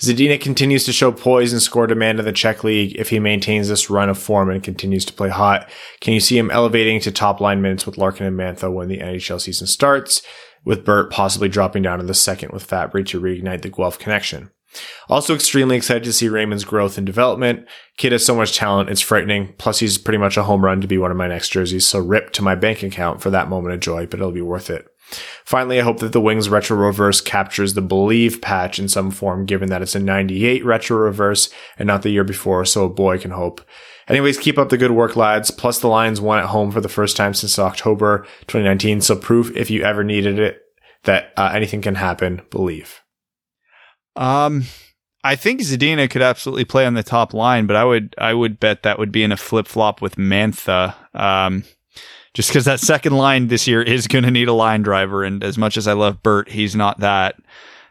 [0.01, 3.69] Zadina continues to show poise and score demand in the Czech league if he maintains
[3.69, 5.69] this run of form and continues to play hot.
[6.01, 8.99] Can you see him elevating to top line minutes with Larkin and Mantha when the
[8.99, 10.21] NHL season starts,
[10.65, 14.49] with Burt possibly dropping down in the second with Fabbri to reignite the Guelph connection?
[15.09, 17.67] Also extremely excited to see Raymond's growth and development.
[17.97, 19.53] Kid has so much talent, it's frightening.
[19.57, 21.99] Plus he's pretty much a home run to be one of my next jerseys, so
[21.99, 24.87] rip to my bank account for that moment of joy, but it'll be worth it.
[25.43, 29.45] Finally, I hope that the Wings Retro Reverse captures the Believe patch in some form,
[29.45, 33.19] given that it's a 98 Retro Reverse and not the year before, so a boy
[33.19, 33.61] can hope.
[34.07, 35.51] Anyways, keep up the good work, lads.
[35.51, 39.55] Plus, the Lions won at home for the first time since October 2019, so proof
[39.55, 40.61] if you ever needed it
[41.03, 43.01] that uh, anything can happen, believe.
[44.15, 44.63] Um,
[45.23, 48.59] I think Zadina could absolutely play on the top line, but I would I would
[48.59, 50.93] bet that would be in a flip flop with Mantha.
[51.15, 51.63] Um,
[52.35, 55.43] just because that second line this year is going to need a line driver, and
[55.43, 57.37] as much as I love Burt, he's not that.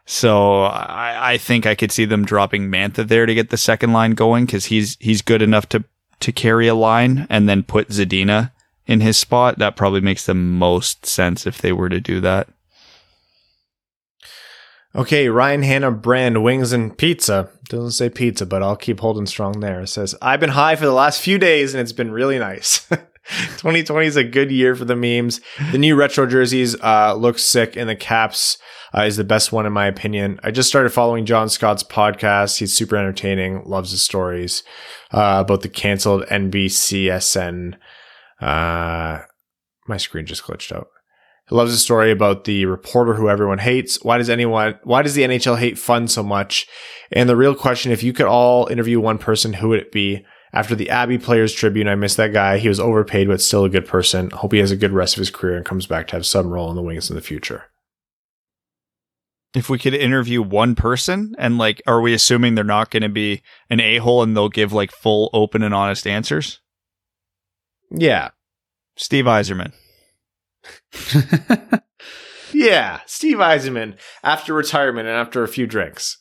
[0.06, 3.92] So I, I think I could see them dropping Mantha there to get the second
[3.92, 5.84] line going because he's he's good enough to
[6.20, 8.52] to carry a line, and then put Zadina
[8.86, 9.58] in his spot.
[9.58, 12.48] That probably makes the most sense if they were to do that.
[14.96, 17.50] Okay, Ryan Hanna brand wings and pizza.
[17.68, 19.80] Doesn't say pizza, but I'll keep holding strong there.
[19.80, 22.86] It says, I've been high for the last few days and it's been really nice.
[23.26, 25.40] 2020 is a good year for the memes.
[25.72, 28.58] The new retro jerseys uh, look sick and the caps
[28.96, 30.38] uh, is the best one in my opinion.
[30.44, 32.58] I just started following John Scott's podcast.
[32.58, 34.62] He's super entertaining, loves his stories
[35.10, 37.74] uh, about the canceled NBCSN.
[38.40, 39.22] Uh,
[39.88, 40.88] my screen just glitched out.
[41.48, 44.02] He loves a story about the reporter who everyone hates.
[44.02, 46.66] Why does anyone, why does the NHL hate fun so much?
[47.12, 50.24] And the real question, if you could all interview one person, who would it be?
[50.54, 52.58] After the Abbey Players Tribune, I miss that guy.
[52.58, 54.30] He was overpaid, but still a good person.
[54.30, 56.48] Hope he has a good rest of his career and comes back to have some
[56.48, 57.64] role in the Wings in the future.
[59.52, 63.08] If we could interview one person, and like, are we assuming they're not going to
[63.08, 66.60] be an a hole and they'll give like full, open, and honest answers?
[67.90, 68.30] Yeah.
[68.96, 69.72] Steve Yzerman.
[72.52, 73.00] Yeah.
[73.06, 76.18] Steve Yzerman after retirement and after a few drinks.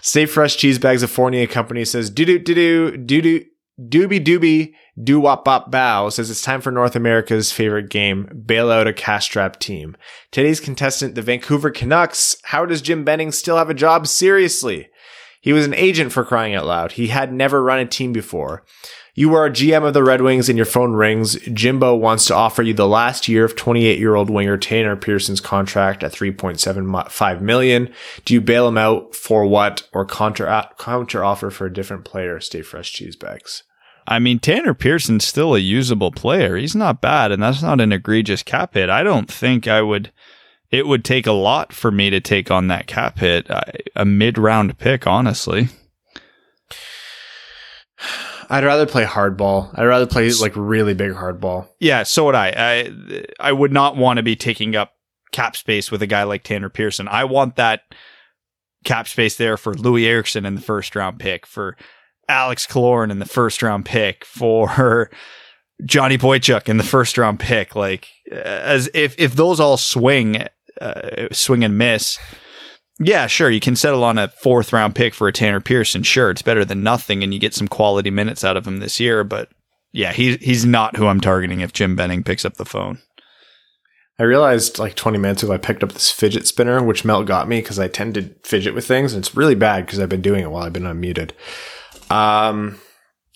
[0.00, 3.44] Save Fresh Cheese Bags of Fournier Company says, doo doo doo doo doo doo
[3.80, 8.70] doobie doobie doo wop bop bow says it's time for North America's favorite game, bail
[8.70, 9.96] out a cash strapped team.
[10.30, 12.36] Today's contestant, the Vancouver Canucks.
[12.44, 14.06] How does Jim Benning still have a job?
[14.06, 14.88] Seriously.
[15.40, 16.92] He was an agent for crying out loud.
[16.92, 18.64] He had never run a team before.
[19.16, 21.36] You are a GM of the Red Wings and your phone rings.
[21.52, 25.40] Jimbo wants to offer you the last year of 28 year old winger Tanner Pearson's
[25.40, 27.92] contract at 3.75 million.
[28.24, 32.40] Do you bail him out for what or counter, counter offer for a different player?
[32.40, 33.62] Stay fresh cheese bags.
[34.08, 36.56] I mean, Tanner Pearson's still a usable player.
[36.56, 38.90] He's not bad, and that's not an egregious cap hit.
[38.90, 40.12] I don't think I would.
[40.72, 43.46] It would take a lot for me to take on that cap hit.
[43.94, 45.68] A mid round pick, honestly.
[48.50, 49.70] I'd rather play hardball.
[49.74, 51.68] I'd rather play like really big hardball.
[51.80, 52.48] Yeah, so would I.
[52.56, 54.92] I I would not want to be taking up
[55.32, 57.08] cap space with a guy like Tanner Pearson.
[57.08, 57.82] I want that
[58.84, 61.76] cap space there for Loui Eriksson in the first round pick, for
[62.28, 65.10] Alex Killorn in the first round pick, for
[65.84, 67.74] Johnny Boychuk in the first round pick.
[67.74, 70.46] Like as if if those all swing,
[70.80, 72.18] uh, swing and miss
[73.00, 73.50] yeah, sure.
[73.50, 76.02] You can settle on a fourth round pick for a Tanner Pearson.
[76.02, 79.00] Sure, it's better than nothing, and you get some quality minutes out of him this
[79.00, 79.24] year.
[79.24, 79.48] But
[79.92, 82.98] yeah, he's he's not who I'm targeting if Jim Benning picks up the phone.
[84.16, 87.48] I realized like 20 minutes ago I picked up this fidget spinner, which Mel got
[87.48, 90.22] me because I tend to fidget with things, and it's really bad because I've been
[90.22, 91.32] doing it while I've been unmuted.
[92.12, 92.78] Um,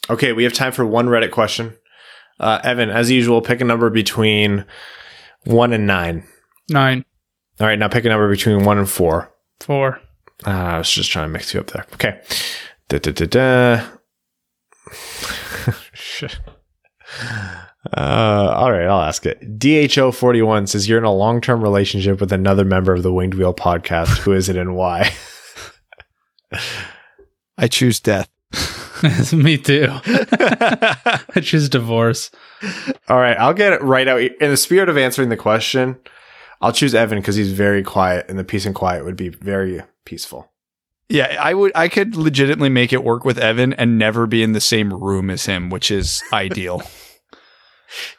[0.08, 1.76] okay, we have time for one Reddit question.
[2.38, 4.64] Uh, Evan, as usual, pick a number between
[5.44, 6.22] one and nine.
[6.70, 7.04] Nine.
[7.58, 9.32] All right, now pick a number between one and four.
[9.60, 10.00] Four.
[10.46, 11.84] Uh, I was just trying to mix you up there.
[11.94, 12.20] Okay.
[12.88, 13.84] Da, da, da, da.
[15.92, 16.38] Shit.
[17.96, 19.58] Uh, all right, I'll ask it.
[19.58, 23.54] DHO41 says you're in a long term relationship with another member of the Winged Wheel
[23.54, 24.18] podcast.
[24.18, 25.12] Who is it and why?
[27.56, 28.28] I choose death.
[29.32, 29.86] Me too.
[30.04, 32.30] I choose divorce.
[33.08, 34.20] All right, I'll get it right out.
[34.20, 35.98] In the spirit of answering the question,
[36.60, 39.82] I'll choose Evan because he's very quiet, and the peace and quiet would be very
[40.04, 40.50] peaceful.
[41.08, 41.72] Yeah, I would.
[41.74, 45.30] I could legitimately make it work with Evan and never be in the same room
[45.30, 46.82] as him, which is ideal.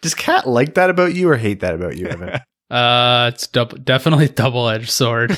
[0.01, 2.39] Does Kat like that about you or hate that about you, Evan?
[2.69, 5.35] Uh, it's dub- definitely double edged sword.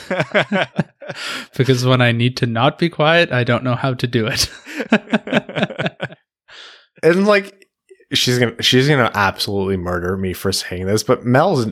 [1.57, 4.49] because when I need to not be quiet, I don't know how to do it.
[7.02, 7.69] and like,
[8.11, 11.68] she's gonna she's gonna absolutely murder me for saying this, but Mel's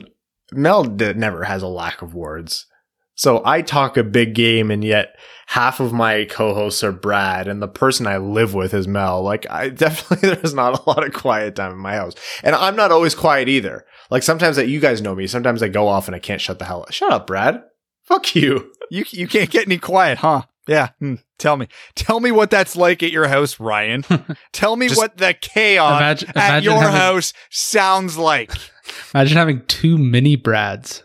[0.52, 2.66] Mel never has a lack of words.
[3.14, 5.14] So I talk a big game and yet
[5.48, 9.22] half of my co-hosts are Brad and the person I live with is Mel.
[9.22, 12.14] Like I definitely there's not a lot of quiet time in my house.
[12.42, 13.84] And I'm not always quiet either.
[14.10, 16.58] Like sometimes that you guys know me, sometimes I go off and I can't shut
[16.58, 16.92] the hell up.
[16.92, 17.62] Shut up, Brad.
[18.04, 18.72] Fuck you.
[18.90, 20.42] You you can't get any quiet, huh?
[20.70, 20.90] Yeah.
[21.00, 21.16] Hmm.
[21.36, 21.66] Tell me.
[21.96, 24.04] Tell me what that's like at your house, Ryan.
[24.52, 28.52] Tell me what the chaos imagine, at imagine your having- house sounds like.
[29.12, 31.02] Imagine having two mini Brads.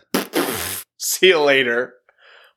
[0.98, 1.94] See you later.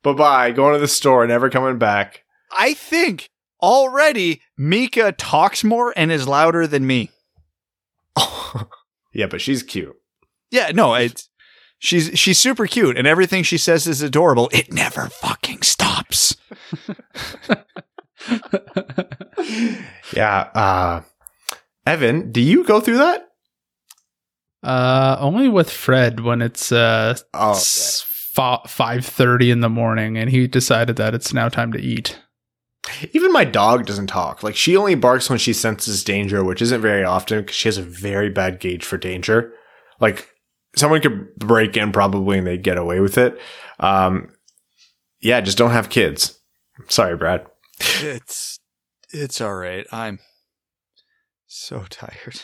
[0.03, 0.51] Bye bye.
[0.51, 2.21] Going to the store, never coming back.
[2.51, 7.09] I think already Mika talks more and is louder than me.
[9.13, 9.95] yeah, but she's cute.
[10.51, 11.27] Yeah, no, it's
[11.79, 14.47] she's she's super cute and everything she says is adorable.
[14.53, 16.35] It never fucking stops.
[20.13, 21.01] yeah, uh
[21.85, 23.25] Evan, do you go through that?
[24.61, 27.59] Uh, only with Fred when it's uh oh,
[28.67, 32.19] five thirty in the morning, and he decided that it's now time to eat.
[33.13, 34.43] Even my dog doesn't talk.
[34.43, 37.77] Like she only barks when she senses danger, which isn't very often because she has
[37.77, 39.53] a very bad gauge for danger.
[39.99, 40.29] Like
[40.75, 43.39] someone could break in probably and they'd get away with it.
[43.79, 44.29] Um,
[45.21, 46.38] yeah, just don't have kids.
[46.87, 47.45] Sorry, Brad.
[47.79, 48.59] It's
[49.11, 49.85] it's all right.
[49.91, 50.19] I'm
[51.47, 52.41] so tired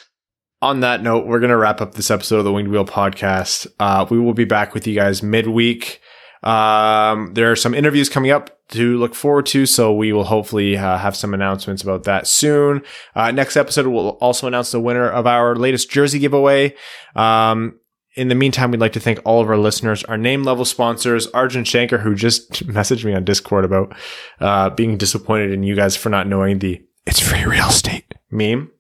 [0.66, 3.68] on that note, we're going to wrap up this episode of the Winged Wheel podcast.
[3.80, 6.02] Uh, we will be back with you guys midweek.
[6.42, 10.76] Um, there are some interviews coming up to look forward to, so we will hopefully
[10.76, 12.82] uh, have some announcements about that soon.
[13.16, 16.76] Uh, next episode, we'll also announce the winner of our latest jersey giveaway.
[17.16, 17.80] Um,
[18.16, 21.28] in the meantime, we'd like to thank all of our listeners, our name level sponsors,
[21.28, 23.96] Arjun Shankar, who just messaged me on Discord about
[24.40, 28.72] uh, being disappointed in you guys for not knowing the "it's free real estate" meme.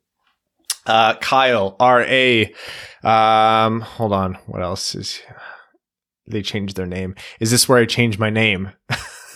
[0.85, 2.53] Uh, Kyle, R.A.
[3.03, 4.35] Um, hold on.
[4.45, 5.19] What else is,
[6.27, 7.15] they changed their name.
[7.39, 8.71] Is this where I change my name?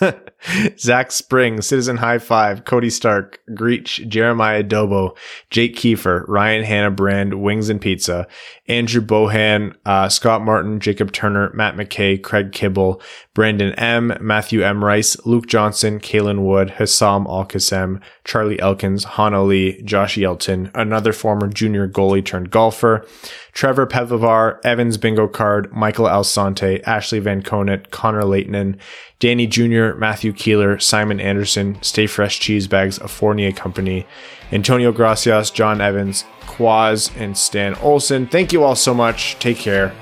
[0.78, 5.16] Zach Spring, Citizen High Five, Cody Stark, Greach, Jeremiah Dobo,
[5.50, 8.26] Jake Kiefer, Ryan Hanna Brand, Wings and Pizza,
[8.68, 13.02] Andrew Bohan, uh, Scott Martin, Jacob Turner, Matt McKay, Craig Kibble,
[13.34, 14.84] Brandon M, Matthew M.
[14.84, 17.46] Rice, Luke Johnson, Kalen Wood, Hassam Al
[18.24, 23.06] Charlie Elkins, Han Lee, Josh Yelton, another former junior goalie turned golfer,
[23.52, 28.78] Trevor Pevavar, Evans Bingo Card, Michael Alsante, Ashley Van Conant, Connor Leighton,
[29.18, 34.06] Danny Jr., Matthew Matthew Keeler, Simon Anderson, Stay Fresh Cheese Bags, a Fournier Company,
[34.52, 38.28] Antonio Gracias, John Evans, Quaz, and Stan Olson.
[38.28, 39.36] Thank you all so much.
[39.40, 39.92] Take care.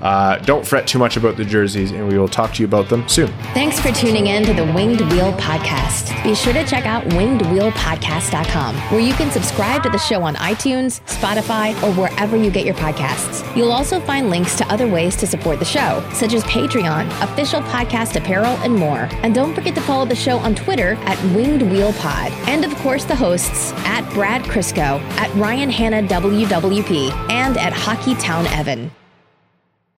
[0.00, 2.88] Uh, don't fret too much about the jerseys, and we will talk to you about
[2.88, 3.28] them soon.
[3.54, 6.22] Thanks for tuning in to the Winged Wheel Podcast.
[6.22, 11.00] Be sure to check out wingedwheelpodcast.com, where you can subscribe to the show on iTunes,
[11.06, 13.44] Spotify, or wherever you get your podcasts.
[13.56, 17.60] You'll also find links to other ways to support the show, such as Patreon, official
[17.62, 19.08] podcast apparel, and more.
[19.22, 22.32] And don't forget to follow the show on Twitter at Winged Wheel Pod.
[22.48, 28.14] And of course, the hosts at Brad Crisco, at Ryan Hanna WWP, and at Hockey
[28.16, 28.90] Town Evan.